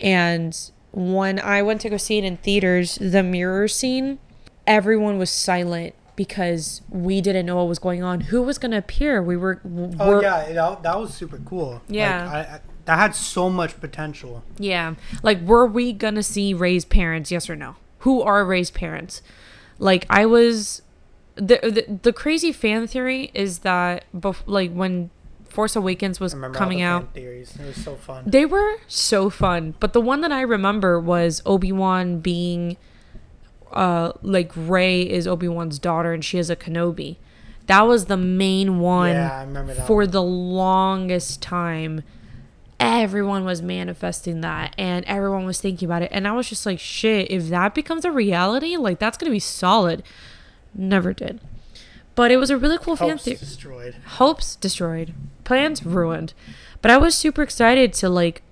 [0.00, 0.58] And
[0.90, 4.18] when I went to go see it in theaters, the mirror scene
[4.66, 8.20] everyone was silent because we didn't know what was going on.
[8.22, 9.22] Who was going to appear?
[9.22, 9.56] We were.
[9.56, 11.72] w- Oh yeah, it, that, that was super cool.
[11.74, 12.30] Like, Yeah.
[12.32, 14.42] I, I, that had so much potential.
[14.58, 14.94] Yeah.
[15.22, 17.30] Like, were we gonna see Rey's parents?
[17.30, 17.76] Yes or no?
[18.00, 19.22] Who are Rey's parents?
[19.78, 20.82] Like, I was.
[21.36, 25.08] The, the, the crazy fan theory is that, bef- like, when
[25.48, 27.56] Force Awakens was coming the out, theories.
[27.58, 28.24] It was so fun.
[28.26, 29.74] they were so fun.
[29.80, 32.76] But the one that I remember was Obi Wan being.
[33.72, 37.16] Uh, like Rey is Obi Wan's daughter and she is a Kenobi.
[37.66, 39.86] That was the main one yeah, I remember that.
[39.86, 40.10] for one.
[40.10, 42.02] the longest time
[42.82, 46.80] everyone was manifesting that and everyone was thinking about it and i was just like
[46.80, 50.02] shit if that becomes a reality like that's gonna be solid
[50.74, 51.40] never did
[52.16, 53.94] but it was a really cool fan theory destroyed.
[54.16, 56.34] hopes destroyed plans ruined
[56.80, 58.42] but i was super excited to like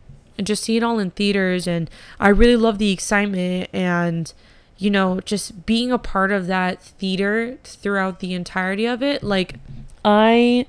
[0.41, 1.91] just see it all in theaters and
[2.21, 4.33] i really love the excitement and
[4.81, 9.57] you know just being a part of that theater throughout the entirety of it like
[10.05, 10.67] i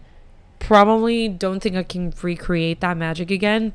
[0.59, 3.73] probably don't think i can recreate that magic again.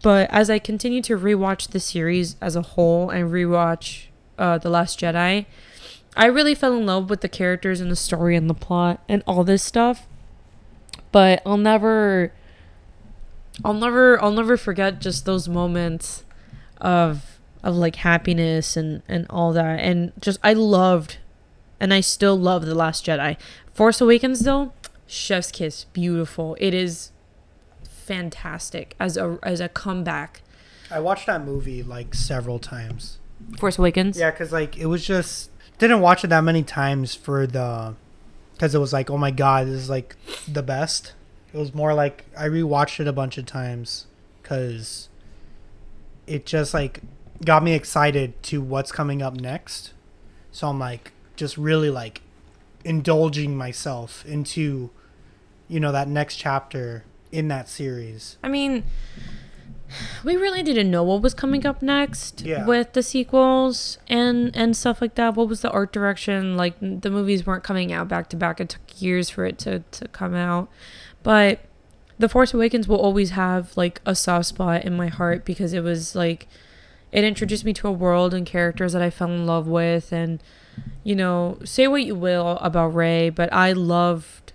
[0.00, 4.06] But as i continue to rewatch the series as a whole and rewatch
[4.38, 5.44] uh, the last jedi
[6.16, 9.22] i really fell in love with the characters and the story and the plot and
[9.26, 10.06] all this stuff.
[11.10, 12.32] But I'll never
[13.64, 16.24] I'll never I'll never forget just those moments
[16.80, 21.18] of of like happiness and and all that and just I loved
[21.80, 23.36] and I still love The Last Jedi.
[23.72, 24.72] Force Awakens though,
[25.06, 26.56] chef's kiss, beautiful.
[26.60, 27.12] It is
[27.84, 30.42] fantastic as a as a comeback.
[30.90, 33.18] I watched that movie like several times.
[33.58, 34.18] Force Awakens.
[34.18, 37.94] Yeah, because like it was just didn't watch it that many times for the
[38.54, 40.16] because it was like oh my god this is like
[40.46, 41.12] the best.
[41.52, 44.06] It was more like I rewatched it a bunch of times
[44.42, 45.08] because
[46.26, 47.00] it just like
[47.44, 49.92] got me excited to what's coming up next.
[50.52, 52.22] So I'm like just really like
[52.84, 54.90] indulging myself into
[55.68, 58.38] you know that next chapter in that series.
[58.42, 58.84] I mean,
[60.24, 62.66] we really didn't know what was coming up next Yeah.
[62.66, 65.34] with the sequels and and stuff like that.
[65.34, 66.56] What was the art direction?
[66.56, 68.60] Like the movies weren't coming out back to back.
[68.60, 70.68] It took years for it to to come out.
[71.22, 71.60] But
[72.18, 75.82] The Force Awakens will always have like a soft spot in my heart because it
[75.82, 76.48] was like
[77.12, 80.42] it introduced me to a world and characters that I fell in love with and
[81.04, 84.52] you know, say what you will about Rey, but I loved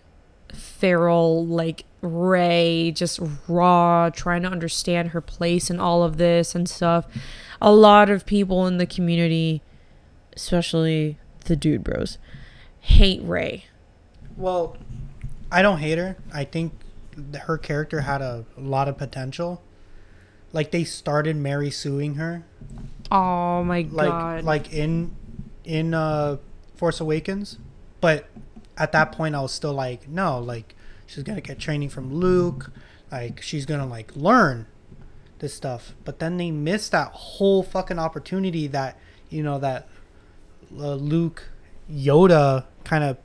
[0.53, 6.69] feral like Rey just raw trying to understand her place in all of this and
[6.69, 7.07] stuff.
[7.61, 9.61] A lot of people in the community,
[10.35, 12.17] especially the dude bros,
[12.81, 13.65] hate Rey.
[14.35, 14.77] Well,
[15.51, 16.17] I don't hate her.
[16.33, 16.73] I think
[17.41, 19.61] her character had a, lot of potential.
[20.53, 22.45] Like they started Mary suing her,
[23.11, 24.43] Oh my like god.
[24.43, 25.15] like in
[25.65, 26.37] in uh
[26.75, 27.57] Force Awakens,
[28.01, 28.27] but
[28.77, 30.75] at that point I was still like, no, like
[31.05, 32.71] she's gonna get training from Luke,
[33.11, 34.67] like she's gonna like learn
[35.39, 35.93] this stuff.
[36.05, 38.97] But then they missed that whole fucking opportunity that
[39.29, 39.87] you know that
[40.77, 41.49] uh, Luke
[41.91, 43.17] Yoda kind of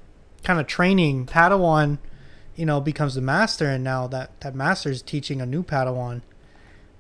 [0.44, 1.98] kind of training Padawan,
[2.56, 6.22] you know, becomes the master, and now that that master is teaching a new Padawan,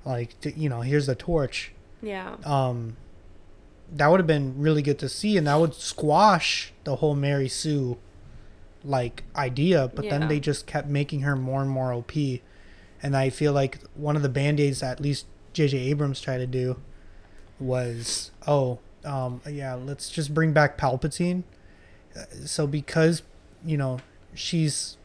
[0.08, 1.72] like to, you know, here's the torch.
[2.02, 2.36] yeah.
[2.44, 2.96] Um,
[3.94, 7.48] that would have been really good to see, and that would squash the whole Mary
[7.48, 7.96] Sue
[8.84, 9.90] like idea.
[9.94, 10.18] But Yeah.
[10.18, 12.12] then they just kept making her more and more OP,
[13.02, 15.24] and I feel like one of the band aids that at least
[15.54, 15.78] J.J.
[15.78, 16.76] Abrams tried to do
[17.60, 21.42] was oh um yeah let's just bring back Palpatine.
[22.16, 23.22] Uh, So because
[23.64, 23.98] you know
[24.34, 24.96] she's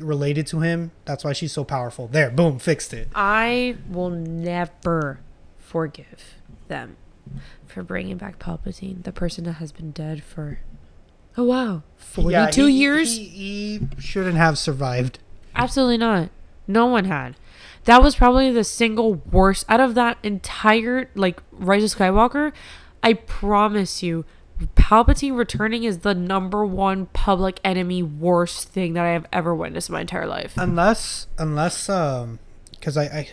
[0.00, 2.06] related to him, that's why she's so powerful.
[2.08, 3.08] There, boom, fixed it.
[3.14, 5.20] I will never
[5.58, 6.34] forgive
[6.68, 6.96] them
[7.66, 10.60] for bringing back Palpatine, the person that has been dead for
[11.36, 13.16] oh wow, forty-two Yeah, he- years.
[13.16, 15.18] He, he shouldn't have survived.
[15.54, 16.30] Absolutely not.
[16.66, 17.36] No one had.
[17.84, 22.52] That was probably the single worst out of that entire like Rise of Skywalker.
[23.02, 24.24] I promise you,
[24.76, 29.88] Palpatine returning is the number one public enemy worst thing that I have ever witnessed
[29.88, 30.54] in my entire life.
[30.56, 32.38] Unless, unless, um,
[32.72, 33.28] because I, I,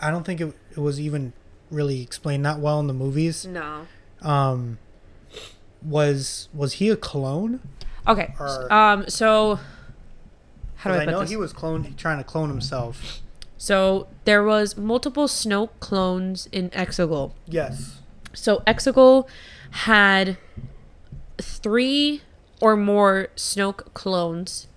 [0.00, 1.32] I don't think it, it was even
[1.70, 3.46] really explained that well in the movies.
[3.46, 3.86] No.
[4.20, 4.78] Um,
[5.82, 7.60] was was he a clone?
[8.06, 8.34] Okay.
[8.38, 9.08] Or- Um.
[9.08, 9.58] So.
[10.76, 11.30] How do 'Cause I I, put know this?
[11.30, 13.20] he was clone trying to clone himself.
[13.56, 17.32] So there was multiple Snoke clones in Exegol.
[17.46, 18.00] Yes.
[18.34, 19.28] So Exegol
[19.72, 20.36] had
[21.38, 22.22] three
[22.60, 24.68] or more Snoke clones.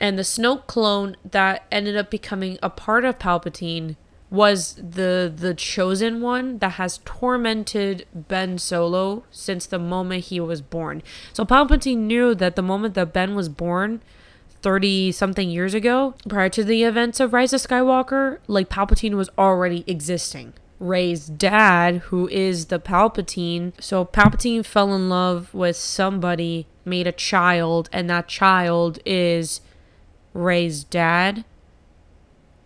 [0.00, 3.96] And the Snoke clone that ended up becoming a part of Palpatine
[4.30, 10.62] was the the chosen one that has tormented Ben Solo since the moment he was
[10.62, 11.02] born.
[11.32, 14.00] So Palpatine knew that the moment that Ben was born,
[14.62, 19.30] 30 something years ago, prior to the events of Rise of Skywalker, like Palpatine was
[19.36, 20.52] already existing.
[20.80, 23.72] Rey's dad, who is the Palpatine.
[23.80, 29.60] So Palpatine fell in love with somebody, made a child, and that child is
[30.32, 31.44] Rey's dad.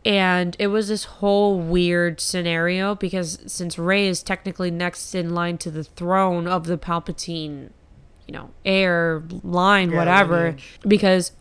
[0.07, 5.57] And it was this whole weird scenario because since Rey is technically next in line
[5.59, 7.71] to the throne of the Palpatine,
[8.29, 10.79] you know, heir line, Yeah, whatever, lineage.
[10.87, 11.33] because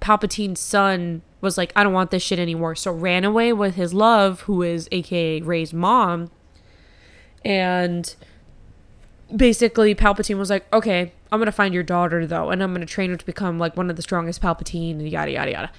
[0.00, 2.74] Palpatine's son was like, I don't want this shit anymore.
[2.74, 6.30] So ran away with his love, who is AKA Rey's mom.
[7.44, 8.14] And
[9.34, 12.86] basically, Palpatine was like, okay, I'm going to find your daughter, though, and I'm going
[12.86, 15.70] to train her to become like one of the strongest Palpatine, yada, yada, yada.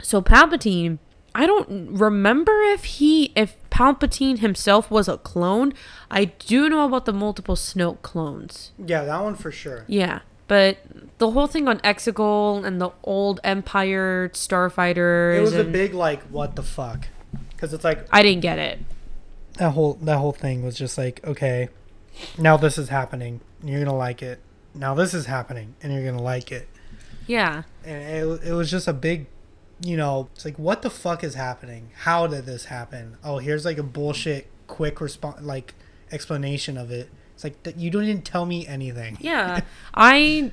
[0.00, 0.98] So Palpatine,
[1.34, 5.72] I don't remember if he, if Palpatine himself was a clone.
[6.10, 8.72] I do know about the multiple Snoke clones.
[8.84, 9.84] Yeah, that one for sure.
[9.86, 10.78] Yeah, but
[11.18, 15.38] the whole thing on Exegol and the old Empire starfighters.
[15.38, 17.08] It was a big like, what the fuck?
[17.50, 18.80] Because it's like I didn't get it.
[19.54, 21.68] that whole that whole thing was just like, okay,
[22.38, 23.40] now this is happening.
[23.64, 24.40] You're gonna like it.
[24.74, 26.68] Now this is happening, and you're gonna like it.
[27.26, 29.26] Yeah, And it, it was just a big,
[29.82, 31.90] you know, it's like, what the fuck is happening?
[32.02, 33.16] How did this happen?
[33.24, 35.74] Oh, here's like a bullshit quick response, like
[36.12, 37.10] explanation of it.
[37.34, 39.16] It's like you didn't tell me anything.
[39.20, 39.62] yeah.
[39.94, 40.52] I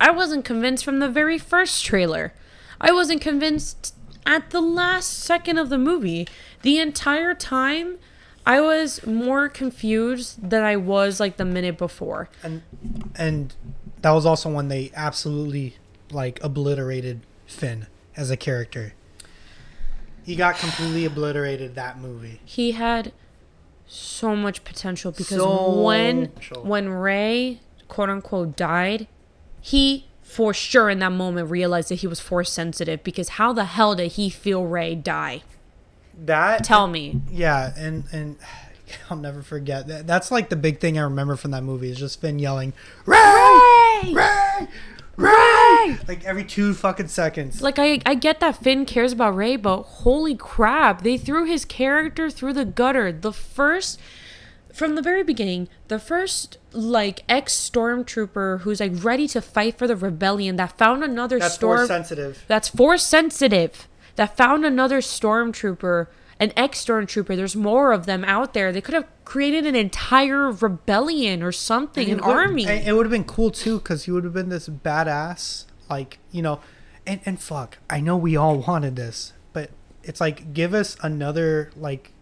[0.00, 2.32] I wasn't convinced from the very first trailer.
[2.80, 3.94] I wasn't convinced
[4.24, 6.28] at the last second of the movie.
[6.62, 7.98] The entire time,
[8.46, 12.28] I was more confused than I was like the minute before.
[12.42, 12.62] and
[13.16, 13.54] and
[14.02, 15.76] that was also when they absolutely
[16.12, 17.86] like obliterated Finn
[18.16, 18.94] as a character.
[20.24, 22.40] He got completely obliterated that movie.
[22.44, 23.12] he had
[23.86, 26.62] so much potential because So when potential.
[26.64, 29.08] when Rey quote unquote died,
[29.60, 33.64] he for sure in that moment realized that he was force sensitive because how the
[33.64, 35.42] hell did he feel Rey die?
[36.20, 37.20] That Tell me.
[37.30, 38.36] yeah, and and
[39.10, 40.06] I'll never forget that.
[40.06, 42.72] That's like the big thing I remember from that movie is just Finn yelling,
[43.06, 44.68] "Rey, Rey,
[45.16, 47.62] Rey!" Like every two fucking seconds.
[47.62, 51.64] Like I I get that Finn cares about Rey, but holy crap, they threw his
[51.64, 53.12] character through the gutter.
[53.12, 53.98] The first
[54.78, 59.86] from the very beginning, the first like ex stormtrooper who's like ready to fight for
[59.86, 62.44] the rebellion that found another That's storm force sensitive.
[62.48, 63.88] that's force sensitive.
[64.16, 66.06] That found another stormtrooper
[66.40, 68.70] an ex stormtrooper there's more of them out there.
[68.72, 72.64] They could have created an entire rebellion or something an would- army.
[72.64, 76.40] it would have been cool too because he would have been this badass, like you
[76.42, 76.60] know,
[77.06, 79.70] and and fuck, I know we all wanted this, but
[80.04, 82.12] it's like give us another like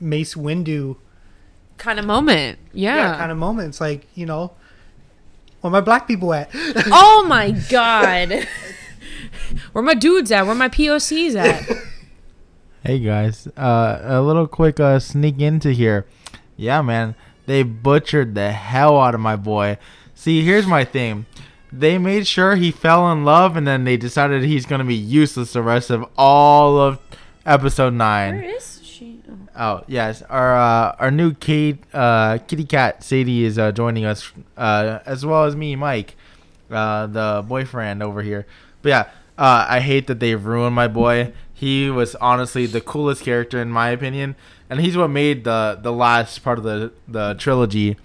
[0.00, 0.96] Mace Windu
[1.80, 3.70] kind of moment yeah, kind of moment.
[3.70, 4.52] It's like you know,
[5.60, 6.50] where my black people at?
[6.54, 8.46] oh my god
[9.72, 11.68] where my dudes at where my pocs at
[12.82, 16.06] Hey guys, uh, a little quick uh, sneak into here.
[16.56, 19.76] Yeah, man, they butchered the hell out of my boy.
[20.14, 21.26] See, here's my thing.
[21.70, 25.52] They made sure he fell in love, and then they decided he's gonna be useless
[25.52, 26.98] the rest of all of
[27.44, 28.36] episode nine.
[28.36, 28.79] where is
[29.60, 29.84] oh.
[29.86, 34.98] Yes, our uh, our new Kate, uh, kitty cat Sadie is uh, joining us, uh,
[35.06, 36.16] as well as me, Mike,
[36.70, 38.46] uh, the boyfriend over here.
[38.82, 39.00] But yeah,
[39.38, 41.32] uh, I hate that they ruined my boy.
[41.52, 44.34] He was honestly the coolest character in my opinion,
[44.68, 47.96] and he's what made the the last part of the the trilogy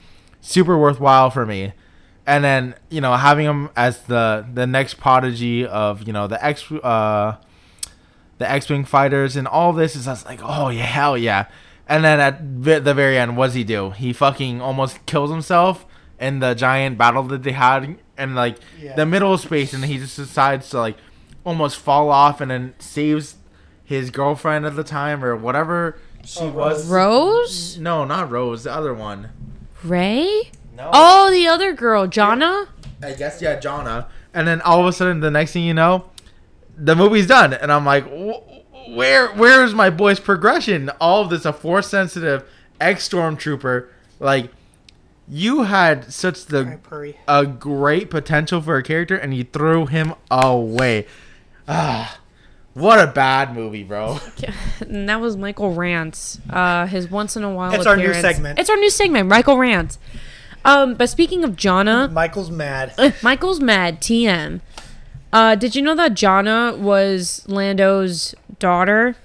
[0.42, 1.74] super worthwhile for me.
[2.28, 6.44] And then you know having him as the the next prodigy of you know the
[6.44, 7.36] X uh
[8.38, 11.46] the X-wing fighters and all this is just like, oh yeah, hell yeah.
[11.88, 13.92] And then at vi- the very end, what does he do?
[13.92, 15.86] He fucking almost kills himself
[16.20, 18.96] in the giant battle that they had in like Yeah.
[18.96, 20.98] the middle of space, and he just decides to like
[21.44, 23.36] almost fall off and then saves
[23.84, 26.88] his girlfriend at the time or whatever she Oh, was.
[26.90, 29.30] rose No, not Rose, the other one.
[29.84, 30.90] rey No.
[30.92, 32.68] oh the other girl jannah
[33.04, 34.08] I guess yeah, Jannah.
[34.34, 36.06] And then all of a sudden, the next thing you know,
[36.78, 38.06] the movie's done, and I'm like,
[38.90, 40.90] where where is my boy's progression?
[41.02, 42.48] All of this a force sensitive
[42.80, 43.88] ex stormtrooper,
[44.20, 44.52] like
[45.28, 47.18] you had such the Alright, Purry.
[47.28, 51.08] a great potential for a character, and you threw him away.
[51.68, 52.20] Ah,
[52.74, 54.20] what a bad movie, bro.
[54.82, 56.40] and that was Michael Rants.
[56.50, 57.74] Uh, his once in a while.
[57.74, 58.60] It's our new segment.
[58.60, 59.98] It's our new segment, Michael Rants.
[60.64, 62.94] Um, but speaking of Jannah, Michael's mad.
[63.24, 64.02] Michael's mad.
[64.02, 64.62] TM.
[65.36, 69.16] Uh, did you know that Jannah was Lando's daughter?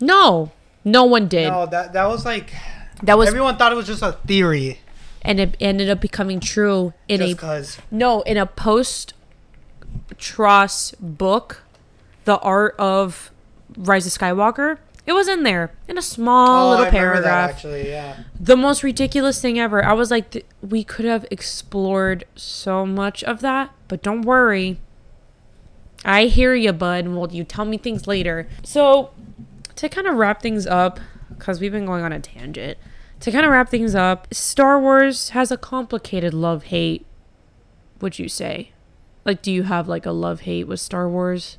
[0.00, 0.50] No,
[0.84, 1.48] No one did.
[1.48, 2.52] No, that that was like
[3.04, 4.80] that was everyone thought it was just a theory.
[5.22, 7.78] and it ended up becoming true in Just a because.
[7.90, 9.14] no in a post
[10.18, 11.62] TROS book,
[12.24, 13.30] The Art of
[13.76, 14.78] Rise of Skywalker.
[15.06, 17.50] It was in there in a small Oh, little I paragraph.
[17.50, 18.24] actually, yeah.
[18.40, 19.84] the most ridiculous thing ever.
[19.84, 24.78] I was like, th- we could have explored so much of that, but don't worry.
[26.04, 27.08] I hear you, bud.
[27.08, 28.48] Well, you tell me things later.
[28.62, 29.10] So,
[29.76, 31.00] to kind of wrap things up,
[31.30, 32.78] because we've been going on a tangent,
[33.20, 37.06] to kind of wrap things up, Star Wars has a complicated love hate,
[38.00, 38.70] would you say?
[39.24, 41.58] Like, do you have like a love hate with Star Wars?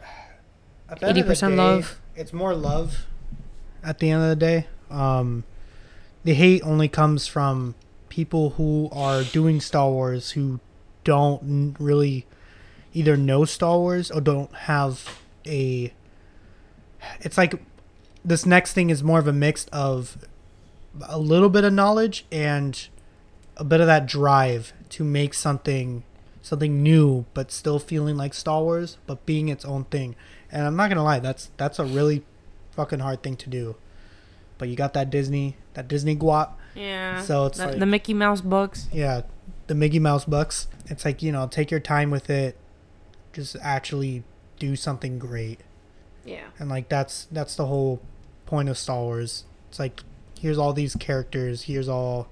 [0.88, 2.00] At the end of the 80% day, love.
[2.16, 3.06] It's more love.
[3.82, 5.44] At the end of the day, um,
[6.22, 7.74] the hate only comes from
[8.08, 10.60] people who are doing Star Wars who
[11.02, 12.26] don't really
[12.94, 15.92] either know Star Wars or don't have a.
[17.20, 17.62] It's like
[18.24, 20.16] this next thing is more of a mix of
[21.06, 22.88] a little bit of knowledge and
[23.56, 26.02] a bit of that drive to make something
[26.40, 30.16] something new but still feeling like Star Wars but being its own thing.
[30.50, 32.24] And I'm not gonna lie, that's that's a really
[32.72, 33.76] fucking hard thing to do.
[34.56, 36.52] But you got that Disney, that Disney guap.
[36.74, 37.20] Yeah.
[37.22, 38.88] So it's the, like- the Mickey Mouse books.
[38.92, 39.22] Yeah,
[39.66, 40.68] the Mickey Mouse books.
[40.86, 42.56] It's like you know, take your time with it.
[43.34, 44.24] Just actually
[44.58, 45.60] do something great.
[46.24, 46.46] Yeah.
[46.58, 48.00] And like that's that's the whole
[48.46, 49.44] point of Star Wars.
[49.68, 50.02] It's like
[50.40, 52.28] here's all these characters, here's all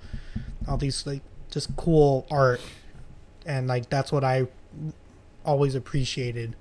[0.66, 2.60] all these like just cool art.
[3.44, 4.46] And like that's what I
[5.44, 6.56] always appreciated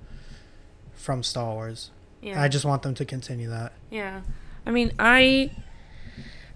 [0.94, 1.92] from Star Wars.
[2.22, 2.42] Yeah.
[2.42, 3.74] I just want them to continue that.
[3.90, 4.22] Yeah.
[4.66, 5.52] I mean, I,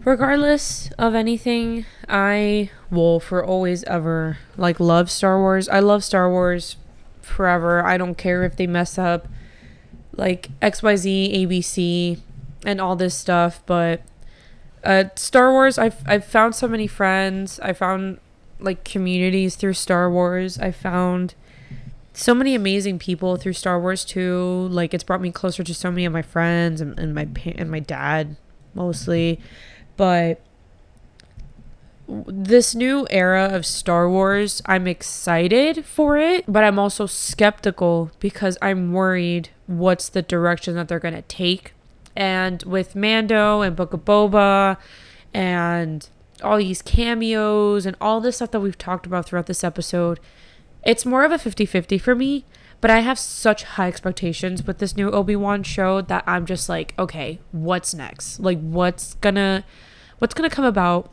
[0.04, 5.68] regardless of anything, I will for always ever, like, love Star Wars.
[5.68, 6.78] I love Star Wars
[7.26, 7.86] forever.
[7.86, 9.28] I don't care if they mess up,
[10.16, 12.20] like, XYZ, ABC,
[12.66, 14.02] and all this stuff, but.
[14.84, 15.80] Uh, Star Wars.
[15.80, 17.60] I've I've found so many friends.
[17.62, 18.20] I found
[18.60, 20.60] like communities through Star Wars.
[20.60, 21.34] I found
[22.14, 24.68] so many amazing people through Star Wars too.
[24.70, 27.70] Like it's brought me closer to so many of my friends and, and my and
[27.70, 28.38] my dad
[28.74, 29.40] mostly.
[29.98, 30.42] But
[32.08, 38.58] this new era of Star Wars, I'm excited for it, but I'm also skeptical because
[38.62, 41.74] I'm worried what's the direction that they're going to take.
[42.16, 44.78] And with Mando and Book of Boba
[45.34, 46.08] and
[46.44, 50.20] all these cameos and all this stuff that we've talked about throughout this episode,
[50.84, 52.46] it's more of a 50-50 for me
[52.80, 56.94] but i have such high expectations with this new obi-wan show that i'm just like
[57.00, 59.66] okay what's next like what's gonna
[60.20, 61.12] what's gonna come about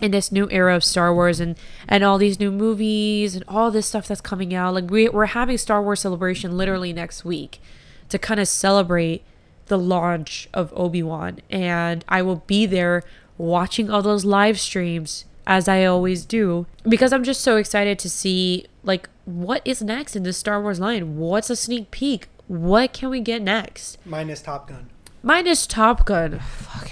[0.00, 1.56] in this new era of star wars and
[1.88, 5.26] and all these new movies and all this stuff that's coming out like we, we're
[5.26, 7.60] having star wars celebration literally next week
[8.08, 9.22] to kind of celebrate
[9.66, 13.02] the launch of obi-wan and i will be there
[13.36, 18.10] watching all those live streams as I always do because I'm just so excited to
[18.10, 21.16] see like what is next in the Star Wars line.
[21.16, 22.28] What's a sneak peek?
[22.48, 23.98] What can we get next?
[24.04, 24.90] Minus Top Gun.
[25.22, 26.38] Mine is Top Gun.
[26.38, 26.90] Fuck.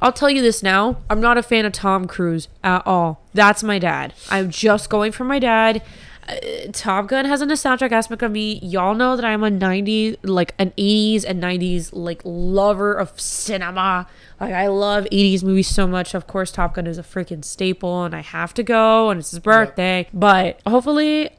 [0.00, 0.98] I'll tell you this now.
[1.10, 3.22] I'm not a fan of Tom Cruise at all.
[3.34, 4.14] That's my dad.
[4.30, 5.82] I'm just going for my dad.
[6.28, 6.36] Uh,
[6.72, 8.58] Top Gun has a nostalgic aspect of me.
[8.62, 14.06] Y'all know that I'm a 90s, like an 80s and 90s like lover of cinema.
[14.40, 16.14] Like I love 80s movies so much.
[16.14, 19.30] Of course, Top Gun is a freaking staple, and I have to go, and it's
[19.30, 20.08] his birthday.
[20.14, 21.30] But hopefully,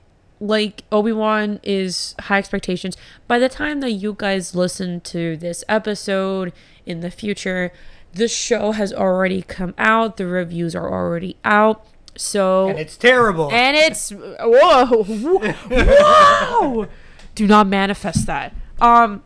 [0.42, 2.98] like Obi-Wan is high expectations.
[3.28, 6.52] By the time that you guys listen to this episode
[6.86, 7.72] in the future,
[8.14, 10.18] the show has already come out.
[10.18, 11.86] The reviews are already out.
[12.18, 13.52] So And it's terrible.
[13.52, 15.04] and it's whoa,
[15.70, 16.88] whoa!
[17.36, 18.54] Do not manifest that.
[18.82, 19.24] Um,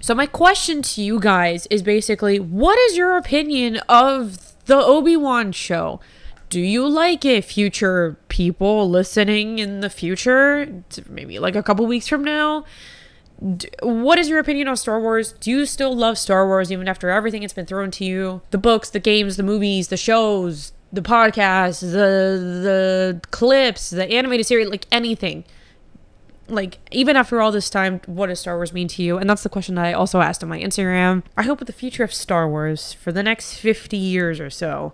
[0.00, 5.16] so my question to you guys is basically, what is your opinion of the Obi
[5.16, 6.00] Wan show?
[6.48, 10.84] Do you like it, future people listening in the future?
[11.08, 12.64] Maybe like a couple weeks from now.
[13.82, 15.32] What is your opinion on Star Wars?
[15.32, 18.42] Do you still love Star Wars even after everything it's been thrown to you?
[18.50, 24.46] The books, the games, the movies, the shows, the podcasts, the the clips, the animated
[24.46, 25.44] series, like anything.
[26.48, 29.18] Like even after all this time, what does Star Wars mean to you?
[29.18, 31.24] And that's the question that I also asked on my Instagram.
[31.36, 34.92] I hope with the future of Star Wars for the next 50 years or so,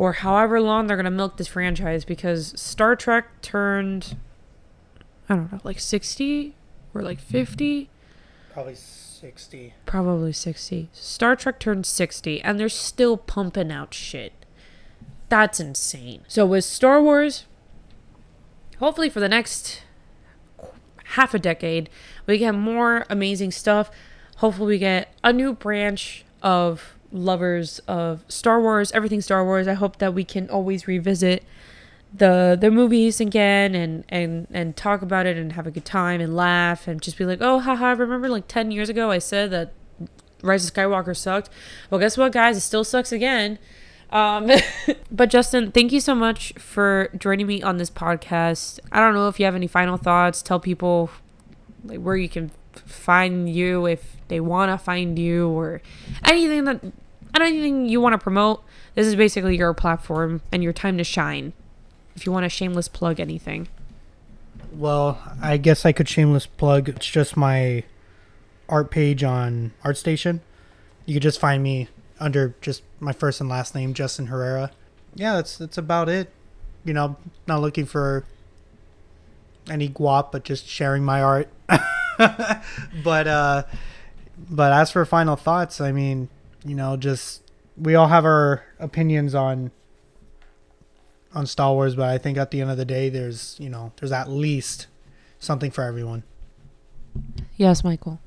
[0.00, 4.16] or however long they're gonna milk this franchise, because Star Trek turned,
[5.28, 6.54] I don't know, like 60
[6.94, 7.90] or like 50
[8.54, 9.74] Probably 60.
[9.84, 10.88] probably 60.
[10.94, 14.32] Star Trek turned 60 and they're still pumping out shit.
[15.28, 16.22] That's insane.
[16.28, 17.44] So with Star Wars,
[18.78, 19.82] hopefully for the next
[21.16, 21.90] half a decade,
[22.26, 23.90] we get more amazing stuff.
[24.38, 29.68] hopefully we get a new branch of lovers of Star Wars, everything Star Wars.
[29.68, 31.44] I hope that we can always revisit
[32.12, 36.20] the the movies again and and and talk about it and have a good time
[36.20, 39.50] and laugh and just be like, "Oh, haha, remember like 10 years ago I said
[39.50, 39.72] that
[40.42, 41.50] Rise of Skywalker sucked.
[41.88, 42.56] Well, guess what, guys?
[42.56, 43.58] It still sucks again.
[44.10, 44.50] Um,
[45.10, 48.80] but Justin, thank you so much for joining me on this podcast.
[48.90, 50.42] I don't know if you have any final thoughts.
[50.42, 51.10] Tell people
[51.84, 55.82] like where you can find you if they want to find you or
[56.24, 56.80] anything that
[57.36, 58.62] anything you want to promote.
[58.94, 61.52] This is basically your platform and your time to shine.
[62.16, 63.68] If you want to shameless plug anything.
[64.72, 66.88] Well, I guess I could shameless plug.
[66.88, 67.84] It's just my
[68.68, 70.40] art page on ArtStation.
[71.06, 71.88] You could just find me
[72.18, 74.70] under just my first and last name, Justin Herrera.
[75.14, 76.32] Yeah, that's that's about it.
[76.84, 77.16] You know,
[77.46, 78.24] not looking for
[79.68, 81.48] any guap, but just sharing my art.
[82.18, 83.64] but uh
[84.48, 86.28] but as for final thoughts, I mean,
[86.64, 87.42] you know, just
[87.76, 89.70] we all have our opinions on
[91.32, 93.92] on Star Wars, but I think at the end of the day there's, you know,
[93.96, 94.88] there's at least
[95.38, 96.24] something for everyone.
[97.56, 98.20] Yes, Michael.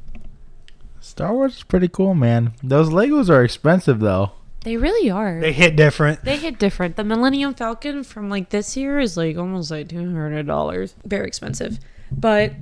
[0.99, 2.53] Star Wars is pretty cool, man.
[2.63, 4.31] Those Legos are expensive though.
[4.63, 5.41] They really are.
[5.41, 6.23] They hit different.
[6.23, 6.95] They hit different.
[6.95, 10.95] The Millennium Falcon from like this year is like almost like two hundred dollars.
[11.03, 11.79] Very expensive.
[12.09, 12.53] But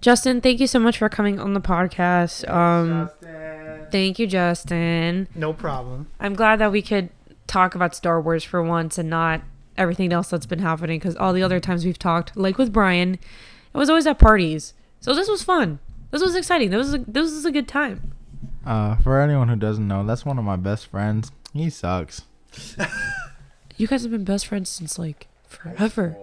[0.00, 2.48] Justin, thank you so much for coming on the podcast.
[2.48, 3.10] Um
[3.90, 5.28] thank you, Justin.
[5.34, 6.08] No problem.
[6.20, 7.10] I'm glad that we could
[7.46, 9.42] talk about Star Wars for once and not
[9.76, 13.14] everything else that's been happening because all the other times we've talked, like with Brian,
[13.14, 14.74] it was always at parties.
[15.00, 15.78] So this was fun.
[16.10, 16.70] This was exciting.
[16.70, 18.12] This was a, this was a good time.
[18.64, 21.30] Uh, for anyone who doesn't know, that's one of my best friends.
[21.52, 22.22] He sucks.
[23.78, 26.16] You guys have been best friends since like forever.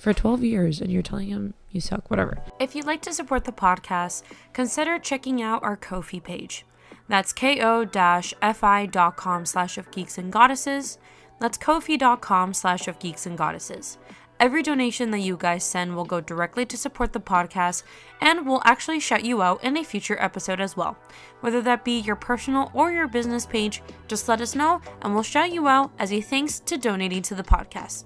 [0.00, 0.44] For 12 years.
[0.44, 2.38] For 12 years, and you're telling him you suck, whatever.
[2.58, 4.22] If you'd like to support the podcast,
[4.52, 6.64] consider checking out our Ko-fi page.
[7.08, 10.98] That's ko-fi.com slash of geeks and goddesses.
[11.38, 13.98] That's ko-fi.com slash of geeks and goddesses.
[14.38, 17.82] Every donation that you guys send will go directly to support the podcast
[18.22, 20.96] and will actually shout you out in a future episode as well.
[21.40, 25.22] Whether that be your personal or your business page, just let us know and we'll
[25.22, 28.04] shout you out as a thanks to donating to the podcast.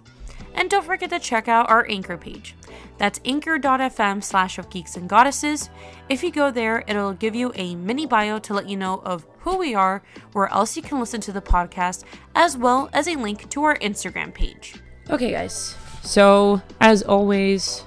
[0.55, 2.55] And don't forget to check out our Anchor page.
[2.99, 5.69] That's anchor.fm slash of geeks and goddesses.
[6.09, 9.27] If you go there, it'll give you a mini bio to let you know of
[9.39, 10.03] who we are,
[10.33, 12.05] where else you can listen to the podcast,
[12.35, 14.77] as well as a link to our Instagram page.
[15.11, 15.77] Okay, guys.
[16.03, 17.85] So, as always,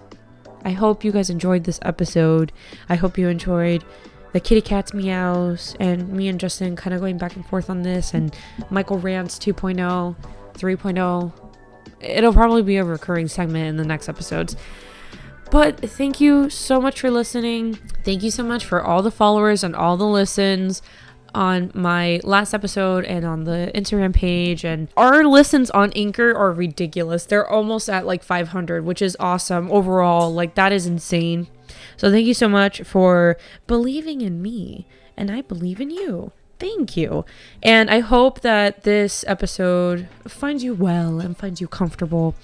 [0.65, 2.51] I hope you guys enjoyed this episode.
[2.89, 3.83] I hope you enjoyed
[4.33, 7.83] the kitty cat's meows and me and Justin kind of going back and forth on
[7.83, 8.35] this and
[8.69, 10.15] Michael Rants 2.0,
[10.53, 11.46] 3.0.
[11.99, 14.55] It'll probably be a recurring segment in the next episodes.
[15.49, 17.75] But thank you so much for listening.
[18.03, 20.81] Thank you so much for all the followers and all the listens
[21.33, 24.65] on my last episode and on the Instagram page.
[24.65, 27.25] And our listens on Anchor are ridiculous.
[27.25, 30.33] They're almost at like 500, which is awesome overall.
[30.33, 31.47] Like, that is insane.
[31.95, 33.37] So, thank you so much for
[33.67, 36.31] believing in me, and I believe in you.
[36.59, 37.23] Thank you.
[37.61, 42.35] And I hope that this episode finds you well and finds you comfortable.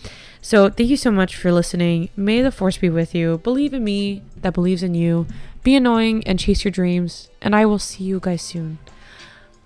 [0.42, 2.10] So, thank you so much for listening.
[2.16, 3.38] May the force be with you.
[3.40, 5.26] Believe in me that believes in you.
[5.64, 7.30] Be annoying and chase your dreams.
[7.42, 8.78] And I will see you guys soon.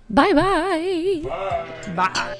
[0.09, 1.23] Bye-bye.
[1.25, 1.93] Bye.
[1.95, 2.37] Bye.